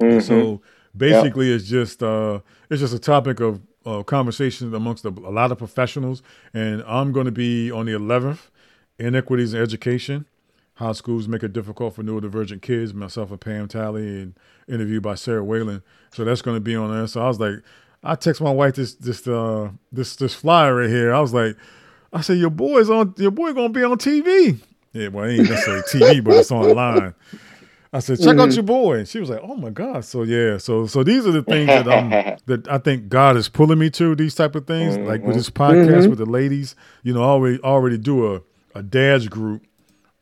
[0.00, 0.22] Mhm.
[0.22, 0.60] So
[0.96, 5.52] basically, it's just uh, it's just a topic of uh, conversation amongst a, a lot
[5.52, 6.22] of professionals,
[6.52, 8.50] and I'm going to be on the 11th,
[8.98, 10.26] inequities in education,
[10.80, 12.94] how schools make it difficult for neurodivergent kids.
[12.94, 14.34] Myself and Pam Talley, and
[14.66, 15.82] interviewed by Sarah Whalen.
[16.10, 17.06] So that's going to be on there.
[17.06, 17.56] So I was like,
[18.02, 21.12] I text my wife this this uh this this flyer right here.
[21.12, 21.54] I was like,
[22.14, 24.58] I said your boy's on your boy gonna be on TV.
[24.94, 27.14] Yeah, well, it ain't necessarily TV, but it's online.
[27.92, 28.98] I said, check out your boy.
[28.98, 30.06] And she was like, oh my God.
[30.06, 32.08] So yeah, so so these are the things that um
[32.46, 34.96] that I think God is pulling me to, these type of things.
[34.96, 38.40] Like with this podcast with the ladies, you know, I already already do a,
[38.74, 39.62] a dads group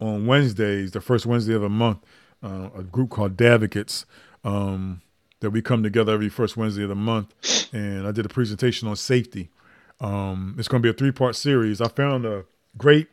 [0.01, 1.99] on Wednesdays, the first Wednesday of the month,
[2.43, 4.05] uh, a group called Dadvocates.
[4.45, 5.03] Um,
[5.41, 7.33] that we come together every first Wednesday of the month,
[7.73, 9.51] and I did a presentation on safety.
[10.01, 11.81] Um, it's going to be a three part series.
[11.81, 12.45] I found a
[12.77, 13.09] great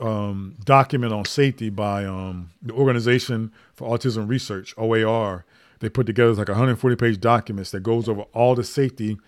[0.00, 5.44] um, document on safety by um, the Organization for Autism Research (OAR).
[5.80, 9.18] They put together like 140 page documents that goes over all the safety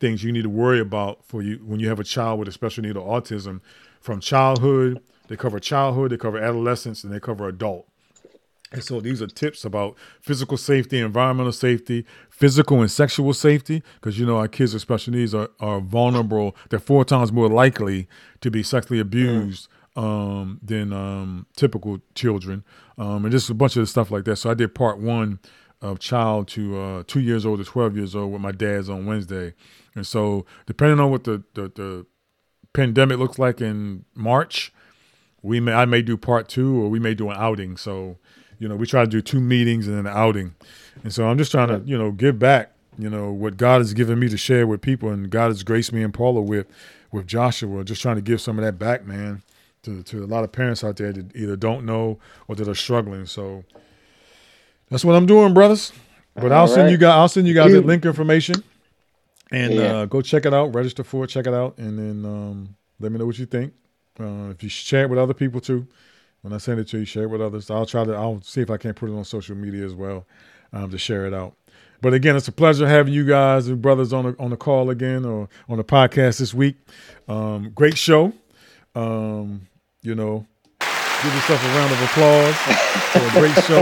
[0.00, 2.52] things you need to worry about for you when you have a child with a
[2.52, 3.60] special need of autism,
[4.00, 5.00] from childhood.
[5.30, 7.86] They cover childhood, they cover adolescence, and they cover adult.
[8.72, 14.18] And so these are tips about physical safety, environmental safety, physical and sexual safety, because
[14.18, 16.56] you know our kids with special needs are, are vulnerable.
[16.68, 18.08] They're four times more likely
[18.40, 22.64] to be sexually abused um, than um, typical children,
[22.98, 24.34] um, and just a bunch of stuff like that.
[24.34, 25.38] So I did part one
[25.80, 29.06] of child to uh, two years old to twelve years old with my dad's on
[29.06, 29.54] Wednesday,
[29.94, 32.06] and so depending on what the the, the
[32.72, 34.72] pandemic looks like in March,
[35.42, 37.76] we may I may do part two or we may do an outing.
[37.76, 38.16] So
[38.58, 40.54] you know, we try to do two meetings and then an outing.
[41.02, 43.94] And so I'm just trying to, you know, give back, you know, what God has
[43.94, 46.66] given me to share with people and God has graced me and Paula with
[47.10, 49.42] with Joshua, just trying to give some of that back, man,
[49.82, 52.18] to to a lot of parents out there that either don't know
[52.48, 53.24] or that are struggling.
[53.24, 53.64] So
[54.90, 55.92] that's what I'm doing, brothers.
[56.34, 58.62] But I'll All send you guys I'll send you guys that link information
[59.50, 59.82] and Yeah.
[59.96, 63.10] uh, go check it out, register for it, check it out, and then um, let
[63.10, 63.72] me know what you think.
[64.20, 65.86] Uh, if you share it with other people too,
[66.42, 67.70] when I send it to you, share it with others.
[67.70, 68.12] I'll try to.
[68.14, 70.26] I'll see if I can't put it on social media as well
[70.72, 71.54] um, to share it out.
[72.02, 74.90] But again, it's a pleasure having you guys and brothers on the on the call
[74.90, 76.76] again or on the podcast this week.
[77.28, 78.32] Um, great show.
[78.94, 79.66] Um,
[80.02, 80.46] you know,
[80.80, 82.56] give yourself a round of applause
[83.12, 83.80] for a great show.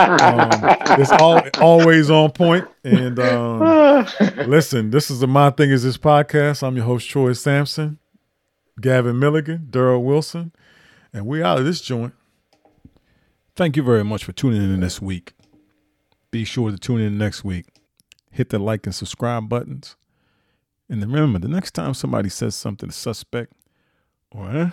[0.00, 2.66] Um, it's all always on point.
[2.82, 4.06] And um,
[4.48, 6.62] listen, this is the My Thing Is This podcast.
[6.66, 7.98] I'm your host Troy Sampson,
[8.80, 10.52] Gavin Milligan, Darryl Wilson.
[11.12, 12.14] And we out of this joint.
[13.56, 15.34] Thank you very much for tuning in this week.
[16.30, 17.66] Be sure to tune in next week.
[18.30, 19.96] Hit the like and subscribe buttons.
[20.88, 23.52] And remember, the next time somebody says something suspect
[24.30, 24.70] or eh,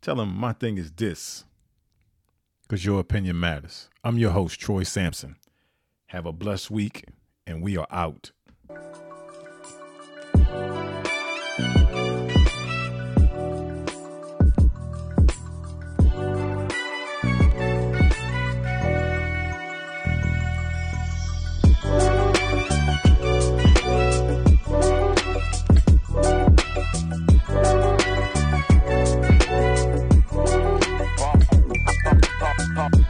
[0.00, 1.44] tell them my thing is this.
[2.62, 3.90] Because your opinion matters.
[4.02, 5.36] I'm your host, Troy Sampson.
[6.06, 7.04] Have a blessed week,
[7.46, 8.32] and we are out.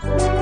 [0.03, 0.42] Bye.